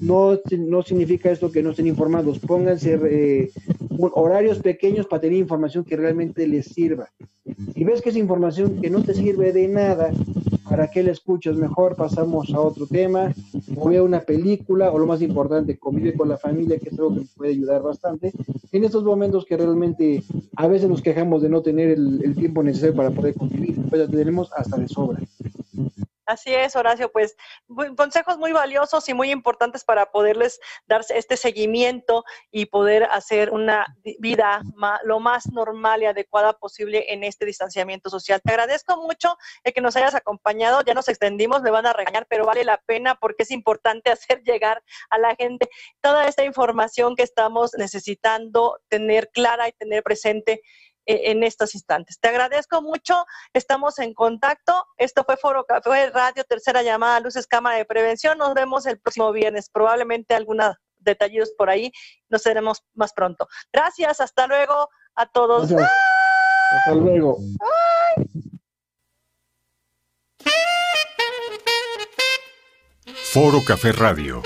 no, 0.00 0.38
no 0.58 0.82
significa 0.82 1.30
esto 1.30 1.50
que 1.50 1.62
no 1.62 1.70
estén 1.70 1.86
informados. 1.86 2.38
Pónganse 2.38 2.98
eh, 3.04 3.50
horarios 3.98 4.58
pequeños 4.58 5.06
para 5.06 5.20
tener 5.20 5.38
información 5.38 5.84
que 5.84 5.96
realmente 5.96 6.46
les 6.46 6.66
sirva. 6.66 7.08
Si 7.74 7.84
ves 7.84 8.00
que 8.02 8.10
es 8.10 8.16
información 8.16 8.80
que 8.80 8.90
no 8.90 9.02
te 9.02 9.14
sirve 9.14 9.52
de 9.52 9.68
nada, 9.68 10.12
¿para 10.68 10.88
qué 10.88 11.02
la 11.02 11.10
escuchas? 11.10 11.56
Mejor 11.56 11.96
pasamos 11.96 12.52
a 12.54 12.60
otro 12.60 12.86
tema, 12.86 13.32
o 13.76 13.88
vea 13.88 14.02
una 14.02 14.20
película, 14.20 14.90
o 14.90 14.98
lo 14.98 15.06
más 15.06 15.22
importante, 15.22 15.78
convive 15.78 16.14
con 16.14 16.28
la 16.28 16.38
familia, 16.38 16.78
que 16.78 16.88
es 16.88 16.98
algo 16.98 17.14
que 17.14 17.20
nos 17.20 17.34
puede 17.34 17.50
ayudar 17.50 17.82
bastante. 17.82 18.32
En 18.70 18.84
estos 18.84 19.04
momentos 19.04 19.44
que 19.44 19.56
realmente 19.56 20.22
a 20.56 20.66
veces 20.68 20.88
nos 20.88 21.02
quejamos 21.02 21.42
de 21.42 21.48
no 21.48 21.62
tener 21.62 21.90
el, 21.90 22.22
el 22.24 22.34
tiempo 22.34 22.62
necesario 22.62 22.94
para 22.94 23.10
poder 23.10 23.34
convivir, 23.34 23.76
pues 23.88 24.02
ya 24.02 24.08
tenemos 24.08 24.50
hasta 24.52 24.76
de 24.76 24.88
sobra. 24.88 25.20
Así 26.24 26.54
es, 26.54 26.76
Horacio, 26.76 27.10
pues 27.10 27.36
consejos 27.96 28.38
muy 28.38 28.52
valiosos 28.52 29.08
y 29.08 29.14
muy 29.14 29.32
importantes 29.32 29.84
para 29.84 30.06
poderles 30.06 30.60
dar 30.86 31.04
este 31.08 31.36
seguimiento 31.36 32.24
y 32.50 32.66
poder 32.66 33.04
hacer 33.04 33.50
una 33.50 33.86
vida 34.20 34.62
lo 35.02 35.18
más 35.18 35.50
normal 35.50 36.02
y 36.02 36.06
adecuada 36.06 36.52
posible 36.52 37.12
en 37.12 37.24
este 37.24 37.44
distanciamiento 37.44 38.08
social. 38.08 38.40
Te 38.42 38.52
agradezco 38.52 38.96
mucho 38.98 39.36
el 39.64 39.72
que 39.72 39.80
nos 39.80 39.96
hayas 39.96 40.14
acompañado, 40.14 40.82
ya 40.82 40.94
nos 40.94 41.08
extendimos, 41.08 41.62
me 41.62 41.70
van 41.70 41.86
a 41.86 41.92
regañar, 41.92 42.26
pero 42.28 42.46
vale 42.46 42.64
la 42.64 42.78
pena 42.78 43.16
porque 43.16 43.42
es 43.42 43.50
importante 43.50 44.10
hacer 44.12 44.42
llegar 44.42 44.82
a 45.10 45.18
la 45.18 45.34
gente 45.34 45.68
toda 46.00 46.26
esta 46.28 46.44
información 46.44 47.16
que 47.16 47.24
estamos 47.24 47.72
necesitando 47.76 48.78
tener 48.88 49.30
clara 49.30 49.68
y 49.68 49.72
tener 49.72 50.02
presente 50.02 50.62
e-, 51.06 51.30
en 51.30 51.42
estos 51.42 51.74
instantes. 51.74 52.18
Te 52.20 52.28
agradezco 52.28 52.80
mucho, 52.82 53.24
estamos 53.52 53.98
en 53.98 54.14
contacto. 54.14 54.86
Esto 54.96 55.24
fue 55.24 55.36
Foro 55.36 55.64
Café 55.64 56.10
Radio, 56.10 56.44
tercera 56.44 56.82
llamada, 56.82 57.20
Luces 57.20 57.46
Cámara 57.46 57.76
de 57.76 57.84
Prevención. 57.84 58.38
Nos 58.38 58.54
vemos 58.54 58.86
el 58.86 59.00
próximo 59.00 59.32
viernes, 59.32 59.68
probablemente 59.70 60.34
algunos 60.34 60.76
detallidos 60.98 61.52
por 61.56 61.70
ahí. 61.70 61.90
Nos 62.28 62.44
veremos 62.44 62.82
más 62.94 63.12
pronto. 63.12 63.48
Gracias, 63.72 64.20
hasta 64.20 64.46
luego 64.46 64.88
a 65.16 65.26
todos. 65.26 65.72
Hasta 65.72 66.94
luego. 66.94 67.38
Foro 73.32 73.60
Café 73.66 73.92
Radio. 73.92 74.42